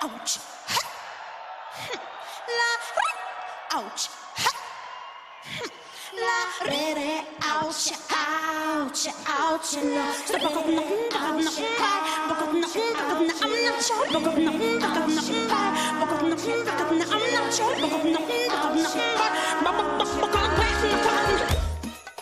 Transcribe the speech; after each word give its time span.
ouch. 0.00 0.38
La 2.58 2.70
re, 2.96 3.08
ouch. 3.76 4.08
La 6.14 6.40
re 6.64 6.94
re, 6.94 7.24
ouch, 7.40 7.92
ouch, 8.10 9.06
ouch. 9.26 9.68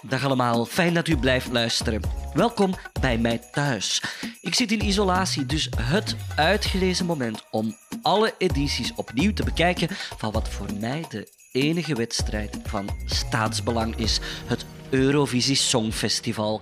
Dag 0.03 0.25
allemaal, 0.25 0.65
fijn 0.65 0.95
dat 0.95 1.09
u 1.09 1.17
blijft 1.17 1.53
luisteren. 1.53 2.01
Welkom 2.35 2.75
bij 3.01 3.19
mij 3.19 3.39
thuis. 3.53 4.03
Ik 4.47 4.55
zit 4.55 4.73
in 4.73 4.85
isolatie, 4.85 5.47
dus 5.47 5.69
het 5.81 6.17
uitgelezen 6.37 7.07
moment 7.07 7.45
om 7.51 7.77
alle 8.03 8.35
edities 8.39 8.93
opnieuw 8.95 9.33
te 9.33 9.45
bekijken 9.45 9.89
van 9.91 10.33
wat 10.33 10.49
voor 10.49 10.67
mij 10.81 11.05
de 11.09 11.29
enige 11.53 11.95
wedstrijd 11.95 12.59
van 12.65 12.89
staatsbelang 13.05 13.97
is: 13.97 14.21
het 14.45 14.67
Eurovisie 14.91 15.57
Songfestival. 15.57 16.61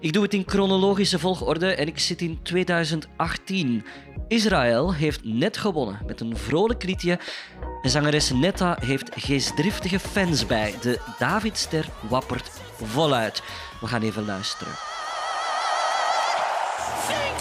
Ik 0.00 0.12
doe 0.12 0.22
het 0.22 0.34
in 0.34 0.44
chronologische 0.46 1.18
volgorde 1.18 1.74
en 1.74 1.86
ik 1.86 1.98
zit 1.98 2.20
in 2.20 2.38
2018. 2.42 3.84
Israël 4.28 4.94
heeft 4.94 5.24
net 5.24 5.56
gewonnen 5.56 5.98
met 6.06 6.20
een 6.20 6.36
vrolijk 6.36 6.82
liedje. 6.82 7.18
En 7.82 7.90
zangeres 7.90 8.30
Netta 8.30 8.76
heeft 8.80 9.10
geestdriftige 9.14 9.98
fans 9.98 10.46
bij. 10.46 10.74
De 10.80 11.00
Davidster 11.18 11.88
wappert 12.08 12.50
voluit. 12.82 13.42
We 13.80 13.86
gaan 13.86 14.02
even 14.02 14.24
luisteren. 14.24 14.89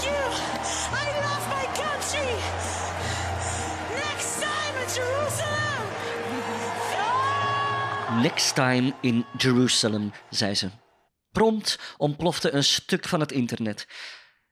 You. 0.03 0.16
I 0.91 1.05
love 1.26 1.45
my 1.55 1.66
country. 1.81 2.31
Next 3.95 4.40
time 4.40 4.76
in 4.81 4.88
Jerusalem. 4.96 5.82
Next 8.21 8.55
time 8.55 8.93
in 9.01 9.26
Jerusalem, 9.38 10.12
zei 10.29 10.55
ze. 10.55 10.70
Prompt 11.32 11.79
ontplofte 11.98 12.51
een 12.51 12.63
stuk 12.63 13.07
van 13.07 13.20
het 13.20 13.32
internet. 13.32 13.88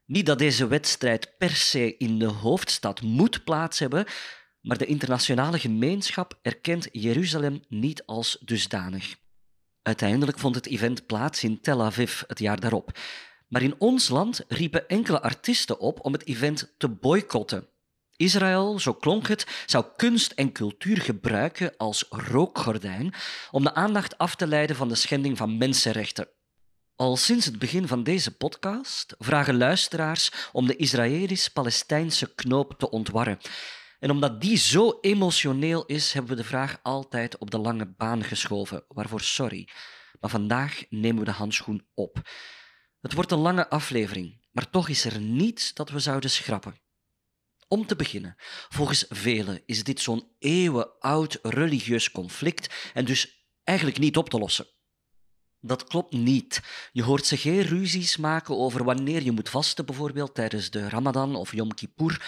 Niet 0.04 0.26
dat 0.26 0.38
deze 0.38 0.66
wedstrijd 0.66 1.34
per 1.38 1.50
se 1.50 1.96
in 1.96 2.18
de 2.18 2.26
hoofdstad 2.26 3.02
moet 3.02 3.44
plaats 3.44 3.78
hebben, 3.78 4.04
maar 4.60 4.78
de 4.78 4.86
internationale 4.86 5.58
gemeenschap 5.58 6.38
erkent 6.42 6.88
Jeruzalem 6.92 7.62
niet 7.68 8.06
als 8.06 8.38
dusdanig. 8.40 9.16
Uiteindelijk 9.82 10.38
vond 10.38 10.54
het 10.54 10.66
event 10.66 11.06
plaats 11.06 11.44
in 11.44 11.60
Tel 11.60 11.82
Aviv 11.82 12.22
het 12.26 12.38
jaar 12.38 12.60
daarop. 12.60 12.98
Maar 13.48 13.62
in 13.62 13.74
ons 13.78 14.08
land 14.08 14.44
riepen 14.48 14.88
enkele 14.88 15.22
artiesten 15.22 15.80
op 15.80 16.04
om 16.04 16.12
het 16.12 16.26
event 16.26 16.74
te 16.78 16.88
boycotten. 16.88 17.68
Israël, 18.16 18.78
zo 18.78 18.94
klonk 18.94 19.28
het, 19.28 19.62
zou 19.66 19.84
kunst 19.96 20.32
en 20.32 20.52
cultuur 20.52 21.00
gebruiken 21.00 21.76
als 21.76 22.06
rookgordijn 22.08 23.14
om 23.50 23.62
de 23.62 23.74
aandacht 23.74 24.18
af 24.18 24.34
te 24.34 24.46
leiden 24.46 24.76
van 24.76 24.88
de 24.88 24.94
schending 24.94 25.36
van 25.36 25.58
mensenrechten. 25.58 26.28
Al 26.96 27.16
sinds 27.16 27.44
het 27.44 27.58
begin 27.58 27.86
van 27.86 28.02
deze 28.02 28.36
podcast 28.36 29.14
vragen 29.18 29.56
luisteraars 29.56 30.32
om 30.52 30.66
de 30.66 30.76
Israëlisch-Palestijnse 30.76 32.34
knoop 32.34 32.74
te 32.78 32.90
ontwarren. 32.90 33.38
En 33.98 34.10
omdat 34.10 34.40
die 34.40 34.56
zo 34.56 34.98
emotioneel 35.00 35.86
is, 35.86 36.12
hebben 36.12 36.30
we 36.30 36.42
de 36.42 36.48
vraag 36.48 36.78
altijd 36.82 37.38
op 37.38 37.50
de 37.50 37.58
lange 37.58 37.86
baan 37.86 38.24
geschoven. 38.24 38.84
Waarvoor 38.88 39.20
sorry. 39.20 39.68
Maar 40.20 40.30
vandaag 40.30 40.82
nemen 40.88 41.18
we 41.18 41.24
de 41.24 41.36
handschoen 41.36 41.86
op. 41.94 42.22
Het 43.00 43.12
wordt 43.12 43.32
een 43.32 43.38
lange 43.38 43.68
aflevering, 43.68 44.46
maar 44.52 44.70
toch 44.70 44.88
is 44.88 45.04
er 45.04 45.20
niets 45.20 45.74
dat 45.74 45.90
we 45.90 45.98
zouden 45.98 46.30
schrappen. 46.30 46.80
Om 47.68 47.86
te 47.86 47.96
beginnen, 47.96 48.34
volgens 48.68 49.04
velen 49.08 49.62
is 49.66 49.84
dit 49.84 50.00
zo'n 50.00 50.28
eeuwenoud 50.38 51.38
religieus 51.42 52.10
conflict 52.10 52.90
en 52.94 53.04
dus 53.04 53.46
eigenlijk 53.64 53.98
niet 53.98 54.16
op 54.16 54.28
te 54.28 54.38
lossen. 54.38 54.66
Dat 55.60 55.84
klopt 55.84 56.12
niet. 56.12 56.60
Je 56.92 57.02
hoort 57.02 57.26
ze 57.26 57.36
geen 57.36 57.62
ruzies 57.62 58.16
maken 58.16 58.56
over 58.56 58.84
wanneer 58.84 59.22
je 59.22 59.32
moet 59.32 59.48
vasten, 59.48 59.86
bijvoorbeeld 59.86 60.34
tijdens 60.34 60.70
de 60.70 60.88
Ramadan 60.88 61.36
of 61.36 61.52
Yom 61.52 61.74
Kippur, 61.74 62.22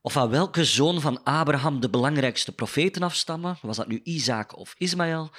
of 0.00 0.16
aan 0.16 0.28
welke 0.30 0.64
zoon 0.64 1.00
van 1.00 1.22
Abraham 1.22 1.80
de 1.80 1.90
belangrijkste 1.90 2.52
profeten 2.52 3.02
afstammen, 3.02 3.58
was 3.62 3.76
dat 3.76 3.88
nu 3.88 4.00
Isaac 4.02 4.56
of 4.56 4.74
Ismaël. 4.78 5.30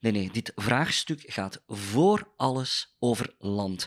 Nee, 0.00 0.12
nee, 0.12 0.30
dit 0.30 0.52
vraagstuk 0.54 1.22
gaat 1.26 1.62
voor 1.66 2.32
alles 2.36 2.96
over 2.98 3.34
land. 3.38 3.86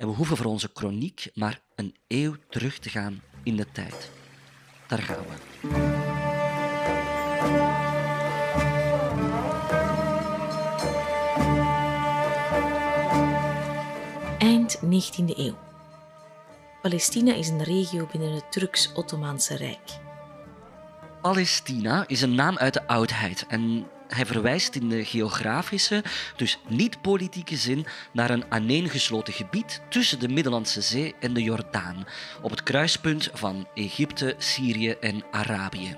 En 0.00 0.08
we 0.08 0.14
hoeven 0.14 0.36
voor 0.36 0.46
onze 0.46 0.70
chroniek 0.74 1.30
maar 1.34 1.60
een 1.74 1.94
eeuw 2.08 2.34
terug 2.48 2.78
te 2.78 2.88
gaan 2.88 3.22
in 3.42 3.56
de 3.56 3.66
tijd. 3.72 4.10
Daar 4.86 4.98
gaan 4.98 5.24
we. 5.28 5.34
Eind 14.38 14.78
19e 14.78 15.36
eeuw. 15.36 15.58
Palestina 16.82 17.34
is 17.34 17.48
een 17.48 17.62
regio 17.62 18.08
binnen 18.12 18.32
het 18.32 18.52
Turks-Ottomaanse 18.52 19.56
Rijk. 19.56 19.98
Palestina 21.22 22.04
is 22.06 22.22
een 22.22 22.34
naam 22.34 22.56
uit 22.56 22.74
de 22.74 22.86
oudheid 22.86 23.46
en 23.48 23.86
hij 24.10 24.26
verwijst 24.26 24.74
in 24.74 24.88
de 24.88 25.04
geografische, 25.04 26.04
dus 26.36 26.58
niet 26.68 27.00
politieke 27.00 27.56
zin, 27.56 27.86
naar 28.12 28.30
een 28.30 28.44
aaneengesloten 28.48 29.32
gebied 29.32 29.80
tussen 29.88 30.18
de 30.18 30.28
Middellandse 30.28 30.80
Zee 30.80 31.14
en 31.20 31.34
de 31.34 31.42
Jordaan, 31.42 32.06
op 32.42 32.50
het 32.50 32.62
kruispunt 32.62 33.30
van 33.32 33.68
Egypte, 33.74 34.34
Syrië 34.38 34.90
en 34.90 35.24
Arabië. 35.30 35.96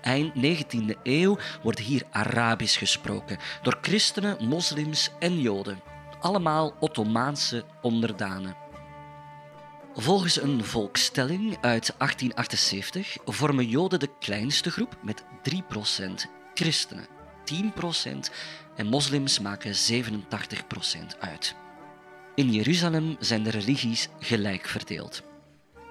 Eind 0.00 0.34
19e 0.34 1.02
eeuw 1.02 1.38
wordt 1.62 1.78
hier 1.78 2.02
Arabisch 2.10 2.78
gesproken 2.78 3.38
door 3.62 3.78
christenen, 3.80 4.36
moslims 4.44 5.10
en 5.18 5.40
joden, 5.40 5.80
allemaal 6.20 6.74
Ottomaanse 6.80 7.64
onderdanen. 7.82 8.56
Volgens 9.94 10.42
een 10.42 10.64
volkstelling 10.64 11.48
uit 11.60 11.94
1878 11.98 13.16
vormen 13.24 13.68
Joden 13.68 14.00
de 14.00 14.10
kleinste 14.18 14.70
groep 14.70 14.96
met 15.02 15.24
3%, 15.24 15.54
christenen 16.54 17.18
10% 17.52 18.18
en 18.76 18.86
moslims 18.86 19.40
maken 19.40 19.74
87% 19.74 21.18
uit. 21.18 21.54
In 22.34 22.52
Jeruzalem 22.52 23.16
zijn 23.18 23.42
de 23.42 23.50
religies 23.50 24.08
gelijk 24.18 24.66
verdeeld. 24.66 25.22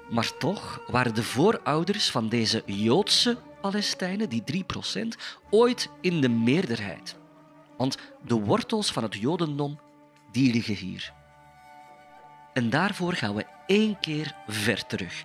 Maar 0.09 0.37
toch 0.37 0.81
waren 0.87 1.15
de 1.15 1.23
voorouders 1.23 2.09
van 2.09 2.29
deze 2.29 2.63
Joodse 2.65 3.37
Palestijnen, 3.61 4.29
die 4.29 4.43
3%, 4.43 5.07
ooit 5.49 5.89
in 6.01 6.21
de 6.21 6.29
meerderheid. 6.29 7.15
Want 7.77 7.97
de 8.25 8.35
wortels 8.35 8.91
van 8.91 9.03
het 9.03 9.15
Jodendom, 9.15 9.79
die 10.31 10.53
liggen 10.53 10.75
hier. 10.75 11.13
En 12.53 12.69
daarvoor 12.69 13.13
gaan 13.13 13.35
we 13.35 13.45
één 13.67 13.99
keer 13.99 14.35
ver 14.47 14.85
terug. 14.85 15.23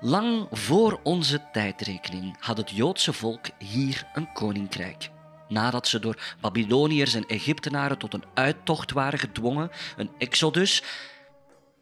Lang 0.00 0.46
voor 0.50 1.00
onze 1.02 1.42
tijdrekening 1.52 2.36
had 2.40 2.56
het 2.56 2.70
Joodse 2.70 3.12
volk 3.12 3.46
hier 3.58 4.06
een 4.14 4.32
koninkrijk. 4.32 5.10
Nadat 5.48 5.88
ze 5.88 5.98
door 5.98 6.34
Babyloniërs 6.40 7.14
en 7.14 7.26
Egyptenaren 7.26 7.98
tot 7.98 8.14
een 8.14 8.24
uittocht 8.34 8.92
waren 8.92 9.18
gedwongen, 9.18 9.70
een 9.96 10.10
exodus. 10.18 10.82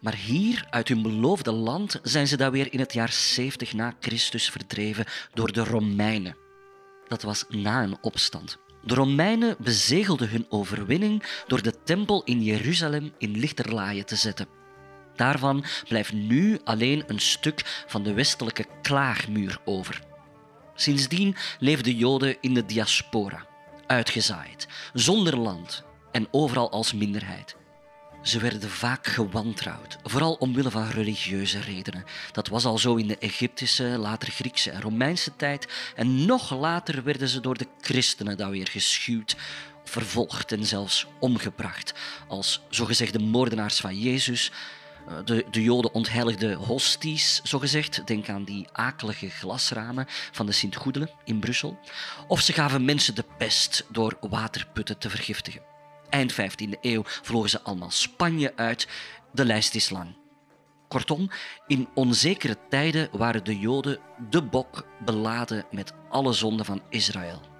Maar 0.00 0.14
hier, 0.14 0.66
uit 0.70 0.88
hun 0.88 1.02
beloofde 1.02 1.52
land, 1.52 2.00
zijn 2.02 2.26
ze 2.26 2.36
dan 2.36 2.50
weer 2.50 2.72
in 2.72 2.80
het 2.80 2.92
jaar 2.92 3.12
70 3.12 3.72
na 3.72 3.94
Christus 4.00 4.50
verdreven 4.50 5.04
door 5.34 5.52
de 5.52 5.64
Romeinen. 5.64 6.36
Dat 7.08 7.22
was 7.22 7.44
na 7.48 7.82
een 7.82 7.98
opstand. 8.00 8.58
De 8.82 8.94
Romeinen 8.94 9.56
bezegelden 9.58 10.28
hun 10.28 10.46
overwinning 10.48 11.22
door 11.46 11.62
de 11.62 11.82
tempel 11.84 12.22
in 12.24 12.42
Jeruzalem 12.42 13.12
in 13.18 13.38
lichterlaaien 13.38 14.06
te 14.06 14.16
zetten. 14.16 14.46
Daarvan 15.16 15.64
blijft 15.88 16.12
nu 16.12 16.60
alleen 16.64 17.04
een 17.06 17.20
stuk 17.20 17.84
van 17.86 18.02
de 18.02 18.12
westelijke 18.12 18.66
klaagmuur 18.82 19.58
over. 19.64 20.02
Sindsdien 20.74 21.36
leefden 21.58 21.96
Joden 21.96 22.36
in 22.40 22.54
de 22.54 22.66
diaspora, 22.66 23.46
uitgezaaid, 23.86 24.66
zonder 24.92 25.36
land 25.36 25.84
en 26.12 26.28
overal 26.30 26.70
als 26.70 26.92
minderheid. 26.92 27.56
Ze 28.22 28.38
werden 28.38 28.70
vaak 28.70 29.06
gewantrouwd, 29.06 29.96
vooral 30.02 30.32
omwille 30.32 30.70
van 30.70 30.88
religieuze 30.88 31.60
redenen. 31.60 32.04
Dat 32.32 32.48
was 32.48 32.64
al 32.64 32.78
zo 32.78 32.94
in 32.94 33.06
de 33.06 33.18
Egyptische, 33.18 33.84
later 33.84 34.30
Griekse 34.30 34.70
en 34.70 34.80
Romeinse 34.80 35.36
tijd. 35.36 35.68
En 35.94 36.24
nog 36.26 36.54
later 36.54 37.02
werden 37.02 37.28
ze 37.28 37.40
door 37.40 37.58
de 37.58 37.66
christenen 37.80 38.36
dan 38.36 38.50
weer 38.50 38.68
geschuwd, 38.68 39.36
vervolgd 39.84 40.52
en 40.52 40.64
zelfs 40.64 41.06
omgebracht. 41.20 41.94
Als 42.28 42.60
zogezegde 42.70 43.18
moordenaars 43.18 43.80
van 43.80 43.98
Jezus, 43.98 44.50
de, 45.24 45.44
de 45.50 45.62
Joden 45.62 45.94
ontheiligden 45.94 46.54
hosties, 46.54 47.40
zogezegd. 47.42 48.06
Denk 48.06 48.28
aan 48.28 48.44
die 48.44 48.66
akelige 48.72 49.28
glasramen 49.28 50.06
van 50.08 50.46
de 50.46 50.52
Sint-Goedelen 50.52 51.10
in 51.24 51.40
Brussel. 51.40 51.78
Of 52.28 52.40
ze 52.40 52.52
gaven 52.52 52.84
mensen 52.84 53.14
de 53.14 53.24
pest 53.38 53.86
door 53.88 54.16
waterputten 54.20 54.98
te 54.98 55.10
vergiftigen. 55.10 55.62
Eind 56.08 56.32
15e 56.32 56.80
eeuw 56.80 57.02
vlogen 57.04 57.50
ze 57.50 57.62
allemaal 57.62 57.90
Spanje 57.90 58.52
uit. 58.56 58.88
De 59.32 59.44
lijst 59.44 59.74
is 59.74 59.90
lang. 59.90 60.16
Kortom, 60.88 61.30
in 61.66 61.88
onzekere 61.94 62.56
tijden 62.68 63.08
waren 63.12 63.44
de 63.44 63.58
Joden 63.58 63.98
de 64.30 64.42
bok 64.42 64.86
beladen 65.04 65.64
met 65.70 65.92
alle 66.08 66.32
zonden 66.32 66.66
van 66.66 66.82
Israël. 66.88 67.53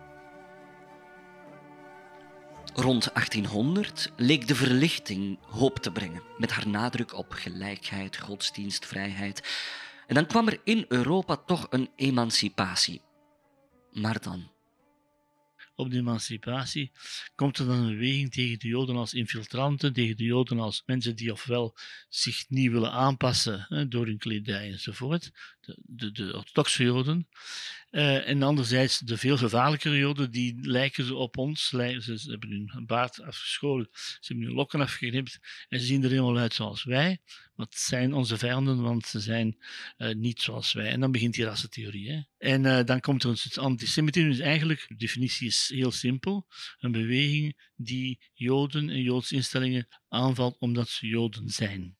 Rond 2.77 3.11
1800 3.15 4.13
leek 4.17 4.49
de 4.49 4.55
verlichting 4.55 5.39
hoop 5.43 5.79
te 5.79 5.93
brengen, 5.93 6.23
met 6.39 6.51
haar 6.51 6.69
nadruk 6.69 7.15
op 7.15 7.33
gelijkheid, 7.33 8.19
godsdienstvrijheid. 8.19 9.43
En 10.07 10.15
dan 10.15 10.27
kwam 10.27 10.49
er 10.49 10.61
in 10.65 10.85
Europa 10.89 11.37
toch 11.37 11.67
een 11.71 11.91
emancipatie. 11.97 13.03
Maar 13.93 14.21
dan 14.23 14.53
op 15.77 15.91
de 15.91 15.97
emancipatie, 15.97 16.93
komt 17.35 17.59
er 17.59 17.67
dan 17.67 17.77
een 17.77 17.93
beweging 17.93 18.33
tegen 18.33 18.59
de 18.59 18.69
Joden 18.69 18.97
als 18.97 19.15
infiltranten, 19.15 19.93
tegen 19.93 20.17
de 20.17 20.25
Joden 20.25 20.59
als 20.59 20.83
mensen 20.87 21.17
die 21.17 21.33
ofwel 21.33 21.77
zich 22.09 22.45
niet 22.49 22.71
willen 22.71 22.93
aanpassen 22.93 23.67
hè, 23.69 23.89
door 23.89 24.07
hun 24.07 24.19
kledij 24.19 24.71
enzovoort, 24.71 25.31
de, 25.77 26.13
de, 26.13 26.37
orthodoxe 26.37 26.83
Joden, 26.83 27.29
uh, 27.91 28.29
en 28.29 28.43
anderzijds 28.43 28.99
de 28.99 29.17
veel 29.17 29.37
gevaarlijkere 29.37 29.97
Joden, 29.97 30.31
die 30.31 30.55
lijken 30.61 31.17
op 31.17 31.37
ons, 31.37 31.69
ze, 31.69 32.01
ze 32.01 32.31
hebben 32.31 32.51
hun 32.51 32.87
baard 32.87 33.23
afgeschoren, 33.23 33.89
ze 33.93 34.19
hebben 34.21 34.47
hun 34.47 34.55
lokken 34.55 34.81
afgeknipt 34.81 35.39
en 35.69 35.81
ze 35.81 35.87
zien 35.87 36.03
er 36.03 36.11
helemaal 36.11 36.39
uit 36.39 36.55
zoals 36.55 36.85
wij. 36.85 37.19
Wat 37.55 37.75
zijn 37.75 38.15
onze 38.15 38.39
vijanden, 38.39 38.83
want 38.83 39.07
ze 39.07 39.21
zijn 39.21 39.57
uh, 39.99 40.15
niet 40.15 40.41
zoals 40.41 40.73
wij. 40.73 40.91
En 40.91 41.01
dan 41.01 41.13
begint 41.13 41.35
die 41.35 41.45
rassentheorie. 41.45 42.11
Hè? 42.11 42.21
En 42.39 42.65
uh, 42.65 42.85
dan 42.85 43.01
komt 43.01 43.23
er 43.23 43.29
een 43.29 43.63
antisemitisme. 43.63 44.29
Dus 44.29 44.39
eigenlijk, 44.39 44.85
de 44.89 44.97
definitie 44.97 45.47
is 45.47 45.71
heel 45.75 45.91
simpel. 45.91 46.47
Een 46.79 46.93
beweging 46.93 47.71
die 47.77 48.21
Joden 48.33 48.91
en 48.91 49.03
Joodse 49.03 49.35
instellingen 49.35 49.89
aanvalt 50.09 50.59
omdat 50.59 50.89
ze 50.89 51.07
Joden 51.07 51.51
zijn. 51.51 51.97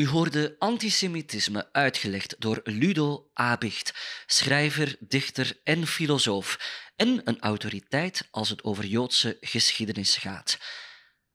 U 0.00 0.08
hoorde 0.08 0.56
antisemitisme 0.58 1.72
uitgelegd 1.72 2.36
door 2.38 2.60
Ludo 2.64 3.30
Abicht, 3.32 3.94
schrijver, 4.26 4.96
dichter 5.00 5.60
en 5.64 5.86
filosoof, 5.86 6.58
en 6.96 7.20
een 7.24 7.40
autoriteit 7.40 8.28
als 8.30 8.48
het 8.48 8.64
over 8.64 8.86
Joodse 8.86 9.36
geschiedenis 9.40 10.16
gaat. 10.16 10.58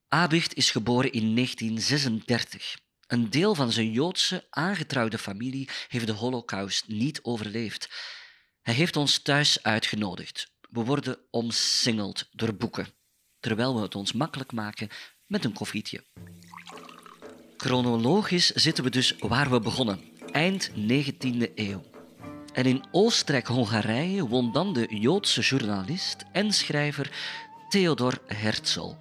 Abicht 0.07 0.55
is 0.55 0.71
geboren 0.71 1.11
in 1.11 1.35
1936. 1.35 2.77
Een 3.07 3.29
deel 3.29 3.55
van 3.55 3.71
zijn 3.71 3.91
Joodse 3.91 4.47
aangetrouwde 4.49 5.17
familie 5.17 5.69
heeft 5.87 6.07
de 6.07 6.13
Holocaust 6.13 6.87
niet 6.87 7.19
overleefd. 7.23 7.89
Hij 8.61 8.73
heeft 8.73 8.95
ons 8.95 9.19
thuis 9.19 9.63
uitgenodigd. 9.63 10.51
We 10.69 10.83
worden 10.83 11.17
omsingeld 11.29 12.27
door 12.31 12.55
boeken, 12.55 12.87
terwijl 13.39 13.75
we 13.75 13.81
het 13.81 13.95
ons 13.95 14.13
makkelijk 14.13 14.51
maken 14.51 14.89
met 15.25 15.45
een 15.45 15.53
koffietje. 15.53 16.03
Chronologisch 17.65 18.51
zitten 18.51 18.83
we 18.83 18.89
dus 18.89 19.15
waar 19.19 19.49
we 19.49 19.59
begonnen, 19.59 19.99
eind 20.31 20.69
19e 20.69 21.53
eeuw. 21.55 21.83
En 22.53 22.65
in 22.65 22.83
Oostenrijk-Hongarije 22.91 24.27
won 24.27 24.51
dan 24.51 24.73
de 24.73 24.87
Joodse 24.89 25.41
journalist 25.41 26.25
en 26.31 26.53
schrijver 26.53 27.11
Theodor 27.69 28.17
Herzl. 28.27 28.93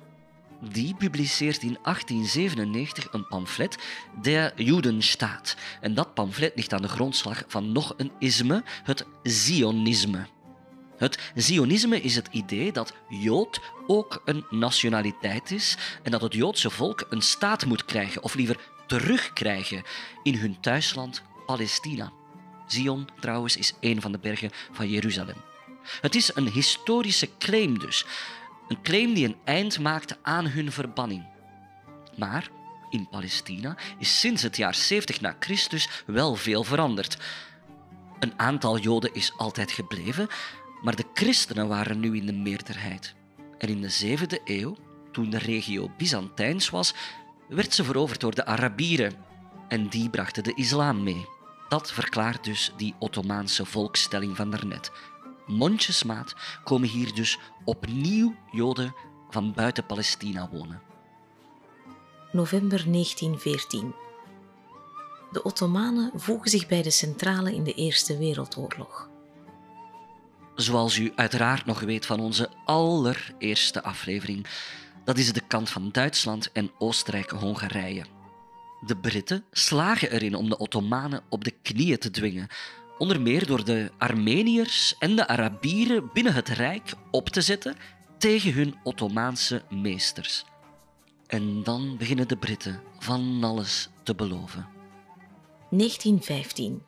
Die 0.61 0.95
publiceert 0.95 1.63
in 1.63 1.79
1897 1.83 3.13
een 3.13 3.27
pamflet, 3.27 3.79
Der 4.23 4.63
Judenstaat. 4.63 5.57
En 5.81 5.95
dat 5.95 6.15
pamflet 6.15 6.53
ligt 6.55 6.73
aan 6.73 6.83
de 6.83 6.89
grondslag 6.89 7.45
van 7.47 7.73
nog 7.73 7.95
een 7.97 8.13
isme, 8.19 8.63
het 8.83 9.07
Zionisme. 9.23 10.27
Het 10.97 11.19
Zionisme 11.35 12.01
is 12.01 12.15
het 12.15 12.29
idee 12.31 12.73
dat 12.73 12.95
Jood 13.09 13.61
ook 13.87 14.23
een 14.25 14.45
nationaliteit 14.51 15.51
is 15.51 15.77
en 16.03 16.11
dat 16.11 16.21
het 16.21 16.35
Joodse 16.35 16.71
volk 16.71 17.07
een 17.11 17.23
staat 17.23 17.67
moet 17.67 17.85
krijgen, 17.85 18.23
of 18.23 18.35
liever 18.35 18.57
terugkrijgen, 18.87 19.83
in 20.23 20.35
hun 20.35 20.61
thuisland 20.61 21.23
Palestina. 21.47 22.13
Zion 22.67 23.09
trouwens 23.21 23.57
is 23.57 23.75
een 23.81 24.01
van 24.01 24.13
de 24.13 24.19
bergen 24.19 24.51
van 24.73 24.89
Jeruzalem. 24.89 25.37
Het 26.01 26.15
is 26.15 26.31
een 26.35 26.49
historische 26.49 27.29
claim 27.39 27.79
dus. 27.79 28.07
Een 28.69 28.83
claim 28.83 29.15
die 29.15 29.27
een 29.27 29.37
eind 29.45 29.79
maakte 29.79 30.17
aan 30.23 30.47
hun 30.47 30.73
verbanning. 30.73 31.27
Maar 32.17 32.49
in 32.91 33.09
Palestina 33.09 33.77
is 33.99 34.21
sinds 34.21 34.43
het 34.43 34.57
jaar 34.57 34.75
70 34.75 35.21
na 35.21 35.37
Christus 35.39 35.89
wel 36.07 36.35
veel 36.35 36.65
veranderd. 36.65 37.17
Een 38.19 38.33
aantal 38.37 38.79
Joden 38.79 39.15
is 39.15 39.33
altijd 39.37 39.73
gebleven, 39.73 40.29
maar 40.85 40.97
de 40.97 41.05
christenen 41.15 41.69
waren 41.69 42.01
nu 42.01 42.17
in 42.17 42.27
de 42.27 42.33
meerderheid. 42.33 43.15
En 43.59 43.69
in 43.69 43.81
de 43.81 43.89
zevende 43.89 44.41
eeuw, 44.45 44.77
toen 45.13 45.31
de 45.31 45.39
regio 45.39 45.91
Byzantijns 45.97 46.71
was, 46.71 46.95
werd 47.49 47.75
ze 47.75 47.85
veroverd 47.85 48.21
door 48.21 48.35
de 48.35 48.47
Arabieren. 48.47 49.13
En 49.69 49.89
die 49.89 50.11
brachten 50.11 50.43
de 50.43 50.55
islam 50.55 51.03
mee. 51.03 51.27
Dat 51.69 51.93
verklaart 51.93 52.45
dus 52.45 52.73
die 52.77 52.95
Ottomaanse 52.99 53.65
volkstelling 53.65 54.37
van 54.37 54.51
daarnet. 54.51 54.91
Mondjesmaat 55.47 56.35
komen 56.65 56.89
hier 56.89 57.15
dus 57.15 57.39
opnieuw 57.65 58.35
Joden 58.51 58.95
van 59.31 59.53
buiten 59.53 59.87
Palestina 59.87 60.49
wonen. 60.53 60.83
November 62.33 62.85
1914. 62.93 63.95
De 65.33 65.43
Ottomanen 65.43 66.11
voegen 66.15 66.51
zich 66.51 66.67
bij 66.67 66.83
de 66.83 66.91
centrale 66.91 67.55
in 67.55 67.65
de 67.65 67.75
Eerste 67.75 68.19
Wereldoorlog. 68.19 69.13
Zoals 70.55 70.97
u 70.99 71.13
uiteraard 71.15 71.67
nog 71.67 71.81
weet 71.81 72.07
van 72.07 72.21
onze 72.21 72.49
allereerste 72.65 73.83
aflevering, 73.83 74.47
dat 75.05 75.19
is 75.19 75.33
de 75.33 75.41
kant 75.41 75.71
van 75.71 75.91
Duitsland 75.91 76.53
en 76.53 76.71
Oostenrijk-Hongarije. 76.79 78.05
De 78.87 78.97
Britten 78.97 79.45
slagen 79.51 80.11
erin 80.11 80.35
om 80.35 80.49
de 80.49 80.59
Ottomanen 80.59 81.23
op 81.29 81.45
de 81.45 81.51
knieën 81.63 81.99
te 81.99 82.11
dwingen, 82.11 82.49
onder 82.99 83.21
meer 83.21 83.47
door 83.47 83.65
de 83.65 83.91
Armeniërs 83.99 84.95
en 84.99 85.17
de 85.17 85.27
Arabieren 85.27 86.11
binnen 86.13 86.35
het 86.35 86.49
Rijk 86.49 86.93
op 87.11 87.29
te 87.29 87.41
zetten 87.41 87.77
tegen 88.19 88.53
hun 88.53 88.75
Ottomaanse 88.83 89.63
meesters. 89.71 90.45
En 91.27 91.63
dan 91.63 91.97
beginnen 91.97 92.29
de 92.29 92.37
Britten 92.37 92.83
van 92.99 93.45
alles 93.45 93.89
te 94.03 94.15
beloven. 94.15 94.67
1915. 95.71 96.83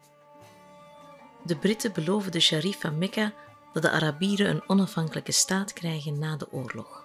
De 1.45 1.57
Britten 1.57 1.93
beloven 1.93 2.33
de 2.33 2.41
sharif 2.41 2.81
van 2.81 2.99
Mekka 2.99 3.33
dat 3.77 3.85
de 3.85 3.91
Arabieren 3.91 4.49
een 4.49 4.63
onafhankelijke 4.69 5.33
staat 5.33 5.73
krijgen 5.73 6.19
na 6.19 6.37
de 6.37 6.53
oorlog. 6.53 7.05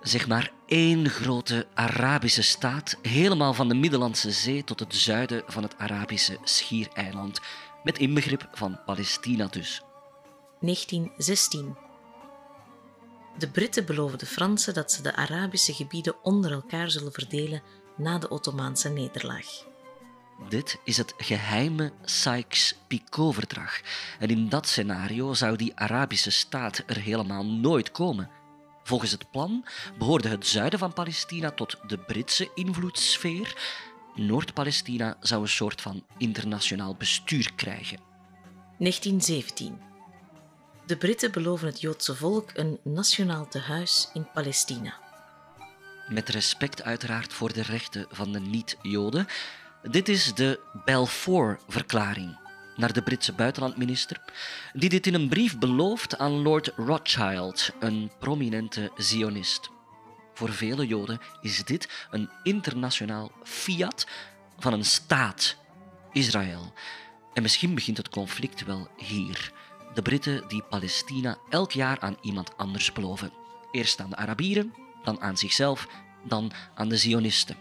Zeg 0.00 0.28
maar 0.28 0.52
één 0.66 1.08
grote 1.08 1.66
Arabische 1.74 2.42
staat, 2.42 2.98
helemaal 3.02 3.54
van 3.54 3.68
de 3.68 3.74
Middellandse 3.74 4.30
Zee 4.30 4.64
tot 4.64 4.80
het 4.80 4.94
zuiden 4.94 5.42
van 5.46 5.62
het 5.62 5.78
Arabische 5.78 6.38
schiereiland, 6.42 7.40
met 7.82 7.98
inbegrip 7.98 8.48
van 8.52 8.80
Palestina 8.84 9.46
dus. 9.46 9.82
1916. 10.60 11.76
De 13.38 13.48
Britten 13.48 13.86
beloven 13.86 14.18
de 14.18 14.26
Fransen 14.26 14.74
dat 14.74 14.92
ze 14.92 15.02
de 15.02 15.16
Arabische 15.16 15.72
gebieden 15.72 16.14
onder 16.22 16.52
elkaar 16.52 16.90
zullen 16.90 17.12
verdelen 17.12 17.62
na 17.96 18.18
de 18.18 18.28
Ottomaanse 18.28 18.88
nederlaag. 18.88 19.46
Dit 20.48 20.78
is 20.84 20.96
het 20.96 21.14
geheime 21.16 21.92
Sykes-Picot-verdrag. 22.04 23.80
En 24.18 24.28
in 24.28 24.48
dat 24.48 24.66
scenario 24.66 25.34
zou 25.34 25.56
die 25.56 25.76
Arabische 25.76 26.30
staat 26.30 26.82
er 26.86 26.96
helemaal 26.96 27.46
nooit 27.46 27.90
komen. 27.90 28.30
Volgens 28.82 29.10
het 29.10 29.30
plan 29.30 29.64
behoorde 29.98 30.28
het 30.28 30.46
zuiden 30.46 30.78
van 30.78 30.92
Palestina 30.92 31.50
tot 31.50 31.76
de 31.86 31.98
Britse 31.98 32.50
invloedssfeer. 32.54 33.56
Noord-Palestina 34.14 35.16
zou 35.20 35.42
een 35.42 35.48
soort 35.48 35.80
van 35.80 36.04
internationaal 36.18 36.94
bestuur 36.94 37.52
krijgen. 37.54 37.98
1917. 38.78 39.80
De 40.86 40.96
Britten 40.96 41.32
beloven 41.32 41.66
het 41.66 41.80
Joodse 41.80 42.16
volk 42.16 42.50
een 42.54 42.78
nationaal 42.82 43.48
tehuis 43.48 44.10
in 44.14 44.28
Palestina. 44.34 44.94
Met 46.08 46.28
respect 46.28 46.82
uiteraard 46.82 47.32
voor 47.32 47.52
de 47.52 47.62
rechten 47.62 48.06
van 48.10 48.32
de 48.32 48.40
niet-Joden, 48.40 49.26
dit 49.90 50.08
is 50.08 50.34
de 50.34 50.60
Balfour-verklaring 50.84 52.38
naar 52.76 52.92
de 52.92 53.02
Britse 53.02 53.32
buitenlandminister, 53.32 54.20
die 54.72 54.88
dit 54.88 55.06
in 55.06 55.14
een 55.14 55.28
brief 55.28 55.58
belooft 55.58 56.18
aan 56.18 56.42
Lord 56.42 56.72
Rothschild, 56.76 57.70
een 57.80 58.10
prominente 58.18 58.92
Zionist. 58.96 59.70
Voor 60.34 60.52
vele 60.52 60.86
Joden 60.86 61.20
is 61.40 61.64
dit 61.64 62.06
een 62.10 62.30
internationaal 62.42 63.32
fiat 63.42 64.06
van 64.58 64.72
een 64.72 64.84
staat, 64.84 65.56
Israël. 66.12 66.72
En 67.32 67.42
misschien 67.42 67.74
begint 67.74 67.96
het 67.96 68.08
conflict 68.08 68.64
wel 68.64 68.88
hier. 68.96 69.52
De 69.94 70.02
Britten 70.02 70.48
die 70.48 70.62
Palestina 70.62 71.38
elk 71.50 71.72
jaar 71.72 72.00
aan 72.00 72.16
iemand 72.20 72.56
anders 72.56 72.92
beloven. 72.92 73.32
Eerst 73.70 74.00
aan 74.00 74.10
de 74.10 74.16
Arabieren, 74.16 74.74
dan 75.02 75.20
aan 75.20 75.36
zichzelf, 75.36 75.88
dan 76.24 76.52
aan 76.74 76.88
de 76.88 76.96
Zionisten. 76.96 77.56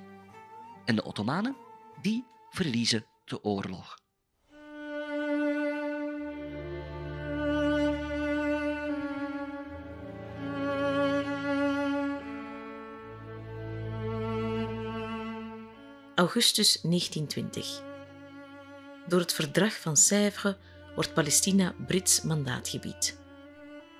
En 0.86 0.96
de 0.96 1.04
Ottomanen? 1.04 1.63
Die 2.04 2.26
verliezen 2.50 3.06
de 3.26 3.44
oorlog. 3.44 4.02
Augustus 16.16 16.82
1920. 16.82 17.82
Door 19.08 19.20
het 19.20 19.34
verdrag 19.34 19.80
van 19.80 19.98
Sèvres 19.98 20.56
wordt 20.96 21.14
Palestina 21.14 21.76
Brits 21.88 22.22
mandaatgebied. 22.22 23.23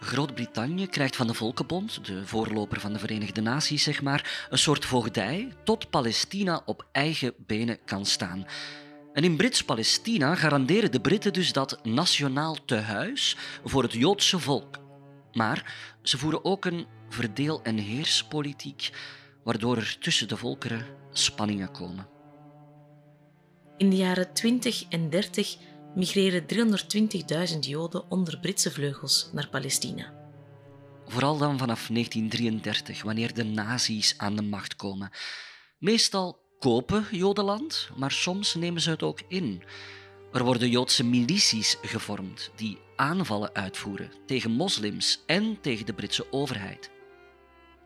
Groot-Brittannië 0.04 0.88
krijgt 0.88 1.16
van 1.16 1.28
de 1.28 1.34
Volkenbond, 1.34 2.06
de 2.06 2.28
voorloper 2.28 2.80
van 2.80 2.94
de 2.94 3.00
Verenigde 3.00 3.42
Naties, 3.42 3.84
zeg 3.84 4.02
maar, 4.02 4.48
een 4.50 4.58
soort 4.58 4.86
voogdij 4.86 5.54
tot 5.64 5.90
Palestina 5.90 6.62
op 6.66 6.86
eigen 6.92 7.34
benen 7.38 7.78
kan 7.86 8.06
staan. 8.06 8.46
En 9.14 9.24
in 9.24 9.36
Brits-Palestina 9.36 10.36
garanderen 10.36 10.92
de 10.92 11.02
Britten 11.02 11.34
dus 11.34 11.52
dat 11.52 11.86
nationaal 11.86 12.58
tehuis 12.66 13.38
voor 13.64 13.84
het 13.84 13.94
Joodse 13.94 14.40
volk. 14.40 14.80
Maar 15.32 15.76
ze 16.02 16.18
voeren 16.18 16.46
ook 16.46 16.66
een 16.66 16.86
verdeel- 17.10 17.62
en 17.64 17.78
heerspolitiek, 17.78 18.90
waardoor 19.44 19.78
er 19.78 19.98
tussen 20.00 20.28
de 20.28 20.38
volkeren 20.38 20.86
spanningen 21.12 21.72
komen. 21.72 22.08
In 23.78 23.90
de 23.90 23.96
jaren 23.96 24.34
20 24.34 24.84
en 24.90 25.10
30 25.10 25.58
migreren 25.96 26.46
320.000 27.54 27.60
Joden 27.60 28.12
onder 28.12 28.40
Britse 28.40 28.72
vleugels 28.72 29.30
naar 29.34 29.50
Palestina. 29.50 30.14
Vooral 31.06 31.38
dan 31.38 31.58
vanaf 31.58 31.88
1933, 31.88 33.04
wanneer 33.04 33.34
de 33.34 33.44
nazi's 33.44 34.14
aan 34.18 34.36
de 34.36 34.42
macht 34.42 34.76
komen. 34.76 35.12
Meestal 35.78 36.40
kopen 36.60 37.06
Jodenland, 37.12 37.90
maar 37.96 38.12
soms 38.12 38.56
nemen 38.56 38.82
ze 38.82 38.90
het 38.90 39.04
ook 39.04 39.22
in. 39.28 39.64
Er 40.32 40.44
worden 40.44 40.70
Joodse 40.70 41.04
milities 41.04 41.78
gevormd 41.82 42.52
die 42.56 42.78
aanvallen 42.96 43.56
uitvoeren 43.56 44.12
tegen 44.26 44.52
moslims 44.52 45.24
en 45.26 45.58
tegen 45.62 45.86
de 45.86 45.94
Britse 45.94 46.32
overheid. 46.32 46.92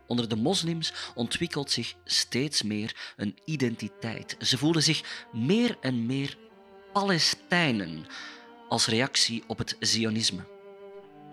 Onder 0.07 0.29
de 0.29 0.35
moslims 0.35 0.93
ontwikkelt 1.15 1.71
zich 1.71 1.95
steeds 2.05 2.63
meer 2.63 3.13
een 3.15 3.37
identiteit. 3.45 4.35
Ze 4.39 4.57
voelen 4.57 4.83
zich 4.83 5.27
meer 5.31 5.77
en 5.81 6.05
meer 6.05 6.37
Palestijnen 6.97 8.05
als 8.69 8.87
reactie 8.87 9.43
op 9.47 9.57
het 9.57 9.75
Zionisme. 9.79 10.47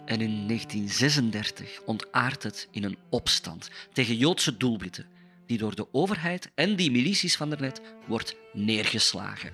En 0.04 0.20
in 0.20 0.46
1936 0.46 1.80
ontaardt 1.84 2.42
het 2.42 2.68
in 2.70 2.84
een 2.84 2.96
opstand 3.10 3.70
tegen 3.92 4.16
Joodse 4.16 4.56
doelwitten, 4.56 5.06
die 5.46 5.58
door 5.58 5.74
de 5.74 5.86
overheid 5.92 6.50
en 6.54 6.76
die 6.76 6.90
milities 6.90 7.36
van 7.36 7.50
daarnet 7.50 7.80
wordt 8.06 8.36
neergeslagen. 8.52 9.52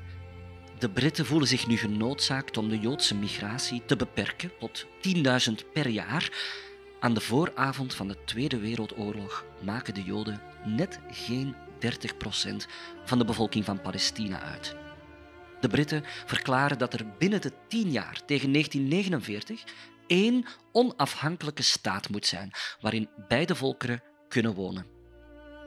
De 0.79 0.90
Britten 0.90 1.26
voelen 1.26 1.49
zich 1.49 1.67
nu 1.67 1.76
genoodzaakt 1.76 2.57
om 2.57 2.69
de 2.69 2.79
Joodse 2.79 3.14
migratie 3.14 3.83
te 3.87 3.97
beperken 3.97 4.52
tot 4.59 4.87
10.000 4.87 5.23
per 5.73 5.88
jaar. 5.88 6.33
Aan 7.00 7.14
de 7.14 7.21
vooravond 7.21 7.95
van 7.95 8.09
de 8.09 8.25
Tweede 8.25 8.59
Wereldoorlog 8.59 9.45
maken 9.62 9.95
de 9.95 10.02
Joden 10.02 10.43
net 10.64 10.99
geen 11.11 11.55
30% 11.79 11.87
van 13.05 13.19
de 13.19 13.25
bevolking 13.25 13.64
van 13.64 13.81
Palestina 13.81 14.40
uit. 14.40 14.76
De 15.61 15.69
Britten 15.69 16.05
verklaren 16.26 16.79
dat 16.79 16.95
er 16.95 17.07
binnen 17.19 17.40
de 17.40 17.52
tien 17.69 17.90
jaar 17.90 18.23
tegen 18.26 18.52
1949 18.52 19.64
één 20.07 20.45
onafhankelijke 20.73 21.62
staat 21.62 22.09
moet 22.09 22.26
zijn 22.26 22.50
waarin 22.81 23.09
beide 23.29 23.55
volkeren 23.55 24.02
kunnen 24.29 24.55
wonen. 24.55 24.87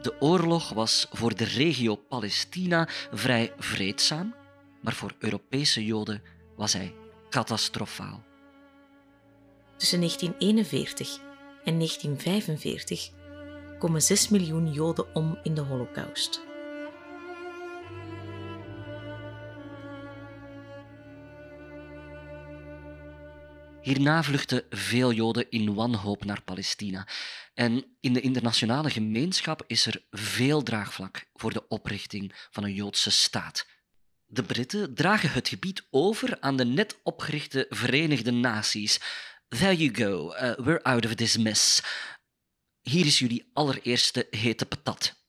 De 0.02 0.22
oorlog 0.22 0.70
was 0.70 1.08
voor 1.12 1.36
de 1.36 1.44
regio 1.44 1.96
Palestina 1.96 2.88
vrij 3.12 3.54
vreedzaam, 3.58 4.36
maar 4.82 4.94
voor 4.94 5.16
Europese 5.20 5.86
Joden 5.86 6.22
was 6.56 6.74
hij 6.74 6.96
catastrofaal. 7.30 8.24
Tussen 9.78 10.00
1941 10.00 11.20
en 11.64 11.78
1945 11.78 13.10
komen 13.80 14.02
6 14.02 14.30
miljoen 14.30 14.74
Joden 14.74 15.16
om 15.16 15.40
in 15.44 15.54
de 15.54 15.62
Holocaust. 15.62 16.53
Hierna 23.84 24.24
vluchten 24.24 24.64
veel 24.70 25.12
Joden 25.12 25.50
in 25.50 25.74
wanhoop 25.74 26.26
naar 26.26 26.42
Palestina. 26.42 27.08
En 27.54 27.86
in 28.00 28.14
de 28.14 28.22
internationale 28.22 28.90
gemeenschap 28.90 29.64
is 29.68 29.86
er 29.86 30.04
veel 30.12 30.64
draagvlak 30.64 31.26
voor 31.34 31.54
de 31.54 31.68
oprichting 31.68 32.34
van 32.52 32.64
een 32.64 32.74
Joodse 32.74 33.12
staat. 33.12 33.68
De 34.26 34.44
Britten 34.44 34.96
dragen 34.96 35.32
het 35.32 35.48
gebied 35.48 35.88
over 35.90 36.38
aan 36.40 36.58
de 36.58 36.66
net 36.66 37.00
opgerichte 37.04 37.66
Verenigde 37.70 38.32
Naties. 38.32 39.00
There 39.48 39.76
you 39.76 39.96
go, 39.96 40.34
uh, 40.34 40.66
we're 40.66 40.84
out 40.84 41.06
of 41.06 41.16
this 41.16 41.38
mess. 41.38 41.82
Hier 42.82 43.06
is 43.06 43.20
jullie 43.20 43.50
allereerste 43.54 44.28
hete 44.30 44.66
patat. 44.66 45.23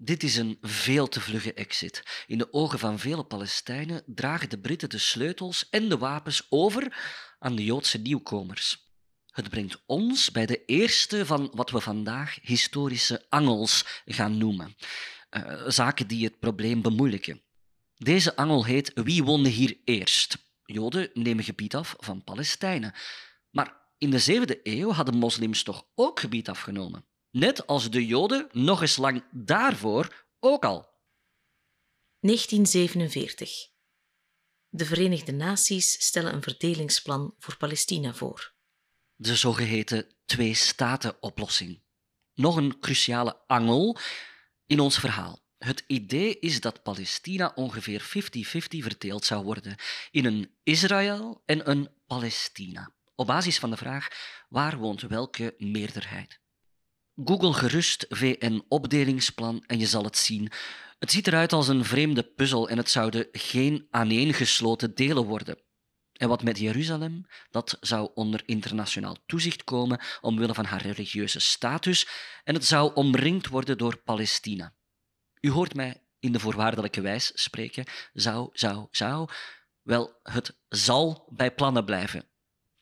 Dit 0.00 0.22
is 0.22 0.36
een 0.36 0.58
veel 0.60 1.08
te 1.08 1.20
vlugge 1.20 1.54
exit. 1.54 2.24
In 2.26 2.38
de 2.38 2.52
ogen 2.52 2.78
van 2.78 2.98
vele 2.98 3.24
Palestijnen 3.24 4.02
dragen 4.06 4.50
de 4.50 4.58
Britten 4.58 4.88
de 4.88 4.98
sleutels 4.98 5.68
en 5.68 5.88
de 5.88 5.98
wapens 5.98 6.46
over 6.48 6.96
aan 7.38 7.56
de 7.56 7.64
Joodse 7.64 7.98
nieuwkomers. 7.98 8.92
Het 9.26 9.50
brengt 9.50 9.82
ons 9.86 10.30
bij 10.30 10.46
de 10.46 10.64
eerste 10.64 11.26
van 11.26 11.50
wat 11.54 11.70
we 11.70 11.80
vandaag 11.80 12.38
historische 12.42 13.26
angels 13.28 14.02
gaan 14.04 14.38
noemen. 14.38 14.76
Uh, 15.30 15.68
zaken 15.68 16.06
die 16.06 16.24
het 16.24 16.38
probleem 16.38 16.82
bemoeilijken. 16.82 17.42
Deze 17.94 18.36
angel 18.36 18.64
heet 18.64 18.90
Wie 18.94 19.24
woonde 19.24 19.48
hier 19.48 19.78
eerst? 19.84 20.38
Joden 20.64 21.10
nemen 21.14 21.44
gebied 21.44 21.74
af 21.74 21.94
van 21.98 22.24
Palestijnen. 22.24 22.94
Maar 23.50 23.76
in 23.96 24.10
de 24.10 24.18
zevende 24.18 24.60
eeuw 24.62 24.90
hadden 24.90 25.16
moslims 25.16 25.62
toch 25.62 25.86
ook 25.94 26.20
gebied 26.20 26.48
afgenomen. 26.48 27.07
Net 27.30 27.66
als 27.66 27.90
de 27.90 28.06
Joden 28.06 28.48
nog 28.52 28.80
eens 28.80 28.96
lang 28.96 29.24
daarvoor 29.30 30.26
ook 30.40 30.64
al. 30.64 30.88
1947. 32.20 33.68
De 34.68 34.84
Verenigde 34.84 35.32
Naties 35.32 36.04
stellen 36.04 36.34
een 36.34 36.42
verdelingsplan 36.42 37.34
voor 37.38 37.56
Palestina 37.56 38.14
voor. 38.14 38.54
De 39.14 39.36
zogeheten 39.36 40.14
twee-staten-oplossing. 40.24 41.82
Nog 42.34 42.56
een 42.56 42.78
cruciale 42.78 43.46
angel 43.46 43.98
in 44.66 44.80
ons 44.80 44.98
verhaal. 44.98 45.46
Het 45.58 45.84
idee 45.86 46.38
is 46.38 46.60
dat 46.60 46.82
Palestina 46.82 47.52
ongeveer 47.54 48.02
50-50 48.02 48.08
verdeeld 48.68 49.24
zou 49.24 49.44
worden 49.44 49.76
in 50.10 50.24
een 50.24 50.56
Israël 50.62 51.42
en 51.44 51.70
een 51.70 51.88
Palestina. 52.06 52.92
Op 53.14 53.26
basis 53.26 53.58
van 53.58 53.70
de 53.70 53.76
vraag 53.76 54.08
waar 54.48 54.78
woont 54.78 55.00
welke 55.00 55.54
meerderheid. 55.58 56.40
Google 57.24 57.52
gerust 57.52 58.06
VN-opdelingsplan 58.08 59.64
en 59.66 59.78
je 59.78 59.86
zal 59.86 60.04
het 60.04 60.16
zien. 60.16 60.50
Het 60.98 61.10
ziet 61.10 61.26
eruit 61.26 61.52
als 61.52 61.68
een 61.68 61.84
vreemde 61.84 62.22
puzzel 62.22 62.68
en 62.68 62.76
het 62.76 62.90
zouden 62.90 63.28
geen 63.32 63.86
aaneengesloten 63.90 64.94
delen 64.94 65.24
worden. 65.24 65.58
En 66.12 66.28
wat 66.28 66.42
met 66.42 66.58
Jeruzalem? 66.58 67.26
Dat 67.50 67.76
zou 67.80 68.10
onder 68.14 68.42
internationaal 68.46 69.16
toezicht 69.26 69.64
komen 69.64 70.00
omwille 70.20 70.54
van 70.54 70.64
haar 70.64 70.82
religieuze 70.82 71.38
status 71.38 72.08
en 72.44 72.54
het 72.54 72.64
zou 72.64 72.94
omringd 72.94 73.46
worden 73.46 73.78
door 73.78 73.96
Palestina. 73.96 74.74
U 75.40 75.50
hoort 75.50 75.74
mij 75.74 76.02
in 76.18 76.32
de 76.32 76.40
voorwaardelijke 76.40 77.00
wijs 77.00 77.30
spreken. 77.34 77.84
Zou, 78.12 78.48
zou, 78.52 78.86
zou. 78.90 79.28
Wel, 79.82 80.20
het 80.22 80.58
zal 80.68 81.28
bij 81.30 81.54
plannen 81.54 81.84
blijven. 81.84 82.28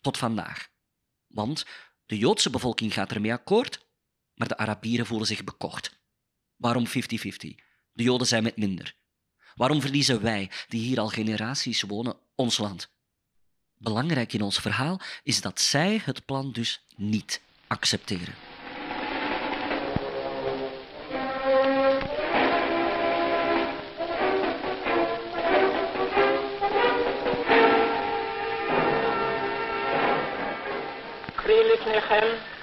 Tot 0.00 0.19
vandaag. 0.19 0.69
Want 1.26 1.64
de 2.07 2.19
Joodse 2.19 2.50
bevolking 2.50 2.95
gaat 2.95 3.12
ermee 3.12 3.33
akkoord, 3.33 3.86
maar 4.37 4.49
de 4.49 4.57
Arabieren 4.57 5.07
voelen 5.07 5.26
zich 5.26 5.45
bekocht. 5.45 5.99
Waarom 6.57 6.87
50-50? 6.88 6.90
De 7.93 8.02
Joden 8.02 8.26
zijn 8.26 8.43
met 8.43 8.57
minder. 8.57 8.95
Waarom 9.55 9.81
verliezen 9.81 10.23
wij, 10.23 10.50
die 10.69 10.81
hier 10.81 11.00
al 11.00 11.09
generaties 11.09 11.83
wonen, 11.83 12.16
ons 12.35 12.59
land? 12.59 12.90
Belangrijk 13.78 14.33
in 14.33 14.43
ons 14.43 14.59
verhaal 14.59 15.00
is 15.23 15.40
dat 15.40 15.61
zij 15.61 16.00
het 16.05 16.25
plan 16.25 16.52
dus 16.52 16.85
niet 16.97 17.40
accepteren. 17.66 18.35
Vredelichem 31.35 32.56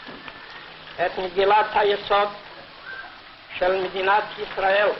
het 0.96 1.18
Megillat 1.18 1.66
HaYesod 1.66 2.30
Israël. 4.38 4.96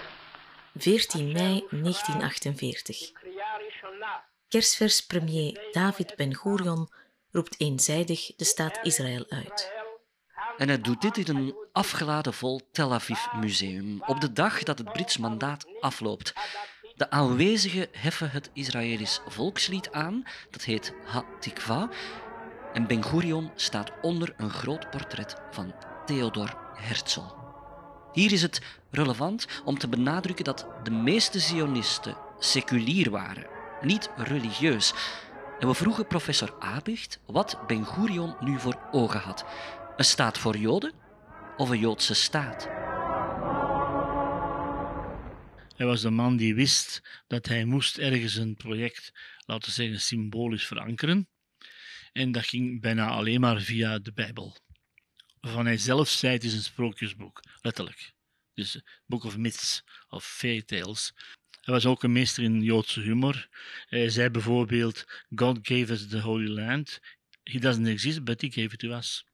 14 0.76 1.32
mei 1.32 1.66
1948. 1.70 3.12
Kersvers 4.48 5.06
premier 5.06 5.70
David 5.72 6.16
Ben-Gurion 6.16 6.90
roept 7.32 7.60
eenzijdig 7.60 8.36
de 8.36 8.44
staat 8.44 8.80
Israël 8.82 9.26
uit. 9.30 9.72
En 10.58 10.68
hij 10.68 10.82
doet 10.82 11.02
dit 11.02 11.18
in 11.18 11.36
een 11.36 11.56
afgeladen 11.72 12.34
vol 12.34 12.62
Tel 12.72 12.94
Aviv 12.94 13.26
museum, 13.40 14.04
op 14.06 14.22
de 14.22 14.34
dag 14.34 14.64
dat 14.64 14.78
het 14.78 14.92
Brits 14.92 15.18
mandaat 15.18 15.66
afloopt. 15.80 16.34
De 16.96 17.10
aanwezigen 17.10 17.88
heffen 17.92 18.32
het 18.32 18.50
Israëlisch 18.54 19.22
volkslied 19.28 19.92
aan, 19.92 20.24
dat 20.50 20.64
heet 20.64 20.94
Hatikva, 21.06 21.90
en 22.74 22.88
Ben 22.88 23.04
Gurion 23.04 23.52
staat 23.56 23.92
onder 24.02 24.34
een 24.38 24.50
groot 24.50 24.90
portret 24.90 25.36
van 25.52 25.74
Theodor 26.06 26.58
Herzl. 26.76 27.22
Hier 28.12 28.32
is 28.32 28.42
het 28.42 28.62
relevant 28.92 29.48
om 29.66 29.78
te 29.78 29.88
benadrukken 29.88 30.46
dat 30.46 30.68
de 30.84 30.92
meeste 30.92 31.40
Zionisten 31.40 32.18
seculier 32.40 33.10
waren, 33.10 33.48
niet 33.82 34.10
religieus. 34.18 34.94
En 35.60 35.68
we 35.68 35.74
vroegen 35.74 36.08
professor 36.08 36.56
Abicht 36.60 37.20
wat 37.26 37.60
Ben 37.68 37.86
Gurion 37.86 38.36
nu 38.40 38.60
voor 38.60 38.80
ogen 38.92 39.20
had. 39.20 39.46
Een 39.96 40.06
staat 40.06 40.38
voor 40.38 40.58
Joden 40.58 40.94
of 41.58 41.70
een 41.70 41.80
Joodse 41.80 42.14
staat? 42.14 42.68
Hij 45.76 45.86
was 45.86 46.02
de 46.02 46.10
man 46.10 46.36
die 46.36 46.56
wist 46.56 47.02
dat 47.28 47.46
hij 47.46 47.66
moest 47.66 47.98
ergens 47.98 48.36
een 48.36 48.56
project, 48.56 49.12
laten 49.46 49.68
we 49.68 49.72
zeggen, 49.76 50.02
symbolisch 50.02 50.68
verankeren. 50.68 51.28
En 52.14 52.32
dat 52.32 52.46
ging 52.46 52.82
bijna 52.82 53.08
alleen 53.08 53.40
maar 53.40 53.62
via 53.62 54.00
de 54.00 54.14
Bijbel. 54.14 54.58
Waarvan 55.40 55.66
hij 55.66 55.78
zelf 55.78 56.10
zei, 56.10 56.34
het 56.34 56.44
is 56.44 56.54
een 56.54 56.64
sprookjesboek, 56.64 57.44
letterlijk. 57.62 58.14
Dus 58.54 58.82
Book 59.06 59.24
of 59.24 59.38
Myths 59.38 59.84
of 60.08 60.26
Fairy 60.26 60.62
Tales. 60.62 61.14
Hij 61.62 61.74
was 61.74 61.86
ook 61.86 62.04
een 62.04 62.12
meester 62.12 62.44
in 62.44 62.62
Joodse 62.62 63.00
humor. 63.00 63.48
Hij 63.86 64.10
zei 64.10 64.30
bijvoorbeeld: 64.30 65.06
God 65.36 65.60
gave 65.62 65.92
us 65.92 66.08
the 66.08 66.20
Holy 66.20 66.48
Land. 66.48 67.00
He 67.44 67.60
doesn't 67.60 67.88
exist, 67.88 68.24
but 68.24 68.42
he 68.42 68.50
gave 68.52 68.74
it 68.74 68.80
to 68.80 68.98
us. 68.98 69.26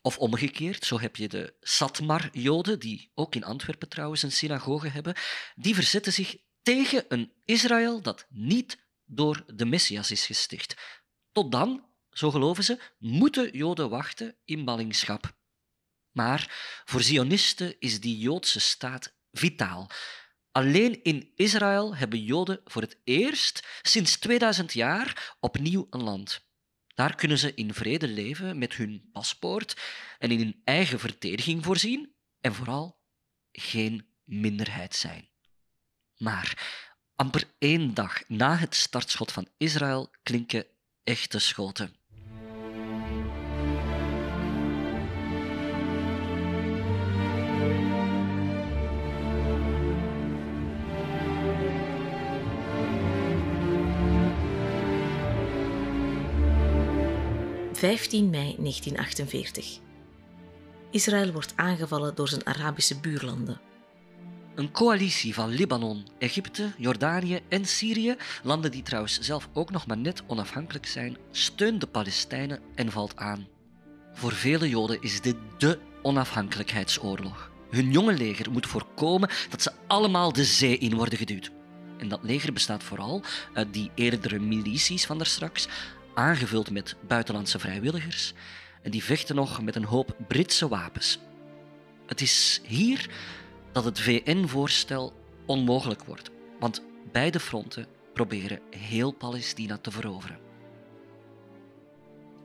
Of 0.00 0.18
omgekeerd, 0.18 0.84
zo 0.84 1.00
heb 1.00 1.16
je 1.16 1.28
de 1.28 1.54
Satmar-Joden, 1.60 2.78
die 2.78 3.10
ook 3.14 3.34
in 3.34 3.44
Antwerpen 3.44 3.88
trouwens 3.88 4.22
een 4.22 4.32
synagoge 4.32 4.88
hebben, 4.88 5.14
die 5.54 5.74
verzetten 5.74 6.12
zich 6.12 6.36
tegen 6.62 7.04
een 7.08 7.32
Israël 7.44 8.02
dat 8.02 8.26
niet 8.28 8.78
door 9.04 9.44
de 9.46 9.64
Messias 9.64 10.10
is 10.10 10.26
gesticht. 10.26 11.00
Tot 11.32 11.52
dan, 11.52 11.86
zo 12.12 12.30
geloven 12.30 12.64
ze, 12.64 12.78
moeten 12.98 13.56
Joden 13.56 13.90
wachten 13.90 14.36
in 14.44 14.64
ballingschap. 14.64 15.34
Maar 16.10 16.52
voor 16.84 17.02
Zionisten 17.02 17.76
is 17.78 18.00
die 18.00 18.18
Joodse 18.18 18.60
staat 18.60 19.14
vitaal. 19.32 19.90
Alleen 20.50 21.02
in 21.02 21.32
Israël 21.34 21.96
hebben 21.96 22.24
Joden 22.24 22.60
voor 22.64 22.82
het 22.82 23.00
eerst 23.04 23.66
sinds 23.82 24.16
2000 24.16 24.72
jaar 24.72 25.36
opnieuw 25.40 25.86
een 25.90 26.02
land. 26.02 26.50
Daar 26.94 27.14
kunnen 27.14 27.38
ze 27.38 27.54
in 27.54 27.74
vrede 27.74 28.08
leven 28.08 28.58
met 28.58 28.74
hun 28.74 29.08
paspoort 29.12 29.80
en 30.18 30.30
in 30.30 30.38
hun 30.38 30.60
eigen 30.64 30.98
verdediging 31.00 31.64
voorzien 31.64 32.14
en 32.40 32.54
vooral 32.54 33.00
geen 33.52 34.06
minderheid 34.24 34.94
zijn. 34.94 35.28
Maar 36.16 36.78
amper 37.14 37.44
één 37.58 37.94
dag 37.94 38.28
na 38.28 38.56
het 38.56 38.74
startschot 38.74 39.32
van 39.32 39.48
Israël 39.56 40.10
klinken 40.22 40.66
echte 41.04 41.38
schoten. 41.38 42.01
15 57.82 58.30
mei 58.30 58.56
1948. 58.58 59.78
Israël 60.90 61.32
wordt 61.32 61.52
aangevallen 61.56 62.14
door 62.14 62.28
zijn 62.28 62.46
Arabische 62.46 63.00
buurlanden. 63.00 63.60
Een 64.54 64.70
coalitie 64.70 65.34
van 65.34 65.48
Libanon, 65.48 66.06
Egypte, 66.18 66.72
Jordanië 66.76 67.40
en 67.48 67.64
Syrië, 67.64 68.16
landen 68.42 68.70
die 68.70 68.82
trouwens 68.82 69.18
zelf 69.20 69.48
ook 69.52 69.70
nog 69.70 69.86
maar 69.86 69.96
net 69.96 70.22
onafhankelijk 70.26 70.86
zijn, 70.86 71.16
steunt 71.30 71.80
de 71.80 71.86
Palestijnen 71.86 72.60
en 72.74 72.90
valt 72.90 73.16
aan. 73.16 73.46
Voor 74.14 74.32
vele 74.32 74.68
Joden 74.68 75.00
is 75.00 75.20
dit 75.20 75.36
dé 75.58 75.78
onafhankelijkheidsoorlog. 76.02 77.50
Hun 77.70 77.90
jonge 77.90 78.12
leger 78.12 78.50
moet 78.50 78.66
voorkomen 78.66 79.30
dat 79.50 79.62
ze 79.62 79.72
allemaal 79.86 80.32
de 80.32 80.44
zee 80.44 80.78
in 80.78 80.96
worden 80.96 81.18
geduwd. 81.18 81.50
En 81.98 82.08
dat 82.08 82.22
leger 82.22 82.52
bestaat 82.52 82.82
vooral 82.82 83.22
uit 83.52 83.72
die 83.72 83.90
eerdere 83.94 84.38
milities 84.38 85.06
van 85.06 85.16
daarstraks, 85.18 85.68
aangevuld 86.14 86.70
met 86.70 86.96
buitenlandse 87.06 87.58
vrijwilligers 87.58 88.32
en 88.82 88.90
die 88.90 89.04
vechten 89.04 89.34
nog 89.34 89.62
met 89.62 89.76
een 89.76 89.84
hoop 89.84 90.16
Britse 90.28 90.68
wapens. 90.68 91.18
Het 92.06 92.20
is 92.20 92.60
hier 92.66 93.10
dat 93.72 93.84
het 93.84 94.00
VN-voorstel 94.00 95.12
onmogelijk 95.46 96.04
wordt, 96.04 96.30
want 96.58 96.82
beide 97.12 97.40
fronten 97.40 97.86
proberen 98.12 98.60
heel 98.70 99.10
Palestina 99.10 99.78
te 99.78 99.90
veroveren. 99.90 100.38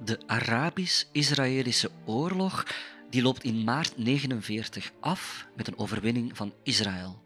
De 0.04 0.20
Arabisch-Israëlische 0.26 1.90
oorlog 2.06 2.66
die 3.10 3.22
loopt 3.22 3.44
in 3.44 3.64
maart 3.64 3.94
1949 3.96 4.92
af 5.00 5.48
met 5.56 5.68
een 5.68 5.78
overwinning 5.78 6.38
van 6.38 6.54
Israël. 6.64 7.22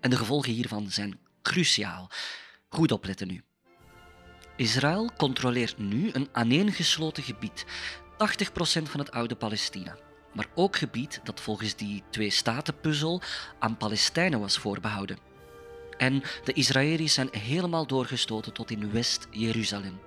En 0.00 0.10
de 0.10 0.16
gevolgen 0.16 0.52
hiervan 0.52 0.90
zijn 0.90 1.18
cruciaal. 1.42 2.10
Goed 2.68 2.92
opletten 2.92 3.26
nu. 3.26 3.42
Israël 4.56 5.10
controleert 5.16 5.78
nu 5.78 6.10
een 6.12 6.28
aaneengesloten 6.32 7.22
gebied, 7.22 7.64
80% 8.12 8.82
van 8.82 9.00
het 9.00 9.10
oude 9.10 9.34
Palestina. 9.34 9.96
Maar 10.32 10.46
ook 10.54 10.76
gebied 10.76 11.20
dat 11.24 11.40
volgens 11.40 11.76
die 11.76 12.02
twee-staten-puzzel 12.10 13.22
aan 13.58 13.76
Palestijnen 13.76 14.40
was 14.40 14.58
voorbehouden. 14.58 15.18
En 15.96 16.22
de 16.44 16.52
Israëli's 16.52 17.14
zijn 17.14 17.28
helemaal 17.30 17.86
doorgestoten 17.86 18.52
tot 18.52 18.70
in 18.70 18.90
West-Jeruzalem. 18.90 20.00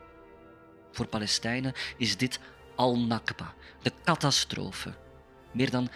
Voor 0.92 1.08
Palestijnen 1.08 1.74
is 1.98 2.18
dit 2.18 2.40
al-Nakba, 2.76 3.54
de 3.82 3.92
catastrofe. 4.04 4.94
Meer 5.52 5.70
dan 5.70 5.90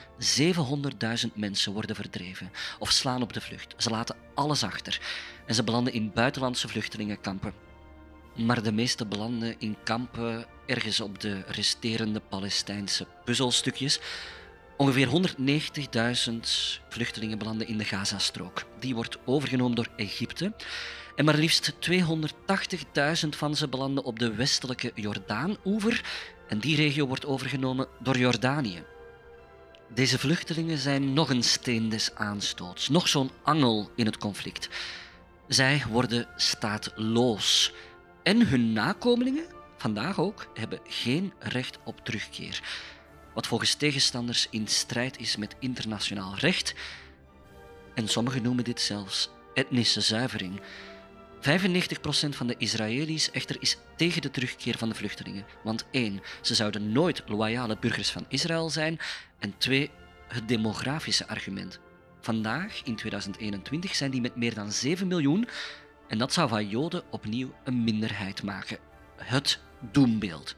700.000 1.25 1.33
mensen 1.33 1.73
worden 1.73 1.95
verdreven 1.95 2.51
of 2.79 2.91
slaan 2.91 3.21
op 3.21 3.33
de 3.33 3.41
vlucht. 3.41 3.73
Ze 3.77 3.89
laten 3.89 4.15
alles 4.33 4.63
achter 4.63 5.01
en 5.45 5.55
ze 5.55 5.63
belanden 5.63 5.93
in 5.93 6.11
buitenlandse 6.13 6.67
vluchtelingenkampen 6.67 7.53
maar 8.45 8.63
de 8.63 8.71
meeste 8.71 9.05
belanden 9.05 9.55
in 9.59 9.77
kampen 9.83 10.45
ergens 10.65 10.99
op 10.99 11.19
de 11.19 11.43
resterende 11.47 12.19
Palestijnse 12.29 13.07
puzzelstukjes. 13.25 13.99
Ongeveer 14.77 15.35
190.000 16.29 16.33
vluchtelingen 16.89 17.37
belanden 17.37 17.67
in 17.67 17.77
de 17.77 17.83
Gazastrook. 17.83 18.63
Die 18.79 18.95
wordt 18.95 19.17
overgenomen 19.25 19.75
door 19.75 19.87
Egypte. 19.95 20.53
En 21.15 21.25
maar 21.25 21.37
liefst 21.37 21.73
280.000 21.89 23.29
van 23.29 23.55
ze 23.55 23.67
belanden 23.67 24.03
op 24.03 24.19
de 24.19 24.33
westelijke 24.33 24.91
Jordaan-oever. 24.95 26.01
En 26.47 26.59
die 26.59 26.75
regio 26.75 27.07
wordt 27.07 27.25
overgenomen 27.25 27.87
door 27.99 28.17
Jordanië. 28.17 28.83
Deze 29.93 30.19
vluchtelingen 30.19 30.77
zijn 30.77 31.13
nog 31.13 31.29
een 31.29 31.43
steen 31.43 31.89
des 31.89 32.15
aanstoots, 32.15 32.89
nog 32.89 33.07
zo'n 33.07 33.31
angel 33.43 33.91
in 33.95 34.05
het 34.05 34.17
conflict. 34.17 34.69
Zij 35.47 35.83
worden 35.89 36.27
staatloos. 36.35 37.73
En 38.23 38.47
hun 38.47 38.73
nakomelingen, 38.73 39.45
vandaag 39.77 40.19
ook, 40.19 40.47
hebben 40.53 40.79
geen 40.83 41.33
recht 41.39 41.77
op 41.83 42.05
terugkeer. 42.05 42.61
Wat 43.33 43.47
volgens 43.47 43.73
tegenstanders 43.73 44.47
in 44.49 44.67
strijd 44.67 45.19
is 45.19 45.35
met 45.35 45.55
internationaal 45.59 46.35
recht. 46.35 46.73
En 47.93 48.07
sommigen 48.07 48.41
noemen 48.41 48.63
dit 48.63 48.81
zelfs 48.81 49.29
etnische 49.53 50.01
zuivering. 50.01 50.61
95% 51.41 51.41
van 52.29 52.47
de 52.47 52.55
Israëli's 52.57 53.31
echter 53.31 53.55
is 53.59 53.77
tegen 53.95 54.21
de 54.21 54.31
terugkeer 54.31 54.77
van 54.77 54.89
de 54.89 54.95
vluchtelingen. 54.95 55.45
Want 55.63 55.85
één, 55.91 56.21
ze 56.41 56.55
zouden 56.55 56.91
nooit 56.91 57.23
loyale 57.27 57.77
burgers 57.79 58.11
van 58.11 58.25
Israël 58.27 58.69
zijn. 58.69 58.99
En 59.39 59.57
twee, 59.57 59.91
het 60.27 60.47
demografische 60.47 61.27
argument. 61.27 61.79
Vandaag, 62.19 62.81
in 62.83 62.95
2021, 62.95 63.95
zijn 63.95 64.11
die 64.11 64.21
met 64.21 64.35
meer 64.35 64.53
dan 64.53 64.71
7 64.71 65.07
miljoen 65.07 65.47
en 66.11 66.17
dat 66.17 66.33
zou 66.33 66.49
van 66.49 66.67
Joden 66.69 67.03
opnieuw 67.09 67.53
een 67.63 67.83
minderheid 67.83 68.43
maken. 68.43 68.77
Het 69.15 69.59
doembeeld. 69.91 70.55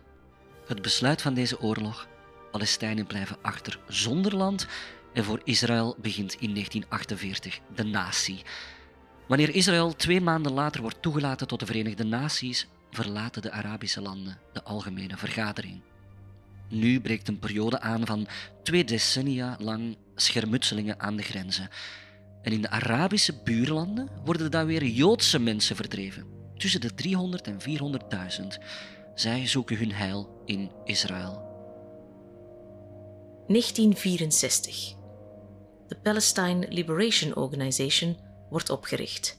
Het 0.68 0.82
besluit 0.82 1.22
van 1.22 1.34
deze 1.34 1.62
oorlog: 1.62 2.08
Palestijnen 2.52 3.06
blijven 3.06 3.38
achter 3.42 3.80
zonder 3.88 4.36
land. 4.36 4.68
En 5.13 5.24
voor 5.24 5.42
Israël 5.44 5.96
begint 6.02 6.34
in 6.34 6.54
1948 6.54 7.60
de 7.76 7.84
natie. 7.84 8.42
Wanneer 9.28 9.56
Israël 9.56 9.96
twee 9.96 10.22
maanden 10.22 10.54
later 10.54 10.82
wordt 10.82 11.02
toegelaten 11.02 11.48
tot 11.48 11.60
de 11.60 11.66
Verenigde 11.66 12.04
Naties, 12.04 12.68
verlaten 12.92 13.42
de 13.42 13.52
Arabische 13.52 14.02
landen 14.02 14.38
de 14.54 14.63
algemene 14.63 15.18
vergadering. 15.18 15.82
Nu 16.70 17.02
breekt 17.02 17.28
een 17.28 17.39
periode 17.39 17.80
aan 17.80 18.06
van 18.06 18.28
twee 18.63 18.84
decennia 18.84 19.56
lang 19.60 19.98
schermutselingen 20.16 21.00
aan 21.00 21.16
de 21.16 21.24
grenzen. 21.24 21.70
En 22.43 22.51
in 22.51 22.62
de 22.62 22.69
Arabische 22.69 23.34
buurlanden 23.43 24.10
worden 24.25 24.51
dan 24.51 24.65
weer 24.65 24.84
Joodse 24.84 25.39
mensen 25.39 25.75
verdreven. 25.75 26.25
Tussen 26.58 26.82
de 26.82 26.93
300 26.93 27.47
en 27.47 27.60
400.000. 27.60 28.63
Zij 29.15 29.47
zoeken 29.47 29.77
hun 29.77 29.91
heil 29.91 30.41
in 30.45 30.71
Israël. 30.84 31.51
1964. 33.47 34.95
De 35.88 35.95
Palestine 35.95 36.65
Liberation 36.69 37.36
Organization 37.36 38.17
wordt 38.49 38.69
opgericht. 38.69 39.38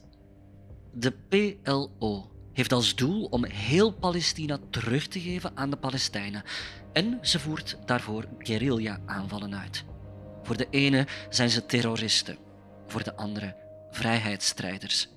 De 0.93 1.11
PLO 1.11 2.31
heeft 2.53 2.71
als 2.71 2.95
doel 2.95 3.25
om 3.25 3.45
heel 3.45 3.91
Palestina 3.91 4.59
terug 4.69 5.07
te 5.07 5.19
geven 5.19 5.51
aan 5.55 5.69
de 5.69 5.75
Palestijnen 5.75 6.43
en 6.93 7.19
ze 7.21 7.39
voert 7.39 7.77
daarvoor 7.85 8.27
guerrilla-aanvallen 8.37 9.55
uit. 9.55 9.83
Voor 10.43 10.57
de 10.57 10.67
ene 10.69 11.07
zijn 11.29 11.49
ze 11.49 11.65
terroristen, 11.65 12.37
voor 12.87 13.03
de 13.03 13.15
andere 13.15 13.55
vrijheidsstrijders. 13.91 15.07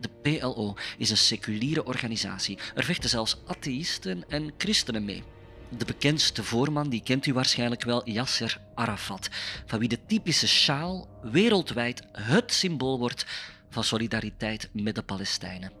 De 0.00 0.08
PLO 0.22 0.74
is 0.98 1.10
een 1.10 1.16
seculiere 1.16 1.84
organisatie. 1.84 2.58
Er 2.74 2.84
vechten 2.84 3.08
zelfs 3.08 3.38
atheïsten 3.46 4.28
en 4.28 4.52
christenen 4.58 5.04
mee. 5.04 5.22
De 5.68 5.84
bekendste 5.84 6.44
voorman 6.44 6.88
die 6.88 7.02
kent 7.02 7.26
u 7.26 7.32
waarschijnlijk 7.32 7.84
wel, 7.84 8.08
Yasser 8.08 8.60
Arafat, 8.74 9.28
van 9.66 9.78
wie 9.78 9.88
de 9.88 10.04
typische 10.06 10.48
sjaal 10.48 11.08
wereldwijd 11.22 12.02
het 12.12 12.52
symbool 12.52 12.98
wordt 12.98 13.26
van 13.70 13.84
solidariteit 13.84 14.68
met 14.72 14.94
de 14.94 15.02
Palestijnen. 15.02 15.72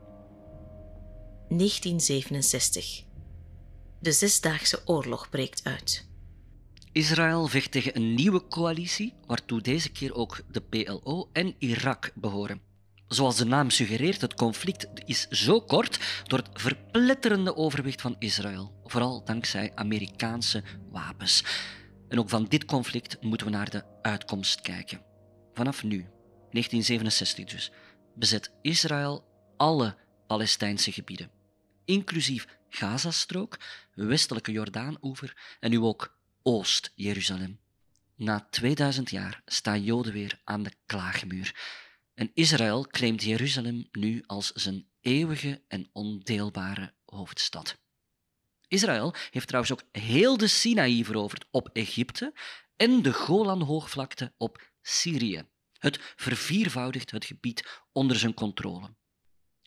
1967. 1.48 3.04
De 4.00 4.12
Zesdaagse 4.12 4.82
Oorlog 4.84 5.28
breekt 5.28 5.60
uit. 5.64 6.06
Israël 6.96 7.46
vecht 7.46 7.70
tegen 7.70 7.96
een 7.96 8.14
nieuwe 8.14 8.48
coalitie, 8.48 9.14
waartoe 9.26 9.60
deze 9.60 9.88
keer 9.92 10.14
ook 10.14 10.40
de 10.50 10.60
PLO 10.60 11.28
en 11.32 11.54
Irak 11.58 12.10
behoren. 12.14 12.60
Zoals 13.08 13.36
de 13.36 13.44
naam 13.44 13.70
suggereert, 13.70 14.20
het 14.20 14.34
conflict 14.34 14.88
is 15.04 15.28
zo 15.28 15.60
kort 15.60 16.22
door 16.24 16.38
het 16.38 16.48
verpletterende 16.52 17.56
overwicht 17.56 18.00
van 18.00 18.16
Israël, 18.18 18.80
vooral 18.84 19.24
dankzij 19.24 19.72
Amerikaanse 19.74 20.62
wapens. 20.90 21.44
En 22.08 22.18
ook 22.18 22.28
van 22.28 22.44
dit 22.44 22.64
conflict 22.64 23.22
moeten 23.22 23.46
we 23.46 23.52
naar 23.52 23.70
de 23.70 23.84
uitkomst 24.02 24.60
kijken. 24.60 25.02
Vanaf 25.54 25.82
nu, 25.82 25.98
1967 26.50 27.44
dus, 27.44 27.70
bezet 28.14 28.52
Israël 28.62 29.24
alle 29.56 29.96
Palestijnse 30.26 30.92
gebieden, 30.92 31.30
inclusief 31.84 32.46
Gazastrook, 32.68 33.56
westelijke 33.94 34.52
Jordaan-oever 34.52 35.56
en 35.60 35.70
nu 35.70 35.80
ook 35.80 36.15
Oost-Jeruzalem. 36.48 37.60
Na 38.14 38.46
2000 38.50 39.10
jaar 39.10 39.42
staan 39.46 39.82
Joden 39.82 40.12
weer 40.12 40.40
aan 40.44 40.62
de 40.62 40.72
klaagmuur. 40.86 41.54
En 42.14 42.30
Israël 42.34 42.86
claimt 42.86 43.22
Jeruzalem 43.22 43.88
nu 43.92 44.22
als 44.26 44.52
zijn 44.52 44.86
eeuwige 45.00 45.62
en 45.68 45.88
ondeelbare 45.92 46.94
hoofdstad. 47.04 47.78
Israël 48.68 49.14
heeft 49.30 49.46
trouwens 49.46 49.72
ook 49.72 49.82
heel 49.92 50.36
de 50.36 50.46
Sinaï 50.46 51.04
veroverd 51.04 51.44
op 51.50 51.68
Egypte 51.72 52.34
en 52.76 53.02
de 53.02 53.12
Golanhoogvlakte 53.12 54.32
op 54.36 54.70
Syrië. 54.82 55.48
Het 55.78 56.14
verviervoudigt 56.16 57.10
het 57.10 57.24
gebied 57.24 57.82
onder 57.92 58.18
zijn 58.18 58.34
controle. 58.34 58.94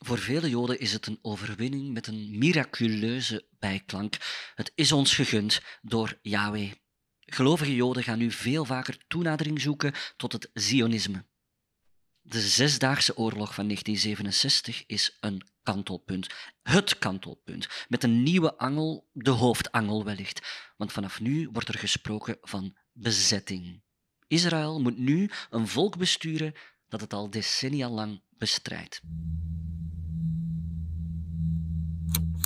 Voor 0.05 0.17
vele 0.17 0.49
Joden 0.49 0.79
is 0.79 0.93
het 0.93 1.07
een 1.07 1.19
overwinning 1.21 1.93
met 1.93 2.07
een 2.07 2.37
miraculeuze 2.37 3.47
bijklank. 3.59 4.17
Het 4.55 4.71
is 4.75 4.91
ons 4.91 5.15
gegund 5.15 5.61
door 5.81 6.19
Yahweh. 6.21 6.71
Gelovige 7.19 7.75
Joden 7.75 8.03
gaan 8.03 8.17
nu 8.17 8.31
veel 8.31 8.65
vaker 8.65 8.97
toenadering 9.07 9.61
zoeken 9.61 9.93
tot 10.17 10.31
het 10.31 10.49
Zionisme. 10.53 11.25
De 12.21 12.41
Zesdaagse 12.41 13.17
Oorlog 13.17 13.53
van 13.53 13.63
1967 13.63 14.85
is 14.85 15.17
een 15.19 15.41
kantelpunt. 15.63 16.27
Het 16.63 16.97
kantelpunt. 16.97 17.67
Met 17.87 18.03
een 18.03 18.23
nieuwe 18.23 18.57
angel, 18.57 19.09
de 19.11 19.29
hoofdangel 19.29 20.03
wellicht. 20.03 20.71
Want 20.77 20.91
vanaf 20.91 21.19
nu 21.19 21.49
wordt 21.51 21.67
er 21.67 21.79
gesproken 21.79 22.37
van 22.41 22.77
bezetting. 22.91 23.81
Israël 24.27 24.81
moet 24.81 24.97
nu 24.97 25.29
een 25.49 25.67
volk 25.67 25.97
besturen 25.97 26.53
dat 26.87 27.01
het 27.01 27.13
al 27.13 27.29
decennia 27.29 27.89
lang 27.89 28.21
bestrijdt. 28.29 29.01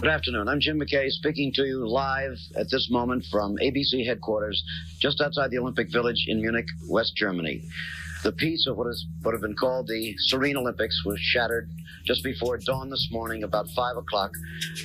Good 0.01 0.09
afternoon. 0.09 0.49
I'm 0.49 0.59
Jim 0.59 0.79
McKay 0.79 1.09
speaking 1.11 1.53
to 1.53 1.65
you 1.65 1.87
live 1.87 2.37
at 2.57 2.69
this 2.69 2.89
moment 2.91 3.25
from 3.31 3.55
ABC 3.57 4.05
headquarters 4.05 4.61
just 4.99 5.21
outside 5.21 5.51
the 5.51 5.59
Olympic 5.59 5.91
Village 5.91 6.25
in 6.27 6.41
Munich, 6.41 6.65
West 6.89 7.15
Germany. 7.15 7.61
The 8.23 8.31
peace 8.31 8.67
of 8.67 8.77
what 8.77 8.87
is 8.87 9.05
what 9.21 9.33
have 9.33 9.41
been 9.41 9.55
called 9.55 9.87
the 9.87 10.15
Serene 10.17 10.55
Olympics 10.55 11.03
was 11.03 11.19
shattered 11.19 11.69
just 12.05 12.23
before 12.23 12.57
dawn 12.57 12.89
this 12.89 13.09
morning, 13.11 13.43
about 13.43 13.69
five 13.71 13.97
o'clock, 13.97 14.31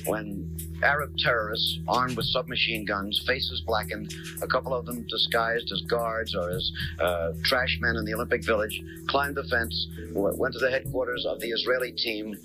when 0.05 0.57
Arab 0.83 1.17
terrorists 1.17 1.79
armed 1.87 2.17
with 2.17 2.25
submachine 2.25 2.83
guns, 2.83 3.23
faces 3.25 3.61
blackened, 3.61 4.13
a 4.41 4.47
couple 4.47 4.73
of 4.73 4.85
them 4.85 5.05
disguised 5.07 5.71
as 5.71 5.81
guards 5.83 6.35
or 6.35 6.49
as 6.49 6.71
uh, 6.99 7.31
trash 7.45 7.77
men 7.79 7.95
in 7.95 8.03
the 8.03 8.13
Olympic 8.13 8.43
Village, 8.45 8.83
climbed 9.07 9.35
the 9.35 9.43
fence, 9.45 9.87
went 10.11 10.53
to 10.53 10.59
the 10.59 10.69
headquarters 10.69 11.25
of 11.25 11.39
the 11.39 11.49
Israeli 11.49 11.93
team, 11.93 12.35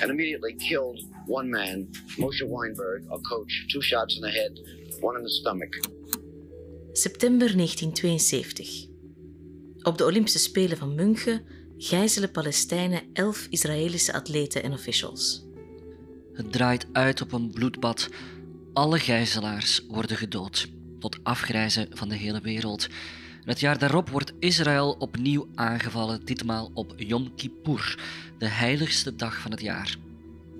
and 0.00 0.10
immediately 0.10 0.54
killed 0.54 0.98
one 1.26 1.48
man, 1.48 1.86
Moshe 2.18 2.42
Weinberg, 2.42 3.04
a 3.12 3.18
coach, 3.20 3.66
two 3.70 3.80
shots 3.80 4.16
in 4.16 4.22
the 4.22 4.30
head, 4.30 4.58
one 5.00 5.16
in 5.16 5.22
the 5.22 5.30
stomach. 5.30 5.72
September 6.94 7.46
1972. 7.46 8.91
Op 9.82 9.98
de 9.98 10.04
Olympische 10.04 10.38
Spelen 10.38 10.78
van 10.78 10.94
München 10.94 11.42
gijzelen 11.78 12.30
Palestijnen 12.30 13.02
elf 13.12 13.46
Israëlische 13.50 14.12
atleten 14.12 14.62
en 14.62 14.72
officials. 14.72 15.44
Het 16.32 16.52
draait 16.52 16.86
uit 16.92 17.20
op 17.20 17.32
een 17.32 17.50
bloedbad. 17.50 18.08
Alle 18.72 18.98
gijzelaars 18.98 19.82
worden 19.88 20.16
gedood, 20.16 20.68
tot 20.98 21.18
afgrijzen 21.22 21.86
van 21.90 22.08
de 22.08 22.14
hele 22.14 22.40
wereld. 22.40 22.88
het 23.44 23.60
jaar 23.60 23.78
daarop 23.78 24.08
wordt 24.08 24.32
Israël 24.38 24.96
opnieuw 24.98 25.48
aangevallen, 25.54 26.24
ditmaal 26.24 26.70
op 26.74 26.94
Yom 26.96 27.34
Kippur, 27.34 27.98
de 28.38 28.48
heiligste 28.48 29.16
dag 29.16 29.40
van 29.40 29.50
het 29.50 29.60
jaar. 29.60 29.96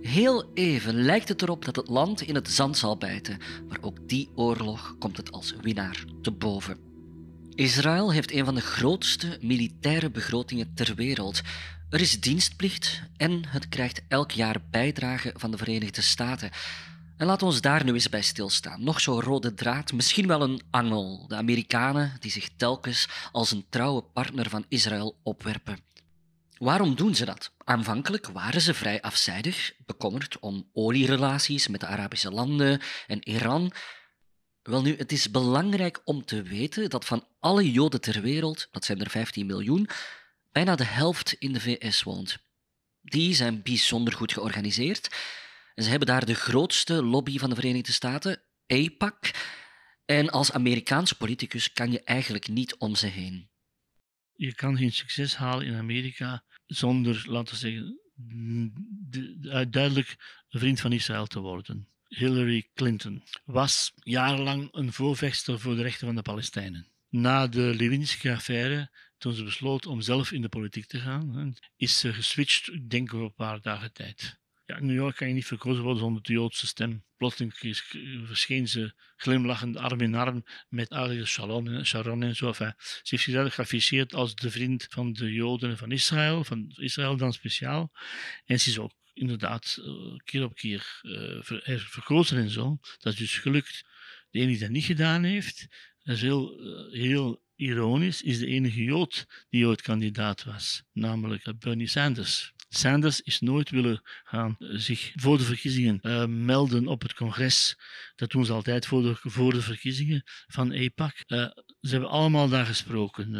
Heel 0.01 0.45
even 0.55 0.95
lijkt 0.95 1.29
het 1.29 1.43
erop 1.43 1.65
dat 1.65 1.77
het 1.77 1.89
land 1.89 2.21
in 2.21 2.35
het 2.35 2.51
zand 2.51 2.77
zal 2.79 2.97
bijten, 2.97 3.39
maar 3.69 3.79
ook 3.81 4.09
die 4.09 4.29
oorlog 4.35 4.97
komt 4.99 5.17
het 5.17 5.33
als 5.33 5.55
winnaar 5.61 6.05
te 6.23 6.31
boven. 6.31 6.92
Israël 7.55 8.13
heeft 8.13 8.33
een 8.33 8.45
van 8.45 8.55
de 8.55 8.61
grootste 8.61 9.39
militaire 9.41 10.11
begrotingen 10.11 10.75
ter 10.75 10.95
wereld. 10.95 11.41
Er 11.91 12.01
is 12.01 12.21
dienstplicht 12.21 13.03
en 13.17 13.43
het 13.47 13.69
krijgt 13.69 14.03
elk 14.09 14.31
jaar 14.31 14.57
bijdragen 14.71 15.33
van 15.37 15.51
de 15.51 15.57
Verenigde 15.57 16.03
Staten. 16.03 16.51
En 17.17 17.27
laten 17.27 17.47
we 17.47 17.53
ons 17.53 17.61
daar 17.61 17.85
nu 17.85 17.93
eens 17.93 18.09
bij 18.09 18.23
stilstaan. 18.23 18.85
Nog 18.85 19.01
zo'n 19.01 19.21
rode 19.21 19.55
draad, 19.55 19.93
misschien 19.93 20.27
wel 20.27 20.43
een 20.43 20.63
angel. 20.71 21.25
De 21.29 21.37
Amerikanen 21.37 22.17
die 22.21 22.31
zich 22.31 22.49
telkens 22.57 23.09
als 23.33 23.51
een 23.51 23.67
trouwe 23.69 24.03
partner 24.03 24.49
van 24.49 24.65
Israël 24.69 25.17
opwerpen. 25.23 25.79
Waarom 26.59 26.95
doen 26.95 27.15
ze 27.15 27.25
dat? 27.25 27.53
Aanvankelijk 27.65 28.27
waren 28.27 28.61
ze 28.61 28.75
vrij 28.75 29.01
afzijdig, 29.01 29.73
bekommerd 29.87 30.39
om 30.39 30.69
olierelaties 30.73 31.69
met 31.69 31.81
de 31.81 31.87
Arabische 31.87 32.31
landen 32.31 32.81
en 33.07 33.29
Iran. 33.29 33.73
Wel 34.63 34.83
nu, 34.83 34.97
het 34.97 35.13
is 35.13 35.31
belangrijk 35.31 36.01
om 36.05 36.25
te 36.25 36.43
weten 36.43 36.91
dat 36.91 37.05
van 37.05 37.27
alle 37.41 37.71
Joden 37.71 38.01
ter 38.01 38.21
wereld, 38.21 38.69
dat 38.71 38.85
zijn 38.85 39.01
er 39.01 39.11
15 39.11 39.47
miljoen, 39.47 39.89
bijna 40.53 40.77
de 40.77 40.85
helft 40.85 41.33
in 41.33 41.53
de 41.53 41.61
VS 41.61 42.03
woont. 42.03 42.39
Die 43.01 43.35
zijn 43.35 43.63
bijzonder 43.63 44.15
goed 44.15 44.33
georganiseerd. 44.33 45.17
En 45.75 45.83
ze 45.85 45.91
hebben 45.91 46.09
daar 46.09 46.25
de 46.25 46.35
grootste 46.35 47.03
lobby 47.03 47.39
van 47.39 47.49
de 47.49 47.55
Verenigde 47.55 47.93
Staten, 47.93 48.43
AIPAC. 48.67 49.31
En 50.05 50.31
als 50.31 50.53
Amerikaans 50.53 51.13
politicus 51.13 51.73
kan 51.73 51.93
je 51.93 52.03
eigenlijk 52.03 52.49
niet 52.49 52.77
om 52.77 52.95
ze 52.95 53.07
heen. 53.07 53.51
Je 54.33 54.55
kan 54.55 54.77
geen 54.77 54.93
succes 54.93 55.37
halen 55.37 55.67
in 55.67 55.75
Amerika 55.75 56.45
zonder, 56.67 57.25
laten 57.27 57.55
we 57.55 57.61
zeggen, 57.61 58.01
duidelijk 59.71 60.17
vriend 60.49 60.81
van 60.81 60.93
Israël 60.93 61.27
te 61.27 61.41
worden. 61.41 61.92
Hillary 62.15 62.69
Clinton 62.75 63.23
was 63.45 63.93
jarenlang 63.95 64.69
een 64.73 64.93
voorvechter 64.93 65.61
voor 65.61 65.75
de 65.75 65.83
rechten 65.83 66.07
van 66.07 66.17
de 66.17 66.23
Palestijnen. 66.23 66.87
Na 67.09 67.47
de 67.47 67.75
Lewinsky-affaire, 67.75 68.91
toen 69.19 69.33
ze 69.33 69.45
besloot 69.45 69.87
om 69.87 70.01
zelf 70.01 70.33
in 70.33 70.43
de 70.43 70.49
politiek 70.49 70.87
te 70.87 71.01
gaan, 71.01 71.55
is 71.77 71.99
ze 71.99 72.13
geswitcht, 72.13 72.91
denk 72.91 73.13
ik, 73.13 73.15
op 73.15 73.21
een 73.21 73.35
paar 73.35 73.61
dagen 73.61 73.93
tijd. 73.93 74.41
Ja, 74.67 74.77
in 74.77 74.87
New 74.87 74.97
York 74.97 75.17
kan 75.17 75.29
je 75.29 75.35
niet 75.35 75.47
verkozen 75.47 75.83
worden 75.83 76.03
zonder 76.03 76.23
de 76.23 76.33
Joodse 76.33 76.67
stem. 76.67 77.05
Plotseling 77.17 77.55
verscheen 78.25 78.69
ze 78.69 78.95
glimlachend 79.17 79.77
arm 79.77 80.01
in 80.01 80.15
arm 80.15 80.45
met 80.69 80.91
Ariel 80.91 81.25
Sharon, 81.25 81.85
Sharon 81.85 82.23
en 82.23 82.37
zo. 82.37 82.53
Ze 82.53 82.65
heeft 82.65 83.01
zichzelf 83.03 83.55
geafficheerd 83.55 84.15
als 84.15 84.35
de 84.35 84.51
vriend 84.51 84.87
van 84.91 85.13
de 85.13 85.33
Joden 85.33 85.79
van 85.79 85.93
Israël, 85.93 86.45
van 86.45 86.73
Israël 86.77 87.17
dan 87.17 87.33
speciaal. 87.33 87.93
En 88.45 88.61
ze 88.61 88.71
is 88.71 88.79
ook 88.79 88.93
inderdaad 89.15 89.79
uh, 89.81 90.17
keer 90.25 90.45
op 90.45 90.55
keer 90.55 91.01
uh, 91.03 91.43
vergroten 91.79 92.37
en 92.37 92.51
zo. 92.51 92.79
Dat 92.99 93.13
is 93.13 93.19
dus 93.19 93.39
gelukt. 93.39 93.85
De 94.31 94.39
ene 94.39 94.51
die 94.51 94.59
dat 94.59 94.71
niet 94.71 94.85
gedaan 94.85 95.23
heeft, 95.23 95.67
dat 96.03 96.17
is 96.17 96.23
heel, 96.23 96.61
uh, 96.61 96.93
heel 96.93 97.43
ironisch, 97.55 98.23
is 98.23 98.39
de 98.39 98.47
enige 98.47 98.85
Jood 98.85 99.27
die 99.51 99.67
ooit 99.67 99.83
kandidaat 99.83 100.45
was, 100.45 100.83
namelijk 100.93 101.59
Bernie 101.59 101.87
Sanders. 101.87 102.53
Sanders 102.69 103.21
is 103.21 103.41
nooit 103.41 103.71
willen 103.71 104.01
gaan 104.25 104.57
zich 104.59 105.13
voor 105.15 105.39
de 105.39 105.45
verkiezingen 105.45 106.45
melden 106.45 106.87
op 106.87 107.03
het 107.03 107.15
congres. 107.15 107.77
Dat 108.15 108.31
doen 108.31 108.45
ze 108.45 108.53
altijd 108.53 108.87
voor 108.87 109.03
de, 109.03 109.17
voor 109.21 109.53
de 109.53 109.63
verkiezingen 109.63 110.23
van. 110.47 110.73
Uh, 110.73 110.89
ze 111.27 111.51
hebben 111.81 112.09
allemaal 112.09 112.49
daar 112.49 112.67
gesproken. 112.67 113.35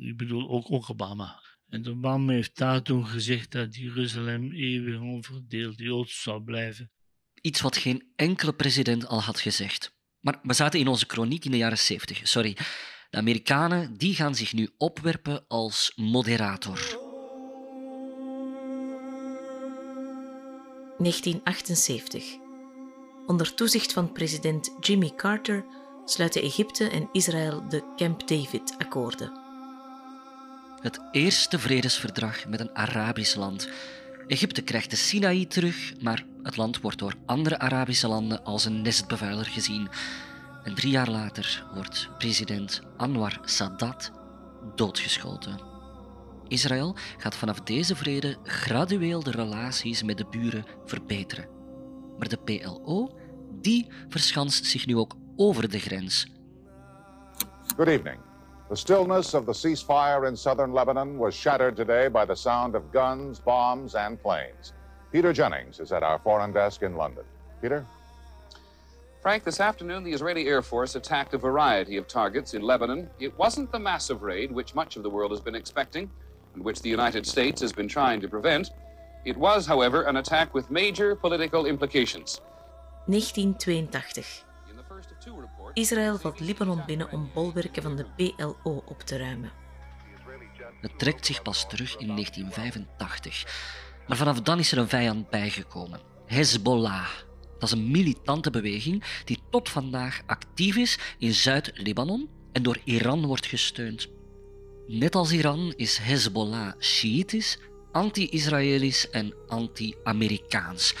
Ik 0.00 0.16
bedoel 0.16 0.48
ook 0.48 0.90
Obama. 0.90 1.42
En 1.68 1.82
de 1.82 1.94
man 1.94 2.30
heeft 2.30 2.56
daar 2.56 2.82
toen 2.82 3.06
gezegd 3.06 3.52
dat 3.52 3.76
Jeruzalem 3.76 4.52
eeuwig 4.52 5.00
onverdeeld 5.00 5.78
Joods 5.78 6.22
zou 6.22 6.42
blijven. 6.42 6.90
Iets 7.40 7.60
wat 7.60 7.76
geen 7.76 8.12
enkele 8.16 8.52
president 8.52 9.06
al 9.06 9.22
had 9.22 9.40
gezegd. 9.40 9.94
Maar 10.20 10.38
we 10.42 10.52
zaten 10.52 10.80
in 10.80 10.88
onze 10.88 11.06
kroniek 11.06 11.44
in 11.44 11.50
de 11.50 11.56
jaren 11.56 11.78
70, 11.78 12.28
sorry. 12.28 12.56
De 13.10 13.16
Amerikanen 13.16 13.96
die 13.96 14.14
gaan 14.14 14.34
zich 14.34 14.52
nu 14.52 14.68
opwerpen 14.76 15.44
als 15.48 15.92
moderator. 15.96 17.04
1978. 20.98 22.24
Onder 23.26 23.54
toezicht 23.54 23.92
van 23.92 24.12
president 24.12 24.76
Jimmy 24.80 25.12
Carter 25.16 25.64
sluiten 26.04 26.42
Egypte 26.42 26.88
en 26.88 27.08
Israël 27.12 27.68
de 27.68 27.92
Camp 27.96 28.28
David-akkoorden. 28.28 29.45
Het 30.86 31.00
eerste 31.10 31.58
vredesverdrag 31.58 32.46
met 32.48 32.60
een 32.60 32.74
Arabisch 32.76 33.34
land. 33.34 33.68
Egypte 34.26 34.62
krijgt 34.62 34.90
de 34.90 34.96
Sinaï 34.96 35.46
terug, 35.46 35.92
maar 36.00 36.24
het 36.42 36.56
land 36.56 36.80
wordt 36.80 36.98
door 36.98 37.14
andere 37.24 37.58
Arabische 37.58 38.08
landen 38.08 38.44
als 38.44 38.64
een 38.64 38.82
nestbevuiler 38.82 39.44
gezien. 39.44 39.88
En 40.64 40.74
drie 40.74 40.90
jaar 40.90 41.10
later 41.10 41.66
wordt 41.74 42.08
president 42.18 42.82
Anwar 42.96 43.38
Sadat 43.44 44.12
doodgeschoten. 44.74 45.60
Israël 46.48 46.96
gaat 47.16 47.36
vanaf 47.36 47.60
deze 47.60 47.96
vrede 47.96 48.36
gradueel 48.42 49.22
de 49.22 49.30
relaties 49.30 50.02
met 50.02 50.18
de 50.18 50.26
buren 50.30 50.64
verbeteren. 50.84 51.48
Maar 52.18 52.28
de 52.28 52.38
PLO, 52.38 53.18
die 53.60 53.86
verschanst 54.08 54.64
zich 54.64 54.86
nu 54.86 54.96
ook 54.96 55.16
over 55.36 55.70
de 55.70 55.78
grens. 55.78 56.26
Good 57.76 57.88
evening. 57.88 58.35
The 58.68 58.76
stillness 58.76 59.32
of 59.34 59.46
the 59.46 59.52
ceasefire 59.52 60.26
in 60.26 60.34
southern 60.36 60.72
Lebanon 60.72 61.18
was 61.18 61.34
shattered 61.34 61.76
today 61.76 62.08
by 62.08 62.24
the 62.24 62.34
sound 62.34 62.74
of 62.74 62.90
guns, 62.90 63.38
bombs, 63.38 63.94
and 63.94 64.20
planes. 64.20 64.72
Peter 65.12 65.32
Jennings 65.32 65.78
is 65.78 65.92
at 65.92 66.02
our 66.02 66.18
foreign 66.18 66.50
desk 66.50 66.82
in 66.82 66.96
London. 66.96 67.22
Peter? 67.62 67.86
Frank, 69.22 69.44
this 69.44 69.60
afternoon 69.60 70.02
the 70.02 70.12
Israeli 70.12 70.48
Air 70.48 70.62
Force 70.62 70.96
attacked 70.96 71.32
a 71.32 71.38
variety 71.38 71.96
of 71.96 72.08
targets 72.08 72.54
in 72.54 72.62
Lebanon. 72.62 73.08
It 73.20 73.38
wasn't 73.38 73.70
the 73.70 73.78
massive 73.78 74.22
raid 74.22 74.50
which 74.50 74.74
much 74.74 74.96
of 74.96 75.04
the 75.04 75.10
world 75.10 75.30
has 75.30 75.40
been 75.40 75.54
expecting 75.54 76.10
and 76.54 76.64
which 76.64 76.82
the 76.82 76.90
United 76.90 77.24
States 77.24 77.60
has 77.60 77.72
been 77.72 77.86
trying 77.86 78.20
to 78.20 78.28
prevent. 78.28 78.70
It 79.24 79.36
was, 79.36 79.64
however, 79.64 80.02
an 80.02 80.16
attack 80.16 80.54
with 80.54 80.72
major 80.72 81.14
political 81.14 81.66
implications. 81.66 82.40
1982. 83.06 84.45
Israël 85.76 86.18
valt 86.18 86.40
Libanon 86.40 86.82
binnen 86.86 87.10
om 87.12 87.30
bolwerken 87.34 87.82
van 87.82 87.96
de 87.96 88.06
PLO 88.16 88.82
op 88.86 89.00
te 89.00 89.16
ruimen. 89.16 89.52
Het 90.80 90.98
trekt 90.98 91.26
zich 91.26 91.42
pas 91.42 91.68
terug 91.68 91.96
in 91.96 92.06
1985. 92.06 93.44
Maar 94.08 94.16
vanaf 94.16 94.40
dan 94.40 94.58
is 94.58 94.72
er 94.72 94.78
een 94.78 94.88
vijand 94.88 95.30
bijgekomen. 95.30 96.00
Hezbollah. 96.26 97.08
Dat 97.58 97.62
is 97.62 97.70
een 97.70 97.90
militante 97.90 98.50
beweging 98.50 99.04
die 99.24 99.38
tot 99.50 99.68
vandaag 99.68 100.22
actief 100.26 100.76
is 100.76 100.98
in 101.18 101.34
Zuid-Libanon 101.34 102.28
en 102.52 102.62
door 102.62 102.78
Iran 102.84 103.26
wordt 103.26 103.46
gesteund. 103.46 104.08
Net 104.86 105.14
als 105.14 105.32
Iran 105.32 105.72
is 105.76 105.98
Hezbollah 105.98 106.72
Shiïtisch, 106.80 107.58
anti-Israëlisch 107.92 109.10
en 109.10 109.34
anti-Amerikaans. 109.46 110.94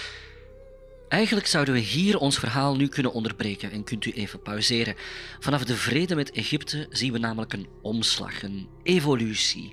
Eigenlijk 1.07 1.47
zouden 1.47 1.73
we 1.73 1.79
hier 1.79 2.17
ons 2.17 2.39
verhaal 2.39 2.75
nu 2.75 2.87
kunnen 2.87 3.13
onderbreken 3.13 3.71
en 3.71 3.83
kunt 3.83 4.05
u 4.05 4.11
even 4.11 4.41
pauzeren. 4.41 4.95
Vanaf 5.39 5.63
de 5.63 5.75
vrede 5.75 6.15
met 6.15 6.31
Egypte 6.31 6.87
zien 6.89 7.11
we 7.11 7.19
namelijk 7.19 7.53
een 7.53 7.67
omslag, 7.81 8.43
een 8.43 8.67
evolutie. 8.83 9.71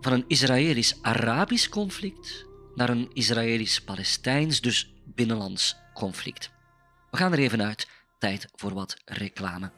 Van 0.00 0.12
een 0.12 0.24
Israëlisch-Arabisch 0.26 1.68
conflict 1.68 2.46
naar 2.74 2.88
een 2.88 3.10
Israëlisch-Palestijns, 3.12 4.60
dus 4.60 4.92
binnenlands 5.04 5.76
conflict. 5.94 6.50
We 7.10 7.16
gaan 7.16 7.32
er 7.32 7.38
even 7.38 7.62
uit. 7.62 7.88
Tijd 8.18 8.46
voor 8.54 8.74
wat 8.74 8.96
reclame. 9.04 9.70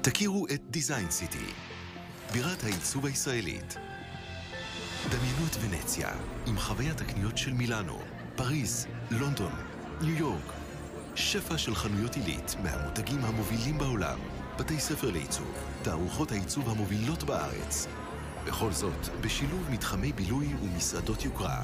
תכירו 0.00 0.46
את 0.46 0.60
דיזיין 0.70 1.10
סיטי, 1.10 1.46
בירת 2.32 2.64
העיצוב 2.64 3.06
הישראלית. 3.06 3.76
דמיינו 5.10 5.46
את 5.46 5.56
ונציה 5.60 6.10
עם 6.46 6.58
חוויית 6.58 7.00
הקניות 7.00 7.38
של 7.38 7.52
מילאנו, 7.52 7.98
פריז, 8.39 8.87
לונדון, 9.11 9.51
ניו 10.01 10.15
יורק. 10.15 10.53
שפע 11.15 11.57
של 11.57 11.75
חנויות 11.75 12.15
עילית 12.15 12.55
מהמותגים 12.63 13.25
המובילים 13.25 13.77
בעולם, 13.77 14.19
בתי 14.59 14.79
ספר 14.79 15.11
לעיצוב, 15.11 15.53
תערוכות 15.81 16.31
העיצוב 16.31 16.69
המובילות 16.69 17.23
בארץ. 17.23 17.87
וכל 18.45 18.71
זאת 18.71 19.07
בשילוב 19.21 19.67
מתחמי 19.71 20.13
בילוי 20.13 20.47
ומסעדות 20.63 21.25
יוקרה. 21.25 21.63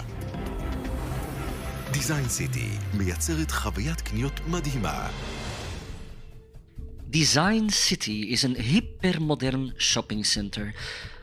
דיזיין 1.92 2.30
סיטי 2.30 2.70
מייצרת 2.94 3.52
חוויית 3.52 4.02
קניות 4.02 4.40
מדהימה 4.48 5.10
Design 7.12 7.70
City 7.70 8.36
is 8.36 8.44
een 8.44 8.56
hypermodern 8.56 9.74
shoppingcenter 9.78 10.76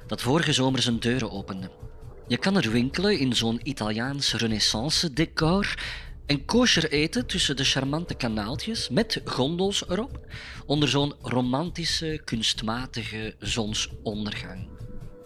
dat 0.07 0.23
vorige 0.23 0.53
zomer 0.53 0.83
zijn 0.83 0.99
deuren 0.99 1.31
opende. 1.31 1.82
Je 2.29 2.39
kan 2.39 2.57
er 2.57 2.71
winkelen 2.71 3.19
in 3.19 3.35
zo'n 3.35 3.61
Italiaans 3.63 4.33
renaissance 4.33 5.13
decor 5.13 5.75
en 6.27 6.45
kosher 6.45 6.91
eten 6.91 7.27
tussen 7.27 7.57
de 7.57 7.65
charmante 7.65 8.15
kanaaltjes 8.15 8.89
met 8.89 9.21
gondels 9.25 9.89
erop 9.89 10.21
onder 10.67 10.89
zo'n 10.89 11.15
romantische, 11.21 12.21
kunstmatige 12.25 13.35
zonsondergang. 13.39 14.69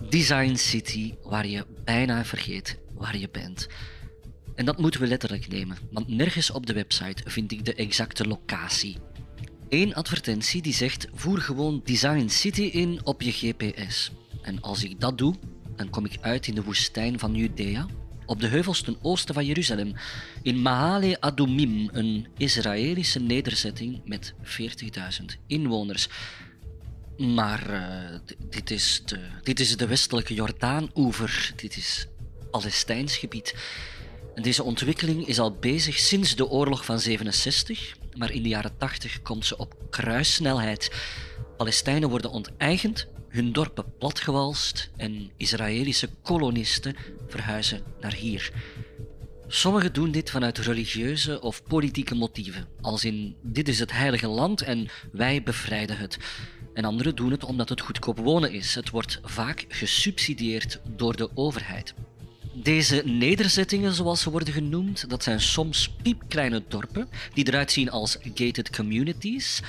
Design 0.08 0.54
City 0.54 1.14
waar 1.22 1.46
je 1.46 1.66
bijna 1.84 2.24
vergeet 2.24 2.78
waar 2.94 3.18
je 3.18 3.28
bent. 3.32 3.66
En 4.54 4.64
dat 4.64 4.78
moeten 4.78 5.00
we 5.00 5.06
letterlijk 5.06 5.48
nemen, 5.48 5.76
want 5.90 6.08
nergens 6.08 6.50
op 6.50 6.66
de 6.66 6.72
website 6.72 7.22
vind 7.26 7.52
ik 7.52 7.64
de 7.64 7.74
exacte 7.74 8.26
locatie. 8.26 8.96
Eén 9.68 9.94
advertentie 9.94 10.62
die 10.62 10.74
zegt: 10.74 11.06
voer 11.14 11.38
gewoon 11.38 11.80
Design 11.84 12.28
City 12.28 12.62
in 12.62 13.00
op 13.04 13.22
je 13.22 13.32
GPS. 13.32 14.10
En 14.42 14.60
als 14.60 14.84
ik 14.84 15.00
dat 15.00 15.18
doe, 15.18 15.34
dan 15.76 15.90
kom 15.90 16.04
ik 16.04 16.18
uit 16.20 16.46
in 16.46 16.54
de 16.54 16.62
woestijn 16.62 17.18
van 17.18 17.34
Judea, 17.34 17.86
op 18.26 18.40
de 18.40 18.46
heuvels 18.46 18.80
ten 18.80 18.96
oosten 19.02 19.34
van 19.34 19.46
Jeruzalem, 19.46 19.94
in 20.42 20.62
Mahale 20.62 21.20
Adumim, 21.20 21.88
een 21.92 22.26
Israëlische 22.36 23.20
nederzetting 23.20 24.00
met 24.04 24.34
40.000 24.42 25.24
inwoners. 25.46 26.08
Maar 27.16 27.70
eh, 27.70 28.18
dit, 28.50 28.70
is 28.70 29.02
de, 29.04 29.20
dit 29.42 29.60
is 29.60 29.76
de 29.76 29.86
westelijke 29.86 30.34
Jordaan-oever, 30.34 31.52
dit 31.56 31.76
is 31.76 32.06
Palestijns 32.50 33.16
gebied. 33.16 33.54
En 34.34 34.42
deze 34.42 34.62
ontwikkeling 34.62 35.26
is 35.26 35.38
al 35.38 35.52
bezig 35.52 35.98
sinds 35.98 36.36
de 36.36 36.48
oorlog 36.48 36.84
van 36.84 37.00
67, 37.00 37.96
maar 38.16 38.32
in 38.32 38.42
de 38.42 38.48
jaren 38.48 38.76
80 38.78 39.22
komt 39.22 39.46
ze 39.46 39.56
op 39.56 39.74
kruissnelheid. 39.90 40.90
Palestijnen 41.56 42.08
worden 42.08 42.30
onteigend, 42.30 43.06
hun 43.36 43.52
dorpen 43.52 43.84
platgewalst 43.98 44.90
en 44.96 45.30
Israëlische 45.36 46.08
kolonisten 46.22 46.96
verhuizen 47.28 47.82
naar 48.00 48.14
hier. 48.14 48.52
Sommigen 49.48 49.92
doen 49.92 50.10
dit 50.10 50.30
vanuit 50.30 50.58
religieuze 50.58 51.40
of 51.40 51.62
politieke 51.62 52.14
motieven, 52.14 52.66
als 52.80 53.04
in 53.04 53.36
dit 53.42 53.68
is 53.68 53.78
het 53.78 53.92
heilige 53.92 54.28
land 54.28 54.62
en 54.62 54.88
wij 55.12 55.42
bevrijden 55.42 55.96
het. 55.96 56.18
En 56.74 56.84
anderen 56.84 57.16
doen 57.16 57.30
het 57.30 57.44
omdat 57.44 57.68
het 57.68 57.80
goedkoop 57.80 58.18
wonen 58.18 58.52
is. 58.52 58.74
Het 58.74 58.90
wordt 58.90 59.20
vaak 59.22 59.64
gesubsidieerd 59.68 60.80
door 60.96 61.16
de 61.16 61.30
overheid. 61.34 61.94
Deze 62.52 63.02
nederzettingen, 63.04 63.92
zoals 63.92 64.20
ze 64.20 64.30
worden 64.30 64.54
genoemd, 64.54 65.10
dat 65.10 65.22
zijn 65.22 65.40
soms 65.40 65.88
piepkleine 66.02 66.62
dorpen 66.68 67.08
die 67.34 67.46
eruit 67.46 67.72
zien 67.72 67.90
als 67.90 68.18
gated 68.34 68.76
communities. 68.76 69.62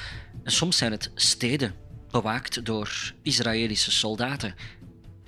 En 0.44 0.52
soms 0.52 0.78
zijn 0.78 0.92
het 0.92 1.12
steden, 1.16 1.76
bewaakt 2.12 2.66
door 2.66 3.14
Israëlische 3.22 3.92
soldaten. 3.92 4.56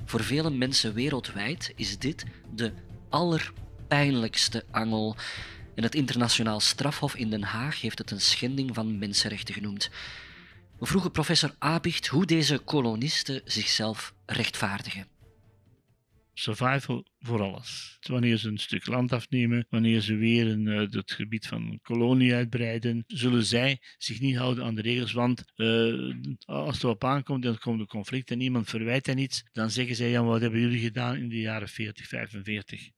Voor 0.06 0.24
vele 0.24 0.50
mensen 0.50 0.94
wereldwijd 0.94 1.74
is 1.76 1.98
dit 1.98 2.26
de 2.54 2.74
allerpijnlijkste 3.10 4.66
angel. 4.72 5.16
En 5.76 5.84
het 5.84 5.96
internationaal 5.96 6.60
strafhof 6.60 7.16
in 7.16 7.30
Den 7.30 7.44
Haag 7.44 7.82
heeft 7.82 7.98
het 7.98 8.12
een 8.12 8.22
schending 8.22 8.76
van 8.76 8.98
mensenrechten 8.98 9.54
genoemd. 9.54 9.90
We 10.80 10.86
vroegen 10.86 11.12
professor 11.12 11.56
Abicht 11.60 12.08
hoe 12.08 12.26
deze 12.26 12.58
kolonisten 12.58 13.42
zichzelf 13.46 14.14
rechtvaardigen. 14.26 15.19
Survival 16.40 17.06
voor 17.20 17.42
alles. 17.42 17.98
Wanneer 18.02 18.38
ze 18.38 18.48
een 18.48 18.58
stuk 18.58 18.88
land 18.88 19.12
afnemen, 19.12 19.66
wanneer 19.70 20.02
ze 20.02 20.16
weer 20.16 20.48
een, 20.48 20.68
eh, 20.68 20.80
het 20.80 21.12
gebied 21.12 21.48
van 21.48 21.62
een 21.62 21.80
kolonie 21.82 22.34
uitbreiden, 22.34 23.04
zullen 23.08 23.44
zij 23.44 23.82
zich 23.98 24.20
niet 24.20 24.38
houden 24.38 24.64
aan 24.64 24.76
de 24.76 24.82
regels. 24.82 25.12
Want 25.12 25.44
eh, 25.56 26.14
als 26.46 26.74
het 26.74 26.84
erop 26.84 27.04
aankomt, 27.04 27.44
dan 27.44 27.58
komt 27.58 27.80
een 27.80 27.88
conflict 27.88 28.32
en 28.32 28.42
iemand 28.42 28.70
verwijt 28.70 29.06
hen 29.06 29.18
iets, 29.18 29.44
dan 29.52 29.70
zeggen 29.70 29.96
zij, 29.96 30.10
ja, 30.10 30.24
wat 30.24 30.42
hebben 30.42 30.60
jullie 30.60 30.82
gedaan 30.82 31.16
in 31.16 31.30
de 31.30 31.40
jaren 31.40 31.70
40, 31.70 32.08
45? 32.08 32.90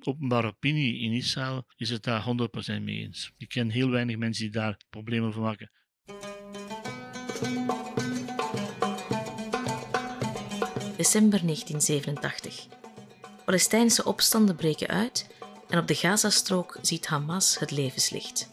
Openbare 0.00 0.46
opinie 0.46 0.98
in 1.00 1.12
Israël 1.12 1.66
is 1.76 1.90
het 1.90 2.02
daar 2.02 2.22
100% 2.22 2.82
mee 2.82 2.98
eens. 2.98 3.32
Ik 3.36 3.48
ken 3.48 3.70
heel 3.70 3.90
weinig 3.90 4.16
mensen 4.16 4.44
die 4.44 4.52
daar 4.52 4.80
problemen 4.90 5.32
van 5.32 5.42
maken. 5.42 5.70
December 10.96 11.40
1987. 11.40 12.83
Palestijnse 13.44 14.04
opstanden 14.04 14.56
breken 14.56 14.88
uit 14.88 15.26
en 15.68 15.78
op 15.78 15.86
de 15.86 15.94
Gazastrook 15.94 16.78
ziet 16.82 17.06
Hamas 17.06 17.58
het 17.58 17.70
levenslicht. 17.70 18.48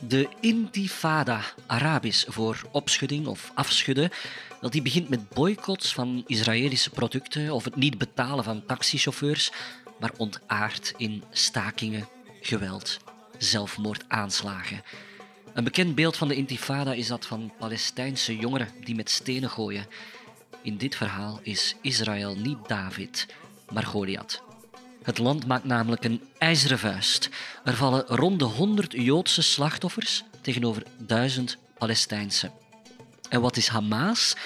De 0.00 0.28
intifada, 0.40 1.40
Arabisch 1.66 2.24
voor 2.28 2.62
opschudding 2.70 3.26
of 3.26 3.50
afschudden, 3.54 4.10
wel, 4.60 4.70
die 4.70 4.82
begint 4.82 5.08
met 5.08 5.28
boycotts 5.28 5.92
van 5.92 6.24
Israëlische 6.26 6.90
producten 6.90 7.50
of 7.50 7.64
het 7.64 7.76
niet 7.76 7.98
betalen 7.98 8.44
van 8.44 8.66
taxichauffeurs, 8.66 9.52
maar 10.00 10.12
ontaart 10.16 10.94
in 10.96 11.22
stakingen, 11.30 12.08
geweld, 12.40 12.98
zelfmoordaanslagen. 13.38 14.82
Een 15.52 15.64
bekend 15.64 15.94
beeld 15.94 16.16
van 16.16 16.28
de 16.28 16.36
intifada 16.36 16.92
is 16.92 17.06
dat 17.06 17.26
van 17.26 17.52
Palestijnse 17.58 18.36
jongeren 18.36 18.68
die 18.84 18.94
met 18.94 19.10
stenen 19.10 19.50
gooien. 19.50 19.86
In 20.62 20.76
dit 20.76 20.96
verhaal 20.96 21.40
is 21.42 21.76
Israël 21.80 22.36
niet 22.36 22.58
David, 22.66 23.26
maar 23.72 23.84
Goliath. 23.84 24.42
Het 25.02 25.18
land 25.18 25.46
maakt 25.46 25.64
namelijk 25.64 26.04
een 26.04 26.22
ijzeren 26.38 26.78
vuist. 26.78 27.30
Er 27.64 27.74
vallen 27.74 28.06
rond 28.06 28.38
de 28.38 28.44
100 28.44 28.92
Joodse 28.92 29.42
slachtoffers 29.42 30.24
tegenover 30.40 30.82
1000 30.98 31.58
Palestijnse. 31.78 32.50
En 33.28 33.40
wat 33.40 33.56
is 33.56 33.68
Hamas? 33.68 34.36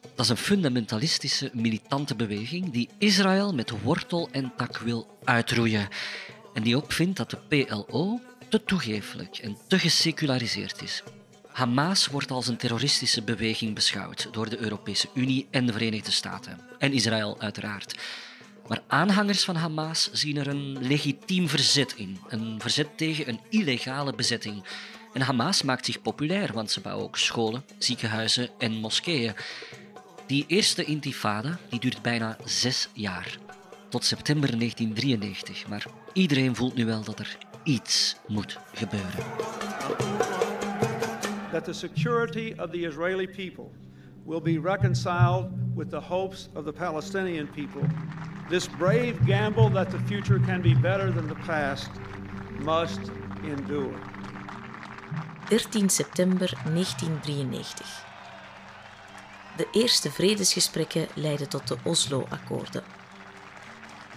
Dat 0.00 0.24
is 0.24 0.28
een 0.28 0.36
fundamentalistische, 0.36 1.50
militante 1.52 2.14
beweging 2.14 2.70
die 2.70 2.88
Israël 2.98 3.54
met 3.54 3.82
wortel 3.82 4.28
en 4.32 4.52
tak 4.56 4.78
wil 4.78 5.18
uitroeien. 5.24 5.88
En 6.54 6.62
die 6.62 6.76
ook 6.76 6.92
vindt 6.92 7.16
dat 7.16 7.30
de 7.30 7.36
PLO 7.36 8.20
te 8.48 8.64
toegeeflijk 8.64 9.36
en 9.36 9.56
te 9.66 9.78
geseculariseerd 9.78 10.82
is. 10.82 11.02
Hamas 11.46 12.06
wordt 12.06 12.30
als 12.30 12.46
een 12.46 12.56
terroristische 12.56 13.22
beweging 13.22 13.74
beschouwd 13.74 14.28
door 14.32 14.48
de 14.48 14.58
Europese 14.58 15.08
Unie 15.14 15.48
en 15.50 15.66
de 15.66 15.72
Verenigde 15.72 16.10
Staten. 16.10 16.60
En 16.78 16.92
Israël 16.92 17.40
uiteraard. 17.40 17.94
Maar 18.68 18.82
aanhangers 18.86 19.44
van 19.44 19.56
Hamas 19.56 20.12
zien 20.12 20.36
er 20.36 20.46
een 20.46 20.78
legitiem 20.86 21.48
verzet 21.48 21.94
in. 21.96 22.18
Een 22.28 22.60
verzet 22.60 22.88
tegen 22.96 23.28
een 23.28 23.40
illegale 23.48 24.14
bezetting. 24.14 24.64
En 25.12 25.20
Hamas 25.20 25.62
maakt 25.62 25.84
zich 25.84 26.02
populair, 26.02 26.52
want 26.52 26.70
ze 26.70 26.80
bouwen 26.80 27.04
ook 27.04 27.16
scholen, 27.16 27.64
ziekenhuizen 27.78 28.50
en 28.58 28.72
moskeeën. 28.72 29.34
Die 30.26 30.44
eerste 30.46 30.84
intifada 30.84 31.58
die 31.68 31.80
duurt 31.80 32.02
bijna 32.02 32.36
zes 32.44 32.88
jaar. 32.92 33.38
Tot 33.88 34.04
september 34.04 34.58
1993. 34.58 35.68
Maar 35.68 35.86
iedereen 36.12 36.56
voelt 36.56 36.74
nu 36.74 36.86
wel 36.86 37.04
dat 37.04 37.18
er 37.18 37.36
iets 37.64 38.16
moet 38.26 38.58
gebeuren. 38.74 39.24
That 41.52 41.64
the 41.64 41.72
security 41.72 42.54
of 42.58 42.70
the 42.70 42.80
Israeli 42.80 43.28
people 43.28 43.87
will 44.28 44.42
be 44.42 44.58
reconciled 44.58 45.50
with 45.74 45.90
the 45.90 46.00
hopes 46.00 46.48
of 46.54 46.64
the 46.64 46.72
Palestinian 46.72 47.48
people. 47.48 47.82
This 48.50 48.68
brave 48.68 49.24
gamble 49.26 49.70
that 49.70 49.90
the 49.90 49.98
future 49.98 50.40
can 50.46 50.60
be 50.60 50.74
better 50.74 51.14
than 51.14 51.26
the 51.26 51.36
past 51.46 51.90
must 52.58 53.00
endure. 53.42 53.98
13 55.48 55.88
september 55.88 56.50
1993. 56.64 58.04
De 59.56 59.68
eerste 59.72 60.10
vredesgesprekken 60.10 61.06
leidden 61.14 61.48
tot 61.48 61.68
de 61.68 61.76
Oslo-akkoorden. 61.82 62.82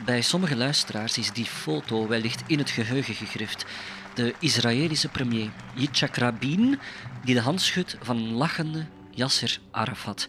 Bij 0.05 0.21
sommige 0.21 0.55
luisteraars 0.55 1.17
is 1.17 1.31
die 1.31 1.45
foto 1.45 2.07
wellicht 2.07 2.43
in 2.47 2.57
het 2.57 2.69
geheugen 2.69 3.15
gegrift. 3.15 3.65
De 4.13 4.33
Israëlische 4.39 5.09
premier 5.09 5.49
Yitzhak 5.73 6.15
Rabin, 6.15 6.79
die 7.23 7.35
de 7.35 7.41
hand 7.41 7.61
schudt 7.61 7.97
van 8.01 8.31
lachende 8.31 8.85
Yasser 9.21 9.59
Arafat. 9.71 10.27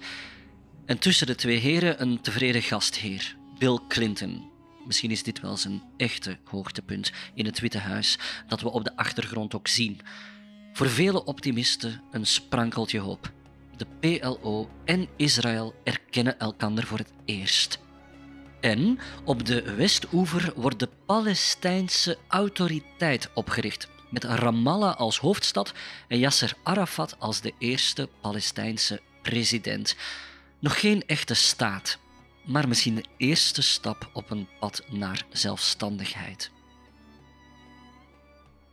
En 0.87 0.99
tussen 0.99 1.27
de 1.27 1.35
twee 1.35 1.59
heren 1.59 2.03
een 2.03 2.21
tevreden 2.21 2.63
gastheer, 2.63 3.37
Bill 3.59 3.79
Clinton. 3.89 4.51
Misschien 4.87 5.11
is 5.11 5.23
dit 5.23 5.41
wel 5.41 5.57
zijn 5.57 5.83
echte 5.97 6.39
hoogtepunt 6.45 7.13
in 7.35 7.47
het 7.47 7.61
Witte 7.61 7.79
Huis, 7.79 8.19
dat 8.49 8.61
we 8.61 8.71
op 8.71 8.85
de 8.85 8.97
achtergrond 8.97 9.55
ook 9.55 9.69
zien. 9.69 10.01
Voor 10.73 10.89
vele 10.89 11.25
optimisten 11.25 12.03
een 12.11 12.27
sprankeltje 12.27 12.99
hoop. 12.99 13.33
De 13.77 13.87
PLO 14.01 14.71
en 14.85 15.09
Israël 15.17 15.75
erkennen 15.85 16.39
elkander 16.39 16.87
voor 16.87 16.99
het 16.99 17.13
eerst. 17.25 17.79
En 18.61 18.99
op 19.25 19.47
de 19.47 19.75
Westoever 19.75 20.53
wordt 20.57 20.79
de 20.79 20.89
Palestijnse 21.07 22.19
autoriteit 22.29 23.31
opgericht, 23.35 23.89
met 24.13 24.25
Ramallah 24.25 24.97
als 24.97 25.19
hoofdstad 25.19 25.73
en 26.09 26.19
Yasser 26.19 26.55
Arafat 26.63 27.17
als 27.19 27.41
de 27.41 27.53
eerste 27.59 28.09
Palestijnse 28.21 29.01
president. 29.23 29.97
Nog 30.59 30.81
geen 30.81 31.03
echte 31.07 31.35
staat, 31.35 31.99
maar 32.45 32.69
misschien 32.69 32.95
de 32.95 33.05
eerste 33.17 33.63
stap 33.63 34.11
op 34.13 34.31
een 34.31 34.49
pad 34.61 34.83
naar 34.91 35.25
zelfstandigheid. 35.31 36.51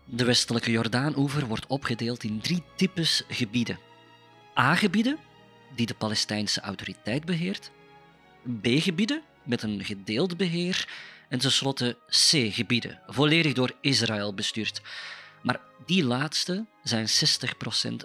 De 0.05 0.23
westelijke 0.23 0.71
Jordaanoever 0.71 1.47
wordt 1.47 1.67
opgedeeld 1.67 2.23
in 2.23 2.41
drie 2.41 2.63
types 2.75 3.23
gebieden. 3.27 3.79
A-gebieden, 4.57 5.17
die 5.75 5.85
de 5.85 5.93
Palestijnse 5.93 6.61
autoriteit 6.61 7.25
beheert. 7.25 7.71
B-gebieden, 8.61 9.21
met 9.43 9.61
een 9.61 9.85
gedeeld 9.85 10.37
beheer. 10.37 10.87
En 11.29 11.39
tenslotte 11.39 11.97
C-gebieden, 12.07 12.99
volledig 13.07 13.53
door 13.53 13.71
Israël 13.81 14.33
bestuurd. 14.33 14.81
Maar 15.41 15.59
die 15.85 16.03
laatste 16.03 16.65
zijn 16.83 17.07
60% 17.07 17.11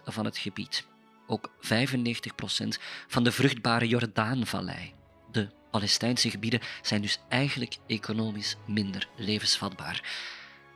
van 0.05 0.25
het 0.25 0.39
gebied. 0.39 0.87
Ook 1.27 1.51
95% 1.57 1.69
van 3.07 3.25
de 3.25 3.33
vruchtbare 3.33 3.89
Jordaanvallei. 3.89 4.93
De 5.31 5.49
Palestijnse 5.71 6.31
gebieden 6.31 6.61
zijn 6.83 7.03
dus 7.03 7.19
eigenlijk 7.29 7.77
economisch 7.87 8.57
minder 8.67 9.09
levensvatbaar. 9.17 10.03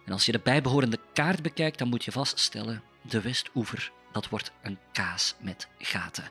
En 0.07 0.13
als 0.13 0.27
je 0.27 0.33
de 0.33 0.41
bijbehorende 0.41 0.99
kaart 1.13 1.43
bekijkt, 1.43 1.79
dan 1.79 1.89
moet 1.89 2.05
je 2.05 2.13
vaststellen: 2.13 2.83
de 3.03 3.21
Westoever, 3.21 3.93
dat 4.13 4.29
wordt 4.29 4.53
een 4.63 4.79
kaas 4.93 5.35
met 5.41 5.69
gaten. 5.79 6.31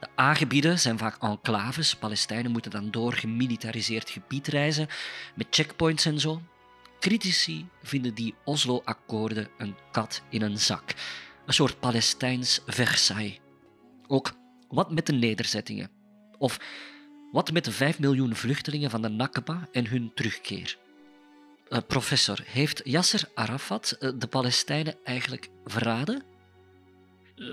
De 0.00 0.08
A-gebieden 0.22 0.78
zijn 0.78 0.98
vaak 0.98 1.22
enclaves. 1.22 1.96
Palestijnen 1.96 2.50
moeten 2.50 2.70
dan 2.70 2.90
door 2.90 3.12
gemilitariseerd 3.12 4.10
gebied 4.10 4.46
reizen, 4.46 4.88
met 5.34 5.46
checkpoints 5.50 6.04
en 6.04 6.20
zo. 6.20 6.42
Critici 7.04 7.66
vinden 7.82 8.14
die 8.14 8.34
Oslo-akkoorden 8.44 9.48
een 9.58 9.74
kat 9.90 10.22
in 10.30 10.42
een 10.42 10.58
zak. 10.58 10.94
Een 11.46 11.52
soort 11.52 11.80
Palestijns 11.80 12.60
Versailles. 12.66 13.40
Ook 14.06 14.32
wat 14.68 14.90
met 14.92 15.06
de 15.06 15.12
nederzettingen? 15.12 15.90
Of 16.38 16.60
wat 17.32 17.52
met 17.52 17.64
de 17.64 17.72
5 17.72 17.98
miljoen 17.98 18.34
vluchtelingen 18.34 18.90
van 18.90 19.02
de 19.02 19.08
Nakba 19.08 19.68
en 19.72 19.86
hun 19.86 20.10
terugkeer? 20.14 20.78
Uh, 21.68 21.78
professor, 21.86 22.40
heeft 22.44 22.80
Yasser 22.84 23.30
Arafat 23.34 23.96
uh, 24.00 24.10
de 24.18 24.26
Palestijnen 24.26 24.96
eigenlijk 25.04 25.48
verraden? 25.64 26.22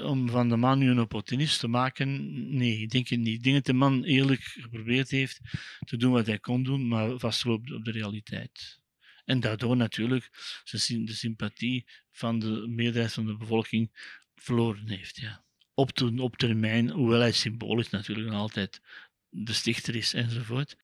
om 0.03 0.29
van 0.29 0.49
de 0.49 0.57
man 0.57 0.79
nu 0.79 0.89
een 0.89 0.99
opportunist 0.99 1.59
te 1.59 1.67
maken, 1.67 2.09
nee, 2.57 2.77
ik 2.77 2.89
denk 2.89 3.07
het 3.07 3.19
niet. 3.19 3.35
Ik 3.35 3.43
denk 3.43 3.55
dat 3.55 3.65
de 3.65 3.73
man 3.73 4.03
eerlijk 4.03 4.41
geprobeerd 4.41 5.09
heeft 5.09 5.39
te 5.85 5.97
doen 5.97 6.11
wat 6.11 6.25
hij 6.25 6.39
kon 6.39 6.63
doen, 6.63 6.87
maar 6.87 7.17
vastloopt 7.17 7.73
op 7.73 7.85
de 7.85 7.91
realiteit. 7.91 8.81
En 9.25 9.39
daardoor 9.39 9.77
natuurlijk 9.77 10.29
de 10.71 11.13
sympathie 11.13 11.88
van 12.12 12.39
de 12.39 12.67
meerderheid 12.67 13.13
van 13.13 13.25
de 13.25 13.38
bevolking 13.38 13.91
verloren 14.36 14.89
heeft. 14.89 15.17
Ja. 15.17 15.43
Op, 15.73 16.01
op 16.17 16.38
termijn, 16.38 16.89
hoewel 16.89 17.19
hij 17.19 17.31
symbolisch 17.31 17.89
natuurlijk 17.89 18.29
nog 18.29 18.39
altijd 18.39 18.81
de 19.29 19.53
stichter 19.53 19.95
is 19.95 20.13
enzovoort. 20.13 20.77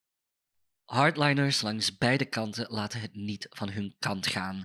Hardliners 0.85 1.61
langs 1.61 1.97
beide 1.97 2.25
kanten 2.25 2.65
laten 2.69 3.01
het 3.01 3.15
niet 3.15 3.47
van 3.49 3.69
hun 3.69 3.95
kant 3.99 4.27
gaan. 4.27 4.63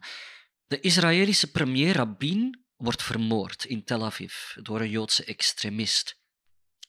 De 0.67 0.81
Israëlische 0.81 1.51
premier 1.51 1.95
Rabin 1.95 2.65
wordt 2.77 3.03
vermoord 3.03 3.65
in 3.65 3.85
Tel 3.85 4.05
Aviv 4.05 4.35
door 4.55 4.81
een 4.81 4.91
Joodse 4.91 5.25
extremist. 5.25 6.21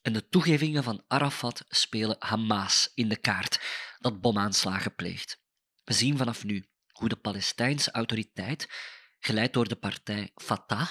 En 0.02 0.12
de 0.12 0.28
toegevingen 0.28 0.84
van 0.84 1.04
Arafat 1.06 1.64
spelen 1.68 2.16
Hamas 2.18 2.90
in 2.94 3.08
de 3.08 3.16
kaart, 3.16 3.60
dat 3.98 4.20
bomaanslagen 4.20 4.94
pleegt. 4.94 5.40
We 5.84 5.92
zien 5.92 6.16
vanaf 6.16 6.44
nu 6.44 6.66
hoe 6.98 7.08
de 7.08 7.16
Palestijnse 7.16 7.90
autoriteit, 7.90 8.68
geleid 9.18 9.52
door 9.52 9.68
de 9.68 9.76
partij 9.76 10.30
Fatah, 10.34 10.90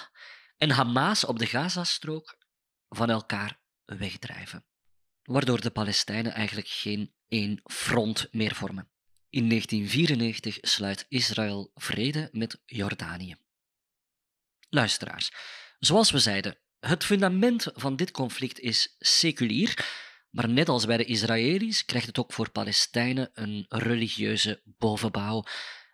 en 0.58 0.70
Hamas 0.70 1.26
op 1.26 1.40
de 1.40 1.46
Gazastrook 1.46 2.38
van 2.90 3.10
elkaar 3.10 3.60
wegdrijven. 3.86 4.66
Waardoor 5.24 5.62
de 5.62 5.72
Palestijnen 5.72 6.34
eigenlijk 6.34 6.68
geen 6.68 7.14
één 7.28 7.62
front 7.64 8.28
meer 8.32 8.56
vormen. 8.56 8.90
In 9.30 9.50
1994 9.50 10.58
sluit 10.62 11.06
Israël 11.10 11.72
vrede 11.76 12.30
met 12.32 12.62
Jordanië. 12.66 13.36
Luisteraars, 14.70 15.32
zoals 15.80 16.12
we 16.12 16.20
zeiden, 16.20 16.58
het 16.80 17.04
fundament 17.04 17.68
van 17.74 17.96
dit 17.96 18.12
conflict 18.12 18.60
is 18.60 18.96
seculier, 19.00 19.88
maar 20.30 20.50
net 20.50 20.70
als 20.70 20.86
bij 20.86 20.98
de 20.98 21.06
Israëli's 21.06 21.86
krijgt 21.86 22.08
het 22.08 22.18
ook 22.18 22.34
voor 22.34 22.52
Palestijnen 22.52 23.30
een 23.34 23.66
religieuze 23.68 24.62
bovenbouw. 24.66 25.44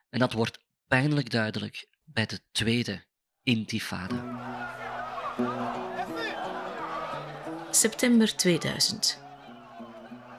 En 0.09 0.19
dat 0.19 0.33
wordt 0.33 0.59
pijnlijk 0.87 1.31
duidelijk 1.31 1.87
bij 2.03 2.25
de 2.25 2.39
tweede 2.51 3.03
intifada. 3.43 4.47
September 7.69 8.35
2000. 8.35 9.19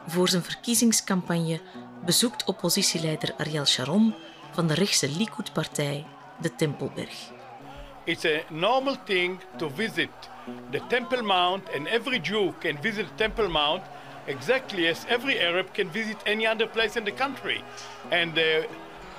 Voor 0.06 0.28
zijn 0.28 0.42
verkiezingscampagne 0.42 1.60
bezoekt 2.04 2.44
oppositieleider 2.44 3.34
Ariel 3.36 3.66
Sharon 3.66 4.14
van 4.52 4.66
de 4.66 4.74
rechtse 4.74 5.08
Likud-partij 5.08 6.06
de 6.40 6.54
Tempelberg. 6.54 7.30
It's 8.04 8.24
a 8.24 8.42
normal 8.48 8.96
thing 9.04 9.40
to 9.56 9.70
visit 9.70 10.08
the 10.70 10.80
Temple 10.88 11.22
Mount, 11.22 11.74
and 11.74 11.86
every 11.86 12.20
Jew 12.20 12.52
can 12.58 12.82
visit 12.82 13.06
the 13.06 13.14
Temple 13.14 13.48
Mount 13.48 13.82
exactly 14.26 14.88
as 14.88 15.04
every 15.08 15.38
Arab 15.38 15.72
can 15.72 15.90
visit 15.90 16.16
any 16.24 16.46
other 16.46 16.68
place 16.68 16.98
in 16.98 17.04
the 17.04 17.14
country. 17.14 17.62
And 18.10 18.38
uh, 18.38 18.42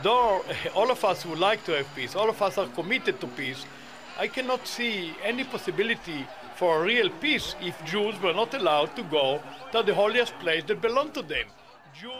though 0.01 0.43
all 0.73 0.89
of 0.91 1.03
us 1.03 1.25
would 1.25 1.39
like 1.39 1.63
to 1.63 1.71
have 1.71 1.85
peace, 1.95 2.15
all 2.15 2.29
of 2.29 2.41
us 2.41 2.57
are 2.57 2.67
committed 2.75 3.19
to 3.19 3.27
peace, 3.27 3.65
I 4.19 4.27
cannot 4.27 4.67
see 4.67 5.13
any 5.23 5.45
possibility 5.45 6.25
for 6.55 6.83
real 6.83 7.09
peace 7.19 7.55
if 7.59 7.75
Jews 7.91 8.19
were 8.19 8.33
not 8.33 8.53
allowed 8.53 8.95
to 8.95 9.03
go 9.09 9.39
to 9.71 9.83
the 9.83 9.93
holiest 9.93 10.37
place 10.37 10.63
that 10.65 10.79
belonged 10.81 11.13
to 11.13 11.25
them. 11.25 11.45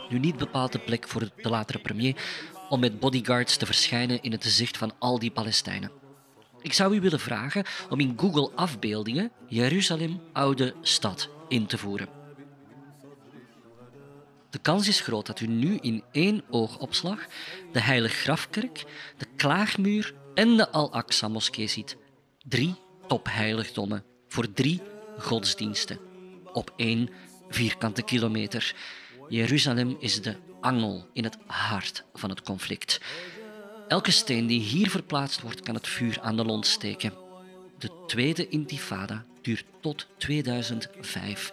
Nu 0.10 0.20
niet 0.20 0.38
bepaald 0.38 0.72
de 0.72 0.80
plek 0.80 1.08
voor 1.08 1.22
de 1.22 1.50
latere 1.50 1.80
premier 1.80 2.16
om 2.70 2.80
met 2.80 3.00
bodyguards 3.00 3.58
te 3.58 3.66
verschijnen 3.66 4.22
in 4.22 4.32
het 4.32 4.44
gezicht 4.44 4.78
van 4.78 4.94
al 5.00 5.20
die 5.20 5.32
Palestijnen. 5.32 5.92
Ik 6.62 6.74
zou 6.74 6.96
u 6.96 7.02
willen 7.02 7.20
vragen 7.20 7.66
om 7.90 8.00
in 8.00 8.14
Google 8.18 8.52
afbeeldingen 8.56 9.32
Jeruzalem 9.48 10.22
oude 10.34 10.74
stad 10.82 11.30
in 11.48 11.66
te 11.66 11.78
voeren. 11.78 12.21
De 14.52 14.60
kans 14.60 14.88
is 14.88 15.00
groot 15.00 15.26
dat 15.26 15.40
u 15.40 15.48
nu 15.48 15.78
in 15.82 16.04
één 16.12 16.44
oogopslag 16.50 17.26
de 17.72 17.82
Heilig 17.82 18.14
Grafkerk, 18.14 18.84
de 19.18 19.26
Klaagmuur 19.36 20.14
en 20.34 20.58
de 20.58 20.70
Al-Aqsa-moskee 20.70 21.68
ziet. 21.68 21.98
Drie 22.48 22.76
topheiligdommen 23.08 24.04
voor 24.28 24.54
drie 24.54 24.82
godsdiensten 25.18 26.00
op 26.54 26.74
één 26.76 27.10
vierkante 27.50 28.02
kilometer. 28.02 28.76
Jeruzalem 29.30 29.96
is 30.00 30.22
de 30.22 30.36
angel 30.62 31.08
in 31.14 31.24
het 31.24 31.38
hart 31.46 32.04
van 32.14 32.30
het 32.30 32.42
conflict. 32.42 33.02
Elke 33.88 34.12
steen 34.12 34.48
die 34.48 34.60
hier 34.60 34.90
verplaatst 34.90 35.42
wordt, 35.42 35.62
kan 35.62 35.76
het 35.76 35.88
vuur 35.88 36.22
aan 36.22 36.36
de 36.36 36.46
lont 36.46 36.68
steken. 36.68 37.14
De 37.78 37.92
tweede 38.08 38.48
intifada 38.48 39.26
duurt 39.42 39.66
tot 39.82 40.08
2005 40.18 41.52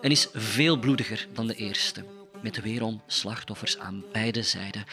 en 0.00 0.10
is 0.10 0.28
veel 0.32 0.78
bloediger 0.78 1.26
dan 1.32 1.46
de 1.46 1.54
eerste, 1.54 2.04
met 2.42 2.62
weerom 2.62 3.02
slachtoffers 3.06 3.78
aan 3.78 4.04
beide 4.12 4.42
zijden. 4.42 4.84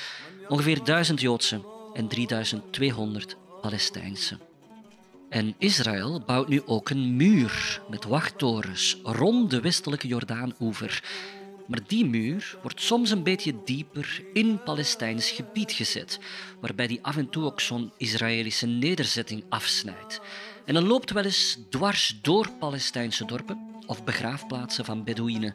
Ongeveer 0.48 0.84
1000 0.84 1.22
Joodse 1.22 1.62
en 1.94 2.08
3200 2.08 3.36
Palestijnse. 3.62 4.38
En 5.30 5.56
Israël 5.58 6.24
bouwt 6.26 6.48
nu 6.48 6.62
ook 6.66 6.90
een 6.90 7.16
muur 7.16 7.82
met 7.90 8.06
wachttorens 8.06 8.98
rond 9.04 9.50
de 9.50 9.62
westelijke 9.62 10.08
Jordaan-oever. 10.08 11.04
Maar 11.68 11.80
die 11.88 12.06
muur 12.06 12.58
wordt 12.62 12.82
soms 12.82 13.12
een 13.12 13.24
beetje 13.24 13.56
dieper 13.66 14.24
in 14.34 14.64
Palestijns 14.64 15.30
gebied 15.30 15.72
gezet, 15.72 16.20
waarbij 16.62 16.88
die 16.88 17.00
af 17.02 17.18
en 17.18 17.30
toe 17.30 17.44
ook 17.44 17.62
zo'n 17.62 17.92
Israëlische 17.98 18.68
nederzetting 18.68 19.44
afsnijdt. 19.50 20.22
En 20.66 20.74
dan 20.74 20.88
loopt 20.88 21.12
wel 21.12 21.24
eens 21.24 21.58
dwars 21.70 22.20
door 22.22 22.52
Palestijnse 22.60 23.26
dorpen 23.26 23.82
of 23.86 24.04
begraafplaatsen 24.04 24.86
van 24.86 25.04
Bedouinen. 25.04 25.54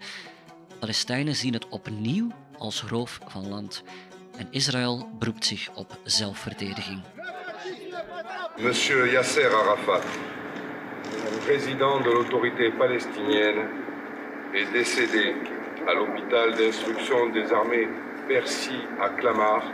Palestijnen 0.83 1.35
zien 1.35 1.53
het 1.53 1.69
opnieuw 1.69 2.29
als 2.59 2.83
roof 2.83 3.19
van 3.27 3.49
land. 3.49 3.83
En 4.37 4.49
Israël 4.51 5.09
beroept 5.19 5.45
zich 5.45 5.71
op 5.75 5.99
zelfverdediging. 6.05 7.03
Monsieur 8.61 9.13
Yasser 9.13 9.55
Arafat, 9.55 10.05
président 11.45 12.03
de 12.03 12.11
l'autorité 12.11 12.73
palestinienne, 12.79 13.69
est 14.53 14.73
décédé 14.73 15.35
à 15.87 15.93
l'hôpital 15.95 16.57
d'instruction 16.57 17.33
des 17.33 17.53
armées 17.53 17.89
Percy 18.27 18.79
à 19.01 19.09
Clamart 19.09 19.65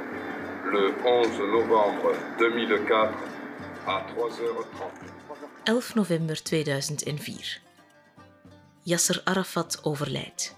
le 0.64 0.92
11 1.04 1.28
novembre 1.38 2.12
2004 2.38 3.12
à 3.86 4.04
3h30. 4.14 5.72
11 5.74 5.94
november 5.94 6.36
2004. 6.44 7.60
Yasser 8.82 9.20
Arafat 9.24 9.78
overlijdt. 9.82 10.57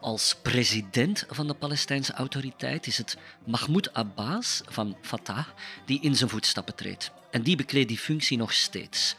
Als 0.00 0.36
president 0.42 1.24
van 1.28 1.46
de 1.46 1.54
Palestijnse 1.54 2.12
autoriteit 2.12 2.86
is 2.86 2.98
het 2.98 3.16
Mahmoud 3.46 3.94
Abbas 3.94 4.62
van 4.68 4.96
Fatah 5.00 5.46
die 5.84 6.00
in 6.00 6.16
zijn 6.16 6.30
voetstappen 6.30 6.74
treedt. 6.74 7.10
En 7.30 7.42
die 7.42 7.56
bekleedt 7.56 7.88
die 7.88 7.98
functie 7.98 8.36
nog 8.36 8.52
steeds. 8.52 9.16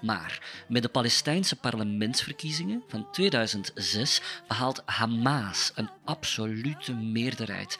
Maar 0.00 0.64
met 0.68 0.82
de 0.82 0.88
Palestijnse 0.88 1.56
parlementsverkiezingen 1.56 2.82
van 2.88 3.10
2006 3.10 4.20
behaalt 4.48 4.82
Hamas 4.84 5.72
een 5.74 5.90
absolute 6.04 6.92
meerderheid. 6.92 7.78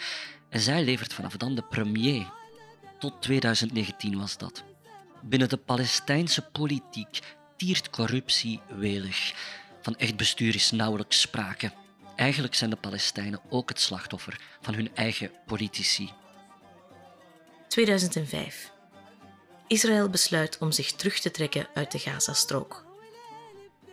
En 0.48 0.60
zij 0.60 0.84
levert 0.84 1.14
vanaf 1.14 1.36
dan 1.36 1.54
de 1.54 1.62
premier. 1.62 2.26
Tot 2.98 3.22
2019 3.22 4.18
was 4.18 4.38
dat. 4.38 4.64
Binnen 5.22 5.48
de 5.48 5.56
Palestijnse 5.56 6.42
politiek 6.42 7.20
tiert 7.56 7.90
corruptie 7.90 8.60
welig. 8.68 9.32
Van 9.82 9.96
echt 9.96 10.16
bestuur 10.16 10.54
is 10.54 10.70
nauwelijks 10.70 11.20
sprake. 11.20 11.72
Eigenlijk 12.16 12.54
zijn 12.54 12.70
de 12.70 12.76
Palestijnen 12.76 13.40
ook 13.48 13.68
het 13.68 13.80
slachtoffer 13.80 14.40
van 14.60 14.74
hun 14.74 14.90
eigen 14.94 15.30
politici. 15.46 16.12
2005. 17.68 18.72
Israël 19.66 20.08
besluit 20.08 20.58
om 20.58 20.72
zich 20.72 20.92
terug 20.92 21.18
te 21.18 21.30
trekken 21.30 21.66
uit 21.74 21.92
de 21.92 21.98
Gazastrook. 21.98 22.84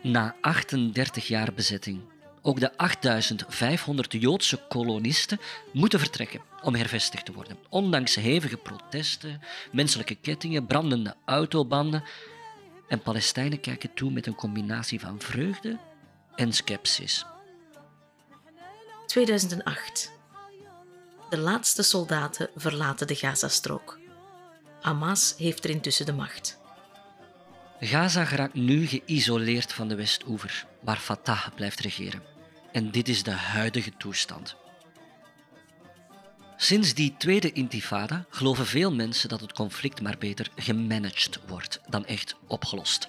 Na 0.02 0.36
38 0.40 1.26
jaar 1.26 1.52
bezetting. 1.54 2.00
Ook 2.42 2.60
de 2.60 2.76
8500 2.76 4.12
Joodse 4.12 4.60
kolonisten 4.68 5.40
moeten 5.72 5.98
vertrekken 5.98 6.40
om 6.62 6.74
hervestigd 6.74 7.24
te 7.24 7.32
worden. 7.32 7.58
Ondanks 7.68 8.14
hevige 8.14 8.56
protesten, 8.56 9.40
menselijke 9.72 10.14
kettingen, 10.14 10.66
brandende 10.66 11.14
autobanden. 11.24 12.04
En 12.88 13.02
Palestijnen 13.02 13.60
kijken 13.60 13.94
toe 13.94 14.10
met 14.10 14.26
een 14.26 14.34
combinatie 14.34 15.00
van 15.00 15.20
vreugde 15.20 15.78
en 16.34 16.52
sceptisch. 16.52 17.24
2008. 19.12 20.12
De 21.30 21.38
laatste 21.38 21.82
soldaten 21.82 22.50
verlaten 22.56 23.06
de 23.06 23.14
Gazastrook. 23.14 23.98
Hamas 24.80 25.34
heeft 25.38 25.64
er 25.64 25.70
intussen 25.70 26.06
de 26.06 26.12
macht. 26.12 26.58
Gaza 27.80 28.24
geraakt 28.24 28.54
nu 28.54 28.86
geïsoleerd 28.86 29.72
van 29.72 29.88
de 29.88 29.94
Westoever, 29.94 30.66
waar 30.80 30.96
Fatah 30.96 31.46
blijft 31.54 31.80
regeren. 31.80 32.22
En 32.72 32.90
dit 32.90 33.08
is 33.08 33.22
de 33.22 33.30
huidige 33.30 33.92
toestand. 33.96 34.56
Sinds 36.56 36.94
die 36.94 37.14
tweede 37.18 37.52
intifada 37.52 38.24
geloven 38.30 38.66
veel 38.66 38.92
mensen 38.92 39.28
dat 39.28 39.40
het 39.40 39.52
conflict 39.52 40.00
maar 40.00 40.18
beter 40.18 40.48
gemanaged 40.56 41.38
wordt 41.46 41.80
dan 41.88 42.06
echt 42.06 42.36
opgelost. 42.46 43.08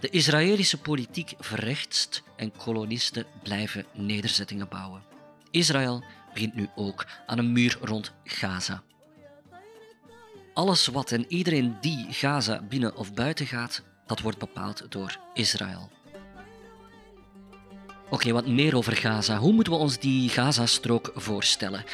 De 0.00 0.08
Israëlische 0.10 0.78
politiek 0.78 1.34
verrechtst 1.38 2.22
en 2.36 2.56
kolonisten 2.56 3.26
blijven 3.42 3.86
nederzettingen 3.92 4.68
bouwen. 4.68 5.08
Israël 5.50 6.04
begint 6.32 6.54
nu 6.54 6.68
ook 6.74 7.06
aan 7.26 7.38
een 7.38 7.52
muur 7.52 7.78
rond 7.80 8.12
Gaza. 8.24 8.82
Alles 10.54 10.86
wat 10.86 11.12
en 11.12 11.24
iedereen 11.28 11.76
die 11.80 12.06
Gaza 12.10 12.62
binnen 12.68 12.96
of 12.96 13.14
buiten 13.14 13.46
gaat, 13.46 13.82
dat 14.06 14.20
wordt 14.20 14.38
bepaald 14.38 14.86
door 14.88 15.18
Israël. 15.34 15.90
Oké, 18.10 18.32
wat 18.32 18.46
meer 18.46 18.76
over 18.76 18.96
Gaza. 18.96 19.38
Hoe 19.38 19.52
moeten 19.52 19.72
we 19.72 19.78
ons 19.78 19.98
die 19.98 20.28
Gazastrook 20.28 21.12
voorstellen? 21.14 21.84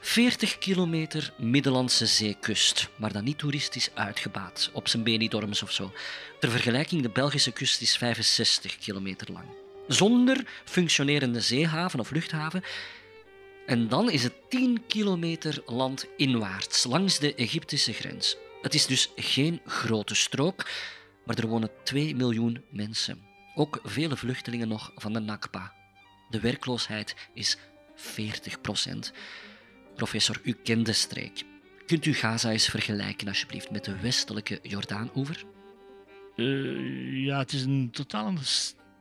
40 0.00 0.58
kilometer 0.58 1.32
Middellandse 1.38 2.06
zeekust, 2.06 2.88
maar 2.96 3.12
dan 3.12 3.24
niet 3.24 3.38
toeristisch 3.38 3.90
uitgebaat, 3.94 4.70
op 4.72 4.88
zijn 4.88 5.02
Benidorms 5.02 5.62
of 5.62 5.72
zo. 5.72 5.92
Ter 6.40 6.50
vergelijking, 6.50 7.02
de 7.02 7.08
Belgische 7.08 7.52
kust 7.52 7.80
is 7.80 7.96
65 7.96 8.78
kilometer 8.78 9.32
lang. 9.32 9.46
Zonder 9.88 10.46
functionerende 10.64 11.40
zeehaven 11.40 12.00
of 12.00 12.10
luchthaven. 12.10 12.62
En 13.66 13.88
dan 13.88 14.10
is 14.10 14.22
het 14.22 14.50
10 14.50 14.86
kilometer 14.86 15.62
landinwaarts, 15.66 16.84
langs 16.84 17.18
de 17.18 17.34
Egyptische 17.34 17.92
grens. 17.92 18.36
Het 18.62 18.74
is 18.74 18.86
dus 18.86 19.12
geen 19.16 19.60
grote 19.66 20.14
strook, 20.14 20.68
maar 21.24 21.38
er 21.38 21.46
wonen 21.46 21.70
2 21.82 22.16
miljoen 22.16 22.64
mensen. 22.70 23.22
Ook 23.54 23.80
vele 23.82 24.16
vluchtelingen 24.16 24.68
nog 24.68 24.92
van 24.94 25.12
de 25.12 25.20
Nakba. 25.20 25.72
De 26.30 26.40
werkloosheid 26.40 27.14
is 27.34 27.58
40 27.94 28.60
procent. 28.60 29.12
Professor, 29.94 30.40
u 30.42 30.52
kent 30.52 30.86
de 30.86 30.92
streek. 30.92 31.42
Kunt 31.86 32.06
u 32.06 32.14
Gaza 32.14 32.50
eens 32.50 32.68
vergelijken, 32.68 33.28
alsjeblieft, 33.28 33.70
met 33.70 33.84
de 33.84 34.00
westelijke 34.00 34.58
Jordaan-oever? 34.62 35.44
Uh, 36.36 37.24
ja, 37.24 37.38
het 37.38 37.52
is 37.52 37.62
een 37.62 37.88
totaal 37.92 38.32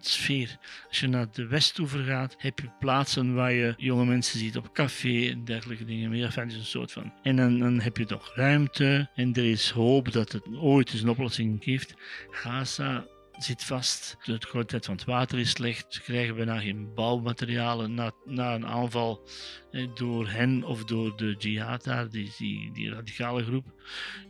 sfeer. 0.07 0.57
Als 0.87 0.99
je 0.99 1.07
naar 1.07 1.27
de 1.31 1.47
Westoever 1.47 2.03
gaat, 2.03 2.35
heb 2.37 2.59
je 2.59 2.69
plaatsen 2.79 3.33
waar 3.33 3.53
je 3.53 3.73
jonge 3.77 4.05
mensen 4.05 4.39
ziet 4.39 4.57
op 4.57 4.73
café 4.73 5.29
en 5.29 5.45
dergelijke 5.45 5.85
dingen 5.85 6.09
meer. 6.09 6.33
Een 6.37 6.51
soort 6.51 6.91
van. 6.91 7.13
En 7.23 7.35
dan, 7.35 7.59
dan 7.59 7.79
heb 7.79 7.97
je 7.97 8.05
toch 8.05 8.31
ruimte 8.35 9.09
en 9.15 9.33
er 9.33 9.45
is 9.45 9.69
hoop 9.69 10.11
dat 10.11 10.31
het 10.31 10.55
ooit 10.55 10.91
eens 10.91 11.01
een 11.01 11.09
oplossing 11.09 11.63
geeft. 11.63 11.93
Gaza 12.29 13.05
zit 13.37 13.63
vast. 13.63 14.17
De 14.23 14.37
kwaliteit 14.37 14.85
van 14.85 14.95
het 14.95 15.03
water 15.03 15.39
is 15.39 15.49
slecht. 15.49 15.93
Ze 15.93 16.01
krijgen 16.01 16.35
bijna 16.35 16.59
geen 16.59 16.93
bouwmaterialen 16.93 17.93
na, 17.93 18.11
na 18.25 18.55
een 18.55 18.67
aanval 18.67 19.27
eh, 19.71 19.87
door 19.93 20.29
hen 20.29 20.63
of 20.63 20.83
door 20.83 21.17
de 21.17 21.35
jihad 21.37 21.83
daar, 21.83 22.09
die, 22.09 22.31
die, 22.73 22.89
radicale 22.89 23.43
groep. 23.43 23.65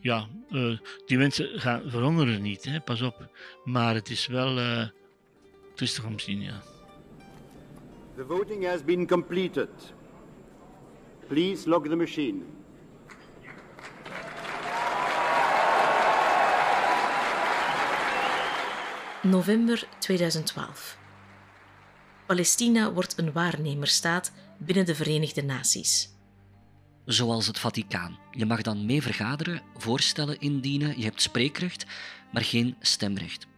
Ja, 0.02 0.28
uh, 0.50 0.78
die 1.06 1.18
mensen 1.18 1.60
gaan 1.60 1.82
verhongeren 1.86 2.42
niet, 2.42 2.66
hè, 2.66 2.82
pas 2.82 3.02
op. 3.02 3.36
Maar 3.64 3.96
het 3.96 4.10
is 4.10 4.28
wel 4.28 4.60
uh, 4.60 4.88
tristig 5.84 6.06
om 6.06 6.18
te 6.18 6.24
zien, 6.24 6.42
ja. 6.42 6.62
The 8.16 8.26
voting 8.26 8.66
has 8.66 8.84
been 8.84 9.08
completed. 9.08 9.70
Please 11.28 11.70
log 11.70 11.88
the 11.88 11.96
machine. 11.96 12.42
November 19.22 19.88
2012. 20.00 20.98
Palestina 22.26 22.94
wordt 22.94 23.18
een 23.18 23.32
waarnemerstaat 23.32 24.32
binnen 24.58 24.86
de 24.86 24.96
Verenigde 24.96 25.44
Naties. 25.44 26.10
Zoals 27.06 27.48
het 27.48 27.60
Vaticaan. 27.60 28.18
Je 28.32 28.46
mag 28.46 28.62
dan 28.62 28.86
mee 28.86 29.02
vergaderen, 29.02 29.62
voorstellen 29.78 30.40
indienen, 30.40 30.98
je 30.98 31.04
hebt 31.04 31.22
spreekrecht, 31.22 31.86
maar 32.32 32.44
geen 32.44 32.76
stemrecht. 32.80 33.52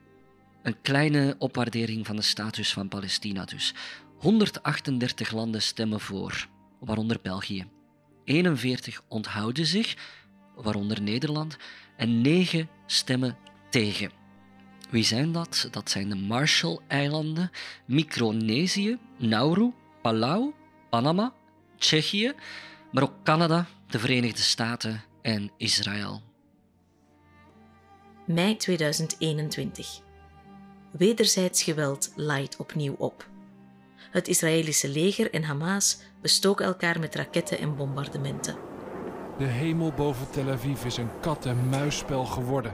Een 0.65 0.81
kleine 0.81 1.35
opwaardering 1.37 2.05
van 2.05 2.15
de 2.15 2.21
status 2.21 2.73
van 2.73 2.87
Palestina 2.87 3.45
dus. 3.45 3.73
138 4.17 5.31
landen 5.31 5.61
stemmen 5.61 5.99
voor, 5.99 6.47
waaronder 6.79 7.19
België. 7.21 7.65
41 8.23 9.01
onthouden 9.07 9.65
zich, 9.65 9.95
waaronder 10.55 11.01
Nederland, 11.01 11.57
en 11.97 12.21
9 12.21 12.69
stemmen 12.85 13.37
tegen. 13.69 14.11
Wie 14.89 15.03
zijn 15.03 15.31
dat? 15.31 15.67
Dat 15.71 15.89
zijn 15.89 16.09
de 16.09 16.15
Marshall-eilanden, 16.15 17.51
Micronesië, 17.85 18.97
Nauru, 19.17 19.73
Palau, 20.01 20.53
Panama, 20.89 21.33
Tsjechië, 21.77 22.33
maar 22.91 23.03
ook 23.03 23.23
Canada, 23.23 23.67
de 23.87 23.99
Verenigde 23.99 24.41
Staten 24.41 25.03
en 25.21 25.51
Israël. 25.57 26.21
Mei 28.25 28.57
2021. 28.57 30.03
Wederzijds 30.97 31.63
geweld 31.63 32.11
laait 32.15 32.57
opnieuw 32.57 32.95
op. 32.97 33.27
Het 34.11 34.27
Israëlische 34.27 34.89
leger 34.89 35.33
en 35.33 35.43
Hamas 35.43 35.99
bestoken 36.21 36.65
elkaar 36.65 36.99
met 36.99 37.15
raketten 37.15 37.59
en 37.59 37.75
bombardementen. 37.75 38.55
De 39.37 39.45
hemel 39.45 39.91
boven 39.91 40.29
Tel 40.29 40.49
Aviv 40.49 40.85
is 40.85 40.97
een 40.97 41.09
kat-en-muisspel 41.21 42.25
geworden. 42.25 42.73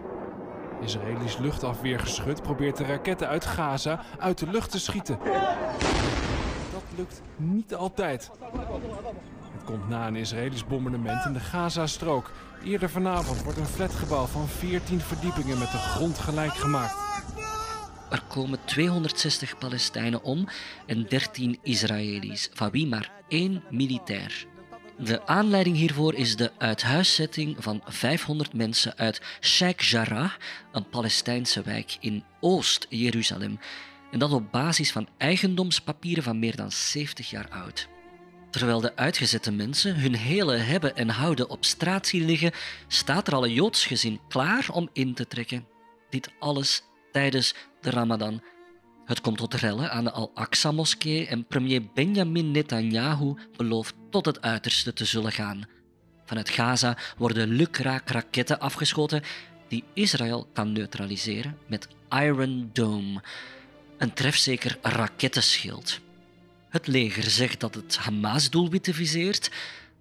Israëlisch 0.81 1.37
luchtafweergeschut 1.37 2.41
probeert 2.41 2.77
de 2.77 2.85
raketten 2.85 3.27
uit 3.27 3.45
Gaza 3.45 4.03
uit 4.19 4.37
de 4.37 4.47
lucht 4.47 4.71
te 4.71 4.79
schieten. 4.79 5.19
Dat 6.71 6.83
lukt 6.95 7.21
niet 7.35 7.75
altijd. 7.75 8.31
Het 9.51 9.63
komt 9.65 9.89
na 9.89 10.07
een 10.07 10.15
Israëlisch 10.15 10.65
bombardement 10.65 11.25
in 11.25 11.33
de 11.33 11.39
Gaza-strook. 11.39 12.31
Eerder 12.63 12.89
vanavond 12.89 13.43
wordt 13.43 13.59
een 13.59 13.65
flatgebouw 13.65 14.25
van 14.25 14.47
14 14.47 14.99
verdiepingen 14.99 15.59
met 15.59 15.71
de 15.71 15.77
grond 15.77 16.17
gelijk 16.17 16.53
gemaakt. 16.53 17.10
Er 18.11 18.23
komen 18.27 18.59
260 18.65 19.57
Palestijnen 19.57 20.23
om 20.23 20.47
en 20.85 21.05
13 21.09 21.59
Israëli's, 21.63 22.49
van 22.53 22.71
wie 22.71 22.87
maar 22.87 23.11
één 23.27 23.63
militair. 23.69 24.45
De 24.97 25.27
aanleiding 25.27 25.75
hiervoor 25.75 26.13
is 26.13 26.35
de 26.35 26.51
uithuiszetting 26.57 27.55
van 27.59 27.81
500 27.85 28.53
mensen 28.53 28.97
uit 28.97 29.21
Sheikh 29.41 29.83
Jarrah, 29.83 30.31
een 30.71 30.89
Palestijnse 30.89 31.61
wijk 31.61 31.97
in 31.99 32.23
Oost-Jeruzalem. 32.39 33.59
En 34.11 34.19
dat 34.19 34.33
op 34.33 34.51
basis 34.51 34.91
van 34.91 35.07
eigendomspapieren 35.17 36.23
van 36.23 36.39
meer 36.39 36.55
dan 36.55 36.71
70 36.71 37.29
jaar 37.29 37.49
oud. 37.49 37.87
Terwijl 38.49 38.81
de 38.81 38.95
uitgezette 38.95 39.51
mensen 39.51 39.95
hun 39.95 40.15
hele 40.15 40.55
hebben 40.55 40.95
en 40.95 41.09
houden 41.09 41.49
op 41.49 41.65
straat 41.65 42.07
zien 42.07 42.25
liggen, 42.25 42.51
staat 42.87 43.27
er 43.27 43.33
al 43.33 43.45
een 43.45 43.53
Joods 43.53 43.85
gezin 43.85 44.19
klaar 44.27 44.67
om 44.71 44.89
in 44.93 45.13
te 45.13 45.27
trekken. 45.27 45.67
Dit 46.09 46.29
alles 46.39 46.83
tijdens 47.11 47.55
de 47.81 47.89
Ramadan 47.89 48.41
het 49.11 49.21
komt 49.21 49.37
tot 49.37 49.53
rellen 49.53 49.91
aan 49.91 50.03
de 50.03 50.11
Al-Aqsa-moskee 50.11 51.27
en 51.27 51.45
premier 51.45 51.81
Benjamin 51.93 52.51
Netanyahu 52.51 53.33
belooft 53.55 53.95
tot 54.09 54.25
het 54.25 54.41
uiterste 54.41 54.93
te 54.93 55.05
zullen 55.05 55.31
gaan. 55.31 55.63
Vanuit 56.25 56.49
Gaza 56.49 56.97
worden 57.17 57.47
lukraak 57.47 58.09
raketten 58.09 58.59
afgeschoten 58.59 59.21
die 59.67 59.83
Israël 59.93 60.47
kan 60.53 60.71
neutraliseren 60.71 61.57
met 61.67 61.87
Iron 62.09 62.69
Dome, 62.73 63.21
een 63.97 64.13
trefzeker 64.13 64.77
rakettenschild. 64.81 65.99
Het 66.69 66.87
leger 66.87 67.23
zegt 67.23 67.59
dat 67.59 67.75
het 67.75 67.97
Hamas-doelwitten 67.97 68.93
viseert, 68.93 69.51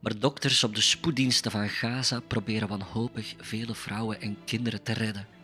maar 0.01 0.19
dokters 0.19 0.65
op 0.65 0.75
de 0.75 0.81
spoeddiensten 0.81 1.51
van 1.51 1.69
Gaza 1.69 2.21
proberen 2.21 2.69
wanhopig 2.69 3.35
vele 3.39 3.75
vrouwen 3.75 4.21
en 4.21 4.37
kinderen 4.45 4.83
te 4.83 4.93
redden. 4.93 5.40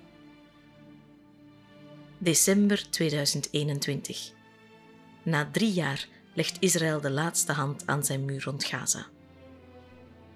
December 2.19 2.91
2021. 2.91 4.33
Na 5.23 5.49
drie 5.53 5.73
jaar 5.73 6.07
legt 6.35 6.57
Israël 6.61 7.01
de 7.01 7.11
laatste 7.11 7.53
hand 7.53 7.83
aan 7.87 8.05
zijn 8.05 8.25
muur 8.25 8.43
rond 8.45 8.65
Gaza. 8.65 9.07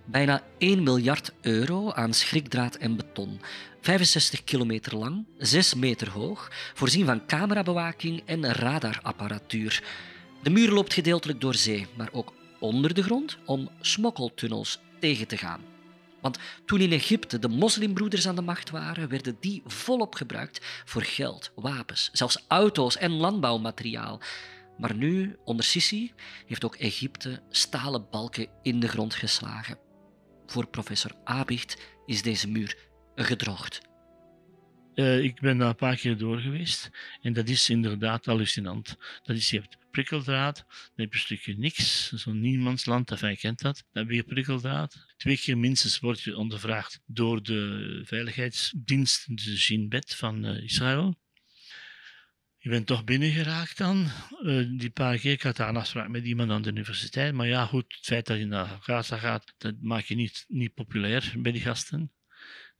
Bijna 0.04 0.42
1 0.58 0.82
miljard 0.82 1.32
euro 1.40 1.92
aan 1.92 2.14
schrikdraad 2.14 2.74
en 2.74 2.96
beton. 2.96 3.40
65 3.80 4.44
kilometer 4.44 4.96
lang, 4.96 5.26
6 5.38 5.74
meter 5.74 6.10
hoog, 6.10 6.50
voorzien 6.74 7.06
van 7.06 7.26
camerabewaking 7.26 8.22
en 8.24 8.52
radarapparatuur. 8.52 9.82
De 10.42 10.50
muur 10.50 10.70
loopt 10.70 10.94
gedeeltelijk 10.94 11.40
door 11.40 11.54
zee, 11.54 11.86
maar 11.96 12.08
ook 12.12 12.32
onder 12.58 12.94
de 12.94 13.02
grond 13.02 13.38
om 13.44 13.70
smokkeltunnels 13.80 14.80
tegen 14.98 15.26
te 15.26 15.36
gaan. 15.36 15.69
Want 16.20 16.38
toen 16.64 16.80
in 16.80 16.92
Egypte 16.92 17.38
de 17.38 17.48
moslimbroeders 17.48 18.28
aan 18.28 18.34
de 18.34 18.42
macht 18.42 18.70
waren, 18.70 19.08
werden 19.08 19.36
die 19.40 19.62
volop 19.66 20.14
gebruikt 20.14 20.82
voor 20.84 21.02
geld, 21.02 21.52
wapens, 21.54 22.10
zelfs 22.12 22.44
auto's 22.48 22.96
en 22.96 23.10
landbouwmateriaal. 23.10 24.20
Maar 24.78 24.94
nu, 24.94 25.36
onder 25.44 25.64
Sisi, 25.64 26.12
heeft 26.46 26.64
ook 26.64 26.74
Egypte 26.74 27.42
stalen 27.50 28.06
balken 28.10 28.48
in 28.62 28.80
de 28.80 28.88
grond 28.88 29.14
geslagen. 29.14 29.78
Voor 30.46 30.66
professor 30.66 31.12
Abicht 31.24 31.76
is 32.06 32.22
deze 32.22 32.48
muur 32.48 32.76
gedroogd. 33.14 33.80
Uh, 34.94 35.24
ik 35.24 35.40
ben 35.40 35.58
daar 35.58 35.68
een 35.68 35.74
paar 35.74 35.96
keer 35.96 36.18
door 36.18 36.38
geweest 36.38 36.90
en 37.22 37.32
dat 37.32 37.48
is 37.48 37.70
inderdaad 37.70 38.24
hallucinant. 38.24 38.96
Dat 39.22 39.36
is, 39.36 39.50
je 39.50 39.62
prikkeldraad, 39.90 40.56
dan 40.56 40.66
heb 40.94 41.12
je 41.12 41.18
een 41.18 41.24
stukje 41.24 41.58
niks, 41.58 42.12
zo'n 42.12 42.40
niemandsland, 42.40 43.08
dat 43.08 43.20
jij 43.20 43.36
kent 43.36 43.60
dat. 43.60 43.84
Dan 43.92 44.02
heb 44.06 44.12
je 44.12 44.22
prikkeldraad. 44.22 45.06
Twee 45.16 45.38
keer 45.38 45.58
minstens 45.58 45.98
word 45.98 46.20
je 46.20 46.36
ondervraagd 46.36 47.00
door 47.06 47.42
de 47.42 48.02
veiligheidsdienst, 48.04 49.36
de 49.36 49.56
Shin 49.56 50.02
van 50.06 50.44
uh, 50.44 50.62
Israël. 50.62 51.18
Je 52.58 52.70
bent 52.70 52.86
toch 52.86 53.04
binnengeraakt 53.04 53.78
dan. 53.78 54.06
Uh, 54.42 54.78
die 54.78 54.90
paar 54.90 55.18
keer, 55.18 55.32
ik 55.32 55.42
had 55.42 55.56
daar 55.56 55.68
een 55.68 55.76
afspraak 55.76 56.08
met 56.08 56.24
iemand 56.24 56.50
aan 56.50 56.62
de 56.62 56.70
universiteit. 56.70 57.34
Maar 57.34 57.46
ja, 57.46 57.66
goed, 57.66 57.84
het 57.96 58.04
feit 58.04 58.26
dat 58.26 58.38
je 58.38 58.46
naar 58.46 58.78
Gaza 58.80 59.16
gaat, 59.16 59.54
dat 59.58 59.74
maakt 59.80 60.08
je 60.08 60.14
niet, 60.14 60.44
niet 60.48 60.74
populair 60.74 61.32
bij 61.38 61.52
die 61.52 61.60
gasten. 61.60 62.12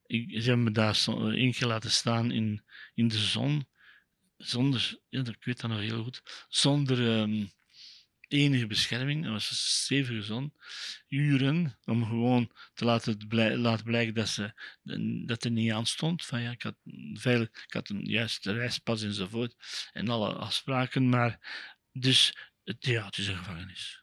Ik, 0.07 0.43
ze 0.43 0.49
hebben 0.49 0.65
me 0.65 0.71
daar 0.71 1.07
één 1.33 1.53
keer 1.53 1.67
laten 1.67 1.91
staan 1.91 2.31
in, 2.31 2.65
in 2.95 3.09
de 3.09 3.19
zon 3.19 3.69
zonder, 4.41 4.99
ja, 5.09 5.20
ik 5.20 5.45
weet 5.45 5.61
dat 5.61 5.70
nog 5.70 5.80
heel 5.80 6.03
goed, 6.03 6.47
zonder 6.49 7.20
um, 7.20 7.51
enige 8.28 8.66
bescherming, 8.66 9.22
dat 9.22 9.32
was 9.32 9.80
stevige 9.82 10.22
zon, 10.22 10.55
uren 11.09 11.78
om 11.84 12.05
gewoon 12.05 12.51
te 12.74 12.84
laten, 12.84 13.16
laten 13.61 13.84
blijken 13.84 14.14
dat, 14.14 14.28
ze, 14.28 14.53
dat 15.26 15.45
er 15.45 15.51
niet 15.51 15.72
aan 15.72 15.86
stond. 15.86 16.24
Van, 16.24 16.41
ja, 16.41 16.51
ik, 16.51 16.62
had 16.62 16.76
veilig, 17.12 17.49
ik 17.49 17.72
had 17.72 17.88
een 17.88 18.05
juiste 18.05 18.53
reispas 18.53 19.03
enzovoort 19.03 19.55
en 19.93 20.09
alle 20.09 20.32
afspraken, 20.32 21.09
maar 21.09 21.38
dus 21.93 22.34
ja, 22.78 23.05
het 23.05 23.18
is 23.18 23.28
een 23.28 23.36
gevangenis. 23.36 24.00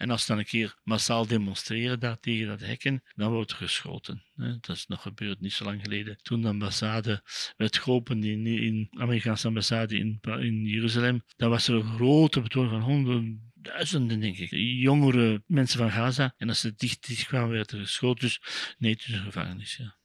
En 0.00 0.10
als 0.10 0.20
ze 0.20 0.26
dan 0.26 0.38
een 0.38 0.44
keer 0.44 0.76
massaal 0.84 1.26
demonstreren 1.26 2.00
daar 2.00 2.20
tegen 2.20 2.46
dat 2.46 2.60
hekken, 2.60 3.02
dan 3.14 3.32
wordt 3.32 3.50
er 3.50 3.56
geschoten. 3.56 4.22
Dat 4.60 4.76
is 4.76 4.86
nog 4.86 5.02
gebeurd 5.02 5.40
niet 5.40 5.52
zo 5.52 5.64
lang 5.64 5.82
geleden. 5.82 6.18
Toen 6.22 6.42
de 6.42 6.48
ambassade 6.48 7.22
werd 7.56 7.78
geopend 7.78 8.24
in, 8.24 8.46
in 8.46 8.88
Amerikaanse 8.90 9.46
ambassade 9.46 9.98
in, 9.98 10.18
in 10.22 10.64
Jeruzalem, 10.64 11.22
dan 11.36 11.50
was 11.50 11.68
er 11.68 11.74
een 11.74 11.94
grote 11.94 12.40
betoon 12.40 12.68
van 12.68 12.80
honderden 12.80 13.52
duizenden, 13.54 14.20
denk 14.20 14.38
ik, 14.38 14.50
jongere 14.80 15.42
mensen 15.46 15.78
van 15.78 15.90
Gaza. 15.90 16.34
En 16.36 16.48
als 16.48 16.60
ze 16.60 16.74
dicht, 16.76 17.06
dicht 17.06 17.26
kwamen, 17.26 17.50
werd 17.50 17.70
er 17.70 17.78
geschoten. 17.78 18.20
Dus 18.20 18.40
nee, 18.78 18.92
het 18.92 19.00
is 19.00 19.12
een 19.12 19.22
gevangenis, 19.22 19.76
ja. 19.76 19.98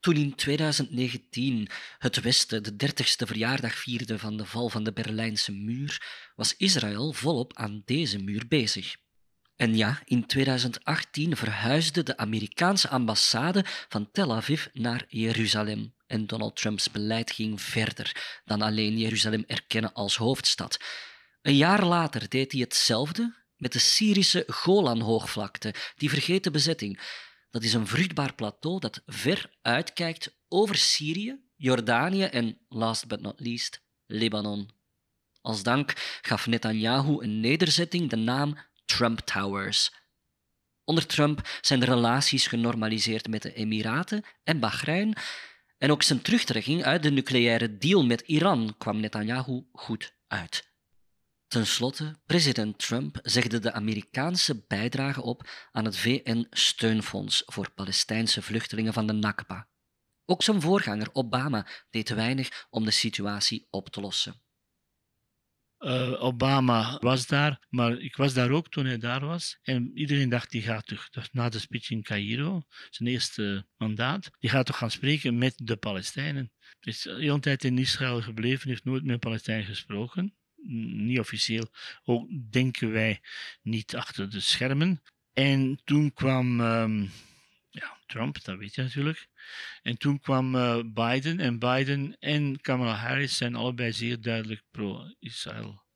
Toen 0.00 0.16
in 0.16 0.34
2019 0.34 1.68
het 1.98 2.20
Westen 2.20 2.62
de 2.62 2.86
30ste 2.86 3.26
verjaardag 3.26 3.74
vierde 3.74 4.18
van 4.18 4.36
de 4.36 4.44
val 4.44 4.68
van 4.68 4.84
de 4.84 4.92
Berlijnse 4.92 5.52
muur, 5.52 6.02
was 6.36 6.56
Israël 6.56 7.12
volop 7.12 7.56
aan 7.56 7.82
deze 7.84 8.18
muur 8.18 8.48
bezig. 8.48 8.96
En 9.56 9.76
ja, 9.76 10.00
in 10.04 10.26
2018 10.26 11.36
verhuisde 11.36 12.02
de 12.02 12.16
Amerikaanse 12.16 12.88
ambassade 12.88 13.64
van 13.88 14.10
Tel 14.10 14.34
Aviv 14.34 14.66
naar 14.72 15.04
Jeruzalem. 15.08 15.94
En 16.06 16.26
Donald 16.26 16.56
Trumps 16.56 16.90
beleid 16.90 17.30
ging 17.30 17.62
verder 17.62 18.40
dan 18.44 18.62
alleen 18.62 18.98
Jeruzalem 18.98 19.44
erkennen 19.46 19.92
als 19.92 20.16
hoofdstad. 20.16 20.78
Een 21.42 21.56
jaar 21.56 21.84
later 21.84 22.28
deed 22.28 22.52
hij 22.52 22.60
hetzelfde 22.60 23.34
met 23.56 23.72
de 23.72 23.78
Syrische 23.78 24.44
Golanhoogvlakte, 24.46 25.74
die 25.96 26.08
vergeten 26.08 26.52
bezetting. 26.52 27.00
Dat 27.50 27.62
is 27.62 27.72
een 27.72 27.86
vruchtbaar 27.86 28.34
plateau 28.34 28.80
dat 28.80 29.02
ver 29.06 29.56
uitkijkt 29.62 30.36
over 30.48 30.76
Syrië, 30.76 31.40
Jordanië 31.56 32.24
en, 32.24 32.58
last 32.68 33.06
but 33.06 33.20
not 33.20 33.40
least, 33.40 33.82
Libanon. 34.06 34.70
Als 35.40 35.62
dank 35.62 36.18
gaf 36.22 36.46
Netanyahu 36.46 37.22
een 37.22 37.40
nederzetting 37.40 38.10
de 38.10 38.16
naam 38.16 38.58
Trump 38.84 39.20
Towers. 39.20 39.92
Onder 40.84 41.06
Trump 41.06 41.48
zijn 41.60 41.80
de 41.80 41.86
relaties 41.86 42.46
genormaliseerd 42.46 43.28
met 43.28 43.42
de 43.42 43.52
Emiraten 43.52 44.24
en 44.44 44.60
Bahrein 44.60 45.16
en 45.78 45.90
ook 45.90 46.02
zijn 46.02 46.22
terugtrekking 46.22 46.84
uit 46.84 47.02
de 47.02 47.10
nucleaire 47.10 47.78
deal 47.78 48.04
met 48.04 48.20
Iran 48.20 48.74
kwam 48.78 49.00
Netanyahu 49.00 49.62
goed 49.72 50.14
uit. 50.26 50.67
Ten 51.48 51.66
slotte, 51.66 52.20
president 52.26 52.78
Trump 52.78 53.18
zegde 53.22 53.58
de 53.58 53.72
Amerikaanse 53.72 54.64
bijdrage 54.66 55.22
op 55.22 55.48
aan 55.72 55.84
het 55.84 55.96
VN-steunfonds 55.96 57.42
voor 57.46 57.70
Palestijnse 57.74 58.42
vluchtelingen 58.42 58.92
van 58.92 59.06
de 59.06 59.12
Nakba. 59.12 59.68
Ook 60.24 60.42
zijn 60.42 60.60
voorganger 60.60 61.08
Obama 61.12 61.66
deed 61.90 62.08
weinig 62.08 62.66
om 62.70 62.84
de 62.84 62.90
situatie 62.90 63.66
op 63.70 63.88
te 63.88 64.00
lossen. 64.00 64.42
Uh, 65.78 66.22
Obama 66.22 66.98
was 67.00 67.26
daar, 67.26 67.66
maar 67.68 67.98
ik 67.98 68.16
was 68.16 68.34
daar 68.34 68.50
ook 68.50 68.68
toen 68.68 68.86
hij 68.86 68.98
daar 68.98 69.26
was. 69.26 69.58
En 69.62 69.98
iedereen 69.98 70.28
dacht, 70.28 70.50
die 70.50 70.62
gaat 70.62 71.10
toch, 71.10 71.32
na 71.32 71.48
de 71.48 71.58
speech 71.58 71.90
in 71.90 72.02
Cairo, 72.02 72.62
zijn 72.90 73.08
eerste 73.08 73.66
mandaat, 73.76 74.30
die 74.38 74.50
gaat 74.50 74.66
toch 74.66 74.78
gaan 74.78 74.90
spreken 74.90 75.38
met 75.38 75.54
de 75.56 75.76
Palestijnen. 75.76 76.52
Hij 76.58 76.92
is 76.92 77.02
de 77.02 77.14
hele 77.14 77.40
tijd 77.40 77.64
in 77.64 77.78
Israël 77.78 78.22
gebleven, 78.22 78.68
heeft 78.68 78.84
nooit 78.84 79.04
met 79.04 79.20
Palestijnen 79.20 79.66
gesproken. 79.66 80.37
Niet 80.62 81.18
officieel, 81.18 81.70
ook 82.04 82.28
denken 82.50 82.90
wij 82.90 83.20
niet 83.62 83.96
achter 83.96 84.30
de 84.30 84.40
schermen. 84.40 85.02
En 85.32 85.80
toen 85.84 86.12
kwam 86.12 86.60
um, 86.60 87.10
ja, 87.70 87.98
Trump, 88.06 88.44
dat 88.44 88.58
weet 88.58 88.74
je 88.74 88.82
natuurlijk. 88.82 89.28
En 89.82 89.96
toen 89.96 90.20
kwam 90.20 90.54
uh, 90.54 90.80
Biden 90.84 91.40
en 91.40 91.58
Biden 91.58 92.16
en 92.18 92.60
Kamala 92.60 92.94
Harris 92.94 93.36
zijn 93.36 93.54
allebei 93.54 93.92
zeer 93.92 94.20
duidelijk 94.20 94.62
pro-Israël. 94.70 95.86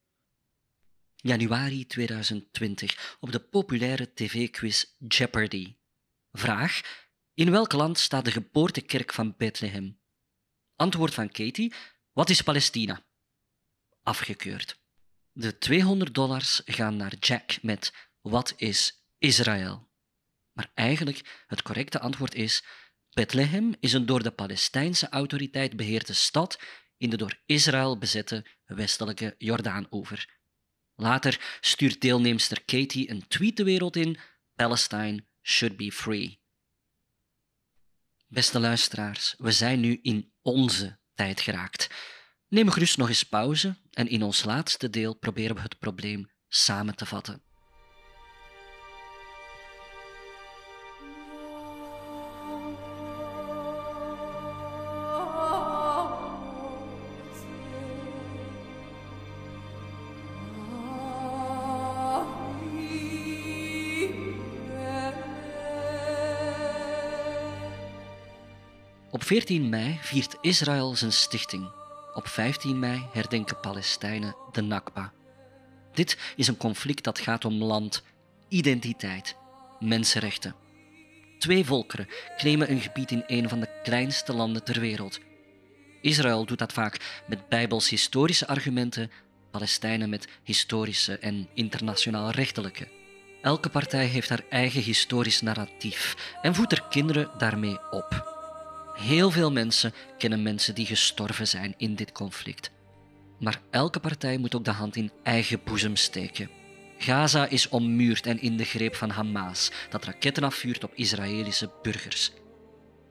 Januari 1.15 1.85
2020 1.85 3.17
op 3.19 3.31
de 3.31 3.39
populaire 3.39 4.13
tv-quiz 4.13 4.85
Jeopardy. 5.07 5.75
Vraag: 6.31 6.81
In 7.33 7.51
welk 7.51 7.71
land 7.71 7.99
staat 7.99 8.25
de 8.25 8.31
geboortekerk 8.31 9.13
van 9.13 9.35
Bethlehem? 9.37 9.99
Antwoord 10.75 11.13
van 11.13 11.31
Katie: 11.31 11.73
Wat 12.11 12.29
is 12.29 12.41
Palestina? 12.41 13.05
Afgekeurd. 14.03 14.79
De 15.31 15.57
200 15.57 16.13
dollars 16.13 16.61
gaan 16.65 16.95
naar 16.95 17.15
Jack 17.15 17.61
met 17.61 17.93
Wat 18.21 18.53
is 18.57 19.03
Israël? 19.17 19.89
Maar 20.51 20.71
eigenlijk 20.73 21.43
het 21.47 21.61
correcte 21.61 21.99
antwoord 21.99 22.35
is 22.35 22.63
Bethlehem 23.09 23.73
is 23.79 23.93
een 23.93 24.05
door 24.05 24.23
de 24.23 24.31
Palestijnse 24.31 25.09
autoriteit 25.09 25.75
beheerde 25.75 26.13
stad 26.13 26.59
in 26.97 27.09
de 27.09 27.17
door 27.17 27.41
Israël 27.45 27.97
bezette 27.97 28.45
westelijke 28.65 29.35
Jordaanoever. 29.37 30.39
Later 30.95 31.57
stuurt 31.61 32.01
deelnemster 32.01 32.63
Katie 32.63 33.09
een 33.09 33.27
tweet 33.27 33.57
de 33.57 33.63
wereld 33.63 33.95
in: 33.95 34.17
Palestine 34.55 35.25
should 35.41 35.77
be 35.77 35.91
free. 35.91 36.41
Beste 38.27 38.59
luisteraars, 38.59 39.35
we 39.37 39.51
zijn 39.51 39.79
nu 39.79 39.99
in 40.01 40.33
onze 40.41 40.99
tijd 41.13 41.41
geraakt. 41.41 41.89
Neem 42.47 42.69
gerust 42.69 42.97
nog 42.97 43.07
eens 43.07 43.23
pauze 43.23 43.81
en 43.93 44.07
in 44.07 44.23
ons 44.23 44.43
laatste 44.43 44.89
deel 44.89 45.15
proberen 45.15 45.55
we 45.55 45.61
het 45.61 45.79
probleem 45.79 46.29
samen 46.47 46.95
te 46.95 47.05
vatten. 47.05 47.41
Op 69.09 69.23
14 69.23 69.69
mei 69.69 69.97
viert 70.01 70.37
Israël 70.41 70.95
zijn 70.95 71.13
stichting. 71.13 71.82
Op 72.13 72.27
15 72.27 72.79
mei 72.79 73.05
herdenken 73.11 73.59
Palestijnen 73.59 74.35
de 74.51 74.61
Nakba. 74.61 75.13
Dit 75.93 76.17
is 76.35 76.47
een 76.47 76.57
conflict 76.57 77.03
dat 77.03 77.19
gaat 77.19 77.45
om 77.45 77.53
land, 77.53 78.03
identiteit, 78.47 79.35
mensenrechten. 79.79 80.55
Twee 81.39 81.65
volkeren 81.65 82.07
claimen 82.37 82.71
een 82.71 82.81
gebied 82.81 83.11
in 83.11 83.23
een 83.27 83.49
van 83.49 83.59
de 83.59 83.79
kleinste 83.83 84.33
landen 84.33 84.63
ter 84.63 84.79
wereld. 84.79 85.19
Israël 86.01 86.45
doet 86.45 86.59
dat 86.59 86.73
vaak 86.73 87.23
met 87.27 87.49
bijbels 87.49 87.89
historische 87.89 88.47
argumenten, 88.47 89.11
Palestijnen 89.51 90.09
met 90.09 90.27
historische 90.43 91.17
en 91.17 91.47
internationaal 91.53 92.29
rechtelijke. 92.29 92.87
Elke 93.41 93.69
partij 93.69 94.05
heeft 94.05 94.29
haar 94.29 94.43
eigen 94.49 94.81
historisch 94.81 95.41
narratief 95.41 96.15
en 96.41 96.55
voedt 96.55 96.71
er 96.71 96.83
kinderen 96.89 97.31
daarmee 97.37 97.77
op. 97.91 98.41
Heel 98.93 99.31
veel 99.31 99.51
mensen 99.51 99.93
kennen 100.17 100.43
mensen 100.43 100.75
die 100.75 100.85
gestorven 100.85 101.47
zijn 101.47 101.73
in 101.77 101.95
dit 101.95 102.11
conflict. 102.11 102.71
Maar 103.39 103.61
elke 103.71 103.99
partij 103.99 104.37
moet 104.37 104.55
ook 104.55 104.65
de 104.65 104.71
hand 104.71 104.95
in 104.95 105.11
eigen 105.23 105.61
boezem 105.63 105.95
steken. 105.95 106.49
Gaza 106.97 107.47
is 107.47 107.69
ommuurd 107.69 108.25
en 108.25 108.41
in 108.41 108.57
de 108.57 108.63
greep 108.63 108.95
van 108.95 109.09
Hamas, 109.09 109.71
dat 109.89 110.05
raketten 110.05 110.43
afvuurt 110.43 110.83
op 110.83 110.93
Israëlische 110.95 111.71
burgers. 111.81 112.31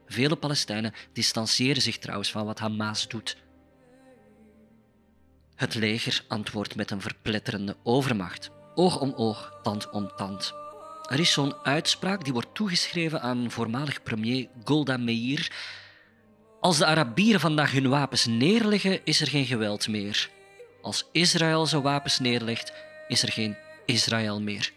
Vele 0.06 0.36
Palestijnen 0.36 0.92
distancieren 1.12 1.82
zich 1.82 1.98
trouwens 1.98 2.30
van 2.30 2.44
wat 2.44 2.58
Hamas 2.58 3.08
doet. 3.08 3.36
Het 5.54 5.74
leger 5.74 6.24
antwoordt 6.28 6.76
met 6.76 6.90
een 6.90 7.00
verpletterende 7.00 7.76
overmacht. 7.82 8.50
Oog 8.74 9.00
om 9.00 9.12
oog, 9.16 9.58
tand 9.62 9.90
om 9.90 10.12
tand. 10.16 10.61
Er 11.08 11.20
is 11.20 11.32
zo'n 11.32 11.54
uitspraak 11.62 12.24
die 12.24 12.32
wordt 12.32 12.54
toegeschreven 12.54 13.20
aan 13.22 13.50
voormalig 13.50 14.02
premier 14.02 14.48
Golda 14.64 14.96
Meir. 14.96 15.50
Als 16.60 16.78
de 16.78 16.86
Arabieren 16.86 17.40
vandaag 17.40 17.72
hun 17.72 17.88
wapens 17.88 18.26
neerleggen, 18.26 19.00
is 19.04 19.20
er 19.20 19.28
geen 19.28 19.46
geweld 19.46 19.88
meer. 19.88 20.30
Als 20.82 21.08
Israël 21.12 21.66
zijn 21.66 21.82
wapens 21.82 22.18
neerlegt, 22.18 22.72
is 23.08 23.22
er 23.22 23.32
geen 23.32 23.56
Israël 23.86 24.40
meer. 24.40 24.72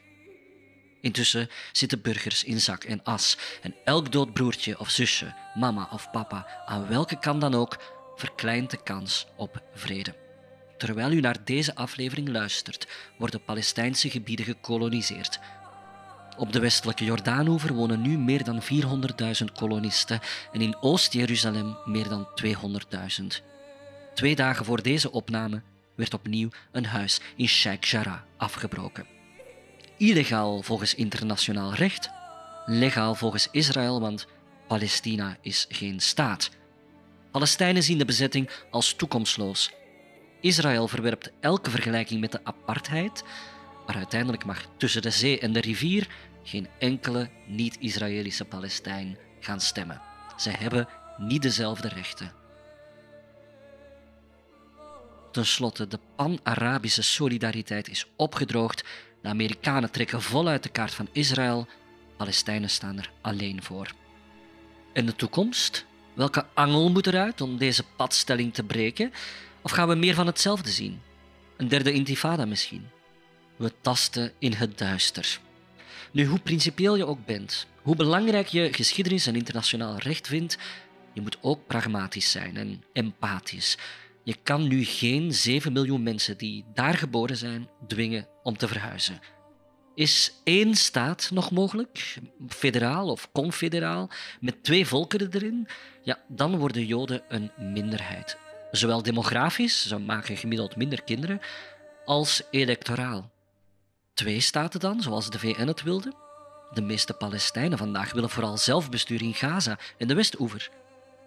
Intussen 1.02 1.50
zitten 1.72 2.02
burgers 2.02 2.44
in 2.44 2.62
zak 2.62 2.84
en 2.84 3.04
as 3.04 3.38
en 3.62 3.76
elk 3.84 4.12
dood 4.12 4.34
broertje 4.34 4.80
of 4.80 4.90
zusje, 4.90 5.34
mama 5.54 5.90
of 5.92 6.12
papa, 6.12 6.48
aan 6.66 6.88
welke 6.88 7.20
kant 7.20 7.42
dan 7.42 7.56
ook, 7.56 7.78
verkleint 8.16 8.72
de 8.72 8.84
kans 8.84 9.28
op 9.36 9.64
vrede. 9.74 10.16
Terwijl 10.78 11.12
u 11.12 11.20
naar 11.20 11.38
deze 11.44 11.76
aflevering 11.76 12.30
luistert, 12.30 12.88
worden 13.18 13.44
Palestijnse 13.44 14.10
gebieden 14.10 14.46
gekoloniseerd. 14.46 15.40
Op 16.38 16.54
de 16.54 16.60
westelijke 16.60 17.06
Jordaanoever 17.06 17.74
wonen 17.74 18.02
nu 18.02 18.18
meer 18.18 18.44
dan 18.44 18.62
400.000 18.62 19.46
kolonisten 19.54 20.20
en 20.52 20.62
in 20.62 20.76
Oost-Jeruzalem 20.82 21.78
meer 21.86 22.08
dan 22.08 22.28
200.000. 22.44 23.26
Twee 24.14 24.36
dagen 24.36 24.66
voor 24.66 24.82
deze 24.82 25.12
opname 25.12 25.62
werd 25.96 26.14
opnieuw 26.14 26.50
een 26.72 26.86
huis 26.86 27.22
in 27.36 27.48
Sheikh 27.48 27.88
Jarrah 27.88 28.22
afgebroken. 28.38 29.06
Illegaal 29.98 30.62
volgens 30.62 30.96
internationaal 30.96 31.74
recht, 31.74 32.10
legaal 32.66 33.16
volgens 33.16 33.48
Israël, 33.52 34.02
want 34.02 34.28
Palestina 34.68 35.38
is 35.42 35.66
geen 35.70 36.00
staat. 36.00 36.50
Palestijnen 37.32 37.84
zien 37.84 37.98
de 37.98 38.06
bezetting 38.06 38.50
als 38.72 38.94
toekomstloos. 38.94 39.72
Israël 40.42 40.88
verwerpt 40.88 41.32
elke 41.40 41.70
vergelijking 41.70 42.22
met 42.22 42.32
de 42.32 42.40
apartheid 42.44 43.24
maar 43.86 43.96
uiteindelijk 43.96 44.46
mag 44.46 44.66
tussen 44.78 45.02
de 45.02 45.10
zee 45.10 45.40
en 45.40 45.54
de 45.54 45.62
rivier 45.62 46.08
geen 46.46 46.68
enkele 46.80 47.30
niet-Israëlische 47.46 48.46
Palestijn 48.46 49.18
gaan 49.40 49.62
stemmen. 49.62 50.02
Zij 50.36 50.56
hebben 50.60 50.88
niet 51.18 51.42
dezelfde 51.42 51.88
rechten. 51.88 52.32
Ten 55.32 55.46
slotte, 55.46 55.88
de 55.88 56.00
pan-Arabische 56.16 57.02
solidariteit 57.02 57.90
is 57.90 58.08
opgedroogd. 58.16 58.84
De 59.22 59.30
Amerikanen 59.30 59.92
trekken 59.92 60.22
voluit 60.22 60.64
de 60.64 60.70
kaart 60.70 60.94
van 60.94 61.08
Israël. 61.12 61.68
Palestijnen 62.18 62.70
staan 62.70 62.98
er 62.98 63.12
alleen 63.22 63.64
voor. 63.64 63.92
En 64.94 65.06
de 65.06 65.16
toekomst? 65.16 65.86
Welke 66.14 66.46
angel 66.54 66.92
moet 66.92 67.08
eruit 67.08 67.42
om 67.42 67.58
deze 67.58 67.84
padstelling 67.96 68.54
te 68.54 68.64
breken? 68.64 69.12
Of 69.62 69.72
gaan 69.72 69.88
we 69.88 69.96
meer 69.96 70.16
van 70.16 70.26
hetzelfde 70.26 70.70
zien? 70.70 71.02
Een 71.58 71.68
derde 71.68 71.94
intifada 71.94 72.46
misschien? 72.46 72.88
We 73.56 73.72
tasten 73.82 74.32
in 74.40 74.54
het 74.54 74.78
duister. 74.78 75.40
Nu, 76.16 76.26
hoe 76.26 76.40
principieel 76.40 76.96
je 76.96 77.06
ook 77.06 77.26
bent, 77.26 77.68
hoe 77.82 77.96
belangrijk 77.96 78.48
je 78.48 78.74
geschiedenis 78.74 79.28
en 79.28 79.36
internationaal 79.36 79.98
recht 79.98 80.28
vindt, 80.28 80.58
je 81.14 81.22
moet 81.22 81.38
ook 81.42 81.68
pragmatisch 81.68 82.32
zijn 82.32 82.58
en 82.58 82.84
empathisch. 82.94 83.78
Je 84.24 84.36
kan 84.44 84.68
nu 84.68 84.84
geen 84.84 85.34
7 85.34 85.74
miljoen 85.74 86.04
mensen 86.04 86.38
die 86.38 86.66
daar 86.74 86.94
geboren 86.94 87.38
zijn 87.38 87.70
dwingen 87.88 88.28
om 88.44 88.58
te 88.58 88.68
verhuizen. 88.68 89.20
Is 89.96 90.34
één 90.44 90.76
staat 90.76 91.30
nog 91.34 91.52
mogelijk, 91.52 92.18
federaal 92.48 93.10
of 93.10 93.32
confederaal, 93.32 94.10
met 94.40 94.64
twee 94.64 94.88
volkeren 94.88 95.30
erin, 95.32 95.68
ja, 96.04 96.20
dan 96.28 96.58
worden 96.58 96.86
Joden 96.86 97.24
een 97.28 97.52
minderheid. 97.74 98.38
Zowel 98.72 99.04
demografisch, 99.04 99.88
ze 99.88 99.98
maken 99.98 100.38
gemiddeld 100.38 100.76
minder 100.76 101.04
kinderen, 101.04 101.40
als 102.06 102.42
electoraal. 102.52 103.34
Twee 104.16 104.40
staten 104.40 104.80
dan, 104.80 105.02
zoals 105.02 105.30
de 105.30 105.40
VN 105.40 105.68
het 105.68 105.84
wilde? 105.84 106.14
De 106.72 106.82
meeste 106.82 107.14
Palestijnen 107.14 107.78
vandaag 107.78 108.14
willen 108.14 108.30
vooral 108.30 108.58
zelfbestuur 108.58 109.22
in 109.22 109.34
Gaza 109.34 109.80
en 109.98 110.08
de 110.08 110.14
Westoever. 110.14 110.70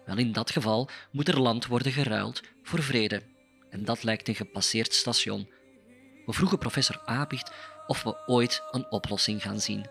Wel, 0.05 0.17
in 0.17 0.31
dat 0.31 0.51
geval 0.51 0.89
moet 1.11 1.27
er 1.27 1.39
land 1.39 1.65
worden 1.65 1.91
geruild 1.91 2.41
voor 2.63 2.83
vrede. 2.83 3.23
En 3.69 3.85
dat 3.85 4.03
lijkt 4.03 4.27
een 4.27 4.35
gepasseerd 4.35 4.93
station. 4.93 5.49
We 6.25 6.33
vroegen 6.33 6.57
professor 6.57 7.01
Abicht 7.05 7.51
of 7.87 8.03
we 8.03 8.23
ooit 8.25 8.63
een 8.71 8.91
oplossing 8.91 9.41
gaan 9.41 9.59
zien. 9.59 9.85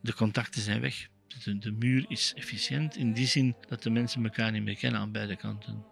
De 0.00 0.14
contacten 0.14 0.62
zijn 0.62 0.80
weg. 0.80 1.08
De, 1.44 1.58
de 1.58 1.72
muur 1.72 2.04
is 2.08 2.32
efficiënt 2.36 2.96
in 2.96 3.12
die 3.12 3.26
zin 3.26 3.56
dat 3.68 3.82
de 3.82 3.90
mensen 3.90 4.24
elkaar 4.24 4.52
niet 4.52 4.62
meer 4.62 4.76
kennen 4.76 5.00
aan 5.00 5.12
beide 5.12 5.36
kanten. 5.36 5.91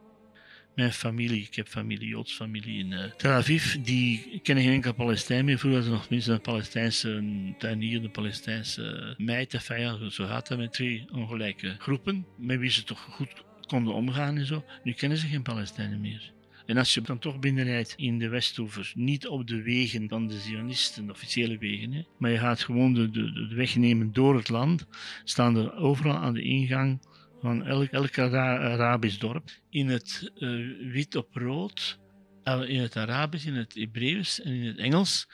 Mijn 0.81 0.93
familie, 0.93 1.43
ik 1.43 1.55
heb 1.55 1.68
familie, 1.68 2.09
Joods 2.09 2.33
familie 2.33 2.78
in 2.78 2.91
uh, 2.91 3.05
Tel 3.16 3.33
Aviv, 3.33 3.74
die 3.74 4.41
kennen 4.43 4.64
geen 4.64 4.72
enkel 4.72 4.95
Palestijn 4.95 5.45
meer. 5.45 5.59
Vroeger 5.59 5.81
was 5.81 5.89
er 5.89 5.95
nog 5.95 6.11
minstens 6.11 6.37
een 6.37 6.43
Palestijnse 6.43 7.22
tuinier, 7.59 8.05
een 8.05 8.11
Palestijnse 8.11 9.14
meid. 9.18 9.55
Enfin, 9.55 10.11
zo 10.11 10.26
gaat 10.26 10.49
dat 10.49 10.59
met 10.59 10.72
twee 10.72 11.05
ongelijke 11.12 11.76
groepen, 11.78 12.26
met 12.39 12.59
wie 12.59 12.70
ze 12.70 12.85
toch 12.85 13.01
goed 13.01 13.45
konden 13.66 13.95
omgaan 13.95 14.37
en 14.37 14.47
zo. 14.47 14.64
Nu 14.83 14.93
kennen 14.93 15.18
ze 15.18 15.26
geen 15.26 15.43
Palestijnen 15.43 16.01
meer. 16.01 16.33
En 16.66 16.76
als 16.76 16.95
je 16.95 17.01
dan 17.01 17.18
toch 17.18 17.39
binnenrijdt 17.39 17.95
in 17.97 18.18
de 18.18 18.28
Westoever, 18.28 18.93
niet 18.95 19.26
op 19.26 19.47
de 19.47 19.62
wegen 19.62 20.09
van 20.09 20.26
de 20.26 20.39
Zionisten, 20.39 21.07
de 21.07 21.12
officiële 21.12 21.59
wegen, 21.59 22.07
maar 22.18 22.31
je 22.31 22.39
gaat 22.39 22.62
gewoon 22.62 22.95
de, 22.95 23.11
de 23.11 23.55
weg 23.55 23.76
nemen 23.76 24.12
door 24.12 24.37
het 24.37 24.49
land, 24.49 24.87
staan 25.24 25.57
er 25.57 25.74
overal 25.74 26.16
aan 26.16 26.35
de 26.35 26.43
ingang 26.43 27.01
van 27.41 27.66
elk, 27.66 27.91
elk 27.91 28.18
Arabisch 28.18 29.18
dorp 29.18 29.51
in 29.70 29.88
het 29.88 30.30
uh, 30.38 30.93
wit 30.93 31.16
op 31.16 31.34
rood, 31.34 31.99
uh, 32.45 32.68
in 32.68 32.80
het 32.80 32.97
Arabisch, 32.97 33.47
in 33.47 33.55
het 33.55 33.74
Hebreeuws 33.74 34.41
en 34.41 34.53
in 34.53 34.66
het 34.66 34.78
Engels, 34.78 35.28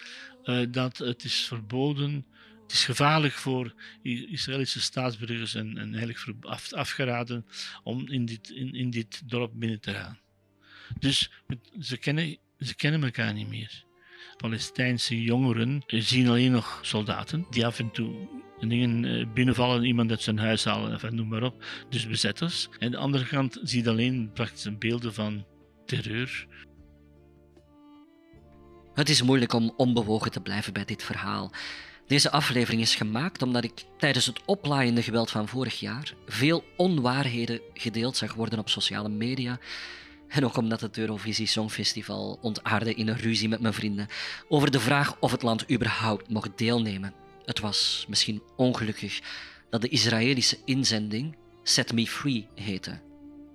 uh, 0.44 0.66
dat 0.70 0.98
het 0.98 1.24
is 1.24 1.40
verboden, 1.40 2.26
het 2.62 2.72
is 2.72 2.84
gevaarlijk 2.84 3.34
voor 3.34 3.74
Israëlische 4.02 4.80
staatsburgers 4.80 5.54
en, 5.54 5.78
en 5.78 5.94
eigenlijk 5.94 6.44
af, 6.44 6.72
afgeraden 6.72 7.46
om 7.82 8.08
in 8.08 8.24
dit, 8.24 8.50
in, 8.50 8.74
in 8.74 8.90
dit 8.90 9.28
dorp 9.28 9.52
binnen 9.54 9.80
te 9.80 9.92
gaan. 9.92 10.18
Dus 10.98 11.30
ze 11.80 11.96
kennen, 11.96 12.38
ze 12.58 12.74
kennen 12.74 13.04
elkaar 13.04 13.34
niet 13.34 13.48
meer. 13.48 13.84
Palestijnse 14.36 15.22
jongeren 15.22 15.82
zien 15.86 16.28
alleen 16.28 16.52
nog 16.52 16.78
soldaten 16.82 17.46
die 17.50 17.66
af 17.66 17.78
en 17.78 17.90
toe 17.90 18.28
dingen 18.60 19.04
eh, 19.04 19.26
binnenvallen, 19.34 19.84
iemand 19.84 20.10
uit 20.10 20.22
zijn 20.22 20.38
huis 20.38 20.64
halen, 20.64 20.92
enfin, 20.92 21.14
noem 21.14 21.28
maar 21.28 21.42
op. 21.42 21.64
Dus 21.88 22.08
bezetters. 22.08 22.68
En 22.78 22.90
de 22.90 22.96
andere 22.96 23.26
kant 23.26 23.58
zie 23.62 23.82
je 23.82 23.88
alleen 23.88 24.30
praktisch 24.32 24.78
beelden 24.78 25.14
van 25.14 25.44
terreur. 25.86 26.46
Het 28.94 29.08
is 29.08 29.22
moeilijk 29.22 29.52
om 29.52 29.72
onbewogen 29.76 30.30
te 30.30 30.40
blijven 30.40 30.72
bij 30.72 30.84
dit 30.84 31.02
verhaal. 31.02 31.52
Deze 32.06 32.30
aflevering 32.30 32.82
is 32.82 32.94
gemaakt 32.94 33.42
omdat 33.42 33.64
ik 33.64 33.84
tijdens 33.98 34.26
het 34.26 34.44
oplaaiende 34.44 35.02
geweld 35.02 35.30
van 35.30 35.48
vorig 35.48 35.80
jaar 35.80 36.14
veel 36.26 36.64
onwaarheden 36.76 37.60
gedeeld 37.74 38.16
zag 38.16 38.34
worden 38.34 38.58
op 38.58 38.68
sociale 38.68 39.08
media 39.08 39.58
en 40.28 40.44
ook 40.44 40.56
omdat 40.56 40.80
het 40.80 40.98
Eurovisie 40.98 41.46
Songfestival 41.46 42.38
ontaarde 42.42 42.94
in 42.94 43.08
een 43.08 43.16
ruzie 43.16 43.48
met 43.48 43.60
mijn 43.60 43.74
vrienden 43.74 44.06
over 44.48 44.70
de 44.70 44.80
vraag 44.80 45.16
of 45.20 45.30
het 45.30 45.42
land 45.42 45.70
überhaupt 45.70 46.28
mocht 46.28 46.58
deelnemen. 46.58 47.25
Het 47.46 47.60
was 47.60 48.04
misschien 48.08 48.42
ongelukkig 48.56 49.20
dat 49.70 49.80
de 49.80 49.88
Israëlische 49.88 50.58
inzending 50.64 51.36
Set 51.62 51.92
Me 51.92 52.06
Free 52.06 52.48
heette. 52.54 53.00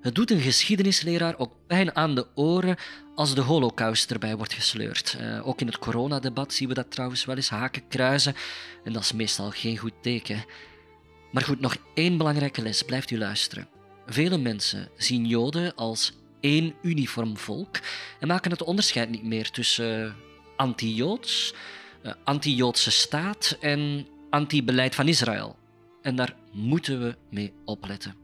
Het 0.02 0.16
doet 0.16 0.32
een 0.32 0.40
geschiedenisleraar 0.40 1.38
ook 1.38 1.52
pijn 1.68 1.96
aan 1.96 2.16
de 2.16 2.28
oren 2.36 2.78
als 3.16 3.36
de 3.36 3.42
holocaust 3.42 4.12
erbij 4.12 4.36
wordt 4.36 4.54
gesleurd. 4.54 5.18
Uh, 5.22 5.48
ook 5.48 5.62
in 5.62 5.68
het 5.68 5.80
coronadebat 5.80 6.54
zien 6.54 6.68
we 6.68 6.74
dat 6.74 6.92
trouwens 6.92 7.26
wel 7.26 7.36
eens 7.36 7.50
haken 7.50 7.88
kruisen 7.88 8.36
en 8.84 8.94
dat 8.94 9.02
is 9.02 9.14
meestal 9.14 9.52
geen 9.52 9.78
goed 9.78 9.94
teken. 10.02 10.46
Maar 11.32 11.44
goed, 11.44 11.60
nog 11.60 11.78
één 11.94 12.18
belangrijke 12.18 12.62
les, 12.62 12.84
blijft 12.84 13.12
u 13.12 13.18
luisteren. 13.18 13.68
Vele 14.06 14.38
mensen 14.38 14.90
zien 14.98 15.26
Joden 15.26 15.76
als 15.76 16.14
één 16.40 16.76
uniform 16.82 17.38
volk 17.38 17.80
en 18.20 18.28
maken 18.28 18.52
het 18.52 18.64
onderscheid 18.64 19.10
niet 19.10 19.24
meer 19.24 19.50
tussen 19.50 20.06
uh, 20.06 20.12
anti-Joods, 20.56 21.54
anti-Joodse 22.24 22.92
staat 22.92 23.58
en 23.60 24.08
anti-beleid 24.30 24.96
van 24.96 25.08
Israël. 25.08 25.58
En 26.02 26.16
daar 26.16 26.36
moeten 26.52 27.02
we 27.02 27.16
mee 27.30 27.54
opletten. 27.66 28.16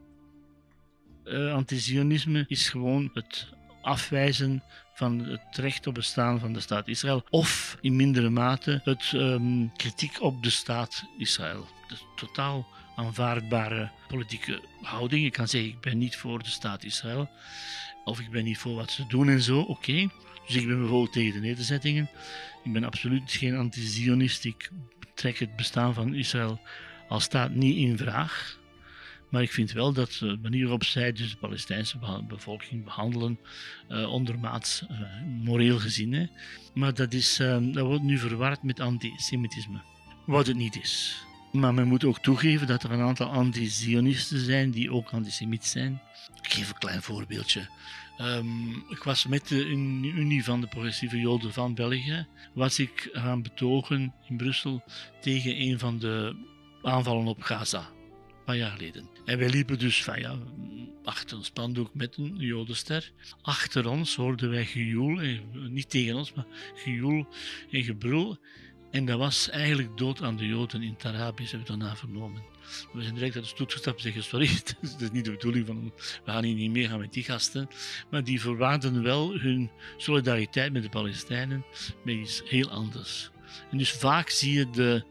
Uh, 1.24 1.54
Antizionisme 1.54 2.44
is 2.48 2.68
gewoon 2.68 3.10
het 3.14 3.48
afwijzen 3.82 4.62
van 4.94 5.18
het 5.18 5.56
recht 5.56 5.86
op 5.86 5.94
bestaan 5.94 6.40
van 6.40 6.52
de 6.52 6.60
staat 6.60 6.88
Israël. 6.88 7.24
Of 7.30 7.78
in 7.80 7.96
mindere 7.96 8.28
mate 8.28 8.80
het 8.84 9.12
um, 9.14 9.72
kritiek 9.76 10.22
op 10.22 10.42
de 10.42 10.50
staat 10.50 11.04
Israël. 11.18 11.66
Dus 11.88 12.04
totaal 12.16 12.66
aanvaardbare 12.96 13.90
politieke 14.08 14.60
houding. 14.82 15.22
Je 15.22 15.30
kan 15.30 15.48
zeggen, 15.48 15.70
ik 15.70 15.80
ben 15.80 15.98
niet 15.98 16.16
voor 16.16 16.42
de 16.42 16.48
staat 16.48 16.84
Israël. 16.84 17.30
Of 18.04 18.20
ik 18.20 18.30
ben 18.30 18.44
niet 18.44 18.58
voor 18.58 18.74
wat 18.74 18.90
ze 18.90 19.06
doen 19.06 19.28
en 19.28 19.42
zo, 19.42 19.60
oké. 19.60 20.08
Dus 20.48 20.56
ik 20.56 20.66
ben 20.66 20.78
bijvoorbeeld 20.78 21.12
tegen 21.12 21.32
de 21.32 21.46
nederzettingen. 21.46 22.10
Ik 22.64 22.72
ben 22.72 22.84
absoluut 22.84 23.32
geen 23.32 23.56
anti-Zionist. 23.56 24.44
Ik 24.44 24.70
trek 25.14 25.38
het 25.38 25.56
bestaan 25.56 25.94
van 25.94 26.14
Israël 26.14 26.60
als 27.08 27.24
staat 27.24 27.54
niet 27.54 27.76
in 27.76 27.96
vraag. 27.96 28.58
Maar 29.28 29.42
ik 29.42 29.52
vind 29.52 29.72
wel 29.72 29.92
dat 29.92 30.16
de 30.20 30.38
manier 30.42 30.62
waarop 30.62 30.84
zij 30.84 31.12
dus 31.12 31.30
de 31.30 31.36
Palestijnse 31.36 31.98
bevolking 32.28 32.84
behandelen, 32.84 33.38
uh, 33.88 34.12
ondermaats, 34.12 34.82
uh, 34.90 35.00
moreel 35.42 35.78
gezien. 35.78 36.12
Hè. 36.12 36.26
Maar 36.74 36.94
dat, 36.94 37.12
is, 37.12 37.40
uh, 37.40 37.58
dat 37.60 37.86
wordt 37.86 38.02
nu 38.02 38.18
verward 38.18 38.62
met 38.62 38.80
antisemitisme. 38.80 39.80
Wat 40.26 40.46
het 40.46 40.56
niet 40.56 40.80
is. 40.80 41.22
Maar 41.52 41.74
men 41.74 41.88
moet 41.88 42.04
ook 42.04 42.18
toegeven 42.18 42.66
dat 42.66 42.82
er 42.82 42.90
een 42.90 43.00
aantal 43.00 43.26
anti-Zionisten 43.26 44.38
zijn 44.38 44.70
die 44.70 44.92
ook 44.92 45.10
antisemiet 45.10 45.64
zijn. 45.64 46.00
Ik 46.42 46.52
geef 46.52 46.68
een 46.68 46.78
klein 46.78 47.02
voorbeeldje. 47.02 47.68
Um, 48.20 48.84
ik 48.88 49.02
was 49.02 49.26
met 49.26 49.48
de 49.48 49.66
Unie 49.66 50.44
van 50.44 50.60
de 50.60 50.66
Progressieve 50.66 51.20
Joden 51.20 51.52
van 51.52 51.74
België, 51.74 52.26
was 52.52 52.78
ik 52.78 53.08
gaan 53.12 53.42
betogen 53.42 54.14
in 54.28 54.36
Brussel 54.36 54.82
tegen 55.20 55.60
een 55.60 55.78
van 55.78 55.98
de 55.98 56.36
aanvallen 56.82 57.26
op 57.26 57.42
Gaza, 57.42 57.78
een 57.78 58.44
paar 58.44 58.56
jaar 58.56 58.70
geleden. 58.70 59.08
En 59.24 59.38
wij 59.38 59.48
liepen 59.50 59.78
dus 59.78 60.04
van, 60.04 60.20
ja, 60.20 60.38
achter 61.04 61.36
een 61.36 61.44
spandoek 61.44 61.94
met 61.94 62.16
een 62.16 62.36
Jodenster. 62.36 63.12
Achter 63.42 63.88
ons 63.88 64.16
hoorden 64.16 64.50
wij 64.50 64.64
gejoel, 64.64 65.20
eh, 65.20 65.38
niet 65.52 65.90
tegen 65.90 66.14
ons, 66.14 66.32
maar 66.32 66.46
gejoel 66.74 67.26
en 67.70 67.82
gebrul. 67.82 68.38
En 68.90 69.04
dat 69.04 69.18
was 69.18 69.50
eigenlijk 69.50 69.98
dood 69.98 70.22
aan 70.22 70.36
de 70.36 70.46
Joden 70.46 70.82
in 70.82 70.92
het 70.92 71.02
hebben 71.02 71.46
we 71.50 71.62
daarna 71.64 71.96
vernomen. 71.96 72.42
We 72.92 73.02
zijn 73.02 73.14
direct 73.14 73.34
uit 73.34 73.44
de 73.44 73.50
stoet 73.50 73.72
gestapt 73.72 73.96
en 73.96 74.02
zeggen: 74.02 74.22
Sorry, 74.22 74.48
dat 74.80 75.00
is 75.00 75.10
niet 75.10 75.24
de 75.24 75.30
bedoeling 75.30 75.66
van. 75.66 75.92
We 76.24 76.30
gaan 76.30 76.44
hier 76.44 76.54
niet 76.54 76.70
meegaan 76.70 76.98
met 76.98 77.12
die 77.12 77.24
gasten. 77.24 77.68
Maar 78.10 78.24
die 78.24 78.40
verwaarden 78.40 79.02
wel 79.02 79.32
hun 79.38 79.70
solidariteit 79.96 80.72
met 80.72 80.82
de 80.82 80.88
Palestijnen 80.88 81.64
met 82.04 82.14
iets 82.14 82.42
heel 82.44 82.70
anders. 82.70 83.30
En 83.70 83.78
dus 83.78 83.92
vaak 83.92 84.28
zie 84.28 84.52
je 84.52 84.70
de 84.70 85.04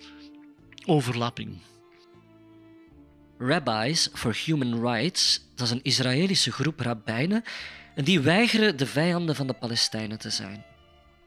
overlapping. 0.86 1.57
Rabbis 3.38 4.09
for 4.13 4.38
Human 4.45 4.82
Rights, 4.82 5.41
dat 5.55 5.67
is 5.67 5.73
een 5.73 5.84
Israëlische 5.84 6.51
groep 6.51 6.80
rabbijnen, 6.80 7.43
en 7.95 8.03
die 8.03 8.19
weigeren 8.19 8.78
de 8.78 8.86
vijanden 8.86 9.36
van 9.36 9.47
de 9.47 9.53
Palestijnen 9.53 10.19
te 10.19 10.30
zijn. 10.30 10.65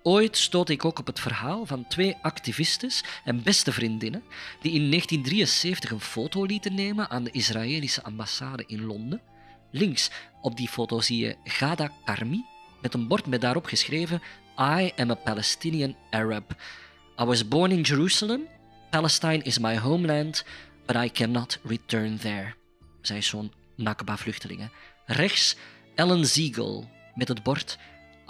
Ooit 0.03 0.37
stootte 0.37 0.73
ik 0.73 0.85
ook 0.85 0.99
op 0.99 1.07
het 1.07 1.21
verhaal 1.21 1.67
van 1.67 1.87
twee 1.89 2.17
activistes 2.23 3.05
en 3.25 3.43
beste 3.43 3.73
vriendinnen 3.73 4.23
die 4.61 4.73
in 4.73 4.91
1973 4.91 5.91
een 5.91 6.01
foto 6.01 6.45
lieten 6.45 6.75
nemen 6.75 7.11
aan 7.11 7.25
de 7.25 7.31
Israëlische 7.31 8.03
ambassade 8.03 8.65
in 8.67 8.85
Londen. 8.85 9.21
Links 9.71 10.11
op 10.41 10.57
die 10.57 10.69
foto 10.69 11.01
zie 11.01 11.19
je 11.19 11.37
Gada 11.45 11.93
Karmi 12.05 12.45
met 12.81 12.95
een 12.95 13.09
bord 13.09 13.27
met 13.27 13.41
daarop 13.41 13.65
geschreven 13.65 14.23
I 14.59 14.93
am 14.97 15.11
a 15.11 15.15
Palestinian 15.15 15.97
Arab. 16.11 16.55
I 17.21 17.25
was 17.25 17.49
born 17.49 17.71
in 17.71 17.81
Jerusalem. 17.81 18.41
Palestine 18.91 19.43
is 19.43 19.59
my 19.59 19.79
homeland, 19.79 20.45
but 20.87 20.97
I 20.97 21.11
cannot 21.11 21.59
return 21.63 22.19
there. 22.19 22.55
Zij 23.01 23.17
is 23.17 23.27
zo'n 23.27 23.53
Nakba-vluchtelingen. 23.77 24.73
Rechts 25.07 25.57
Ellen 25.95 26.27
Ziegel 26.27 26.91
met 27.15 27.29
het 27.29 27.43
bord 27.43 27.79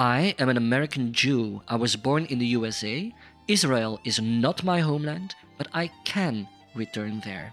I 0.01 0.35
am 0.39 0.49
an 0.49 0.57
American 0.57 1.11
Jew. 1.11 1.61
I 1.69 1.77
was 1.77 2.01
born 2.01 2.27
in 2.27 2.39
the 2.39 2.57
USA. 2.57 3.13
Israel 3.47 3.99
is 4.03 4.19
not 4.21 4.63
my 4.63 4.81
homeland, 4.81 5.35
but 5.57 5.69
I 5.75 5.91
can 6.03 6.49
return 6.73 7.21
there. 7.21 7.53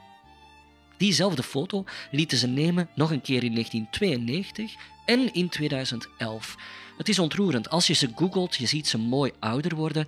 Diezelfde 0.98 1.43
foto 1.43 1.84
lieten 2.12 2.38
ze 2.38 2.48
nemen 2.48 2.89
nog 2.95 3.12
een 3.12 3.22
keer 3.22 3.43
in 3.43 3.54
1992 3.54 4.76
en 5.06 5.34
in 5.34 5.50
2011. 5.50 6.56
Het 6.98 7.10
is 7.10 7.20
ontroerend. 7.20 7.70
Als 7.70 7.88
je 7.88 7.93
ze 7.93 8.10
googelt, 8.16 8.56
je 8.56 8.66
ziet 8.66 8.88
ze 8.88 8.98
mooi 8.98 9.32
ouder 9.39 9.76
worden, 9.76 10.06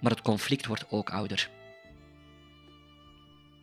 maar 0.00 0.10
het 0.10 0.22
conflict 0.22 0.66
wordt 0.66 0.84
ook 0.90 1.10
ouder. 1.10 1.50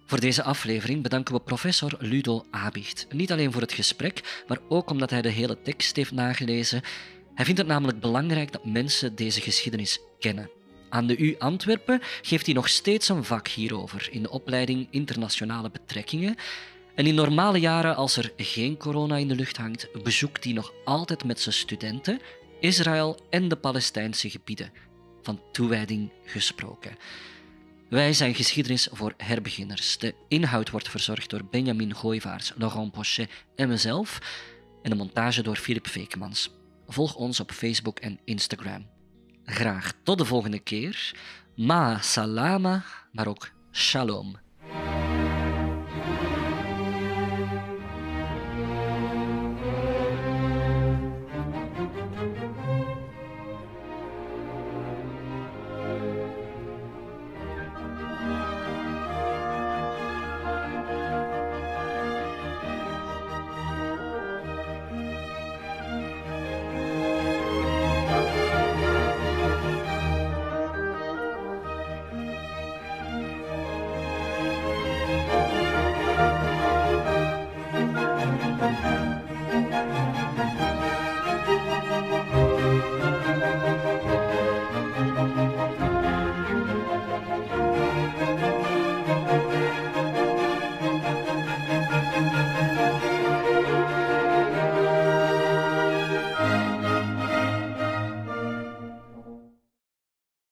Voor 0.05 0.19
deze 0.19 0.43
aflevering 0.43 1.03
bedanken 1.03 1.33
we 1.33 1.41
professor 1.41 1.95
Ludo 1.99 2.45
Abicht. 2.51 3.07
Niet 3.09 3.31
alleen 3.31 3.51
voor 3.51 3.61
het 3.61 3.73
gesprek, 3.73 4.43
maar 4.47 4.59
ook 4.69 4.89
omdat 4.89 5.09
hij 5.09 5.21
de 5.21 5.29
hele 5.29 5.61
tekst 5.61 5.95
heeft 5.95 6.11
nagelezen. 6.11 6.81
Hij 7.35 7.45
vindt 7.45 7.59
het 7.59 7.69
namelijk 7.69 7.99
belangrijk 7.99 8.51
dat 8.51 8.65
mensen 8.65 9.15
deze 9.15 9.41
geschiedenis 9.41 9.99
kennen. 10.19 10.49
Aan 10.89 11.07
de 11.07 11.17
U 11.17 11.35
Antwerpen 11.37 12.01
geeft 12.21 12.45
hij 12.45 12.55
nog 12.55 12.69
steeds 12.69 13.09
een 13.09 13.23
vak 13.23 13.47
hierover 13.47 14.07
in 14.11 14.21
de 14.21 14.29
opleiding 14.29 14.87
Internationale 14.89 15.69
Betrekkingen. 15.69 16.35
En 16.95 17.05
in 17.05 17.15
normale 17.15 17.59
jaren, 17.59 17.95
als 17.95 18.17
er 18.17 18.33
geen 18.37 18.77
corona 18.77 19.17
in 19.17 19.27
de 19.27 19.35
lucht 19.35 19.57
hangt, 19.57 20.03
bezoekt 20.03 20.43
hij 20.43 20.53
nog 20.53 20.73
altijd 20.85 21.23
met 21.23 21.39
zijn 21.39 21.55
studenten 21.55 22.19
Israël 22.59 23.19
en 23.29 23.47
de 23.47 23.55
Palestijnse 23.55 24.29
gebieden. 24.29 24.71
Van 25.21 25.41
toewijding 25.51 26.11
gesproken. 26.25 26.97
Wij 27.89 28.13
zijn 28.13 28.35
geschiedenis 28.35 28.87
voor 28.91 29.13
herbeginners. 29.17 29.97
De 29.97 30.15
inhoud 30.27 30.69
wordt 30.69 30.89
verzorgd 30.89 31.29
door 31.29 31.45
Benjamin 31.45 31.95
Gooivaars, 31.95 32.51
Laurent 32.55 32.91
Pochet 32.91 33.29
en 33.55 33.67
mezelf. 33.67 34.19
En 34.81 34.89
de 34.89 34.95
montage 34.95 35.41
door 35.41 35.55
Philip 35.55 35.87
Vekemans. 35.87 36.49
Volg 36.87 37.15
ons 37.15 37.39
op 37.39 37.51
Facebook 37.51 37.99
en 37.99 38.19
Instagram. 38.23 38.85
Graag 39.45 39.93
tot 40.03 40.17
de 40.17 40.25
volgende 40.25 40.59
keer. 40.59 41.15
Ma 41.55 42.01
salama, 42.01 42.83
maar 43.11 43.27
ook 43.27 43.51
shalom. 43.71 44.42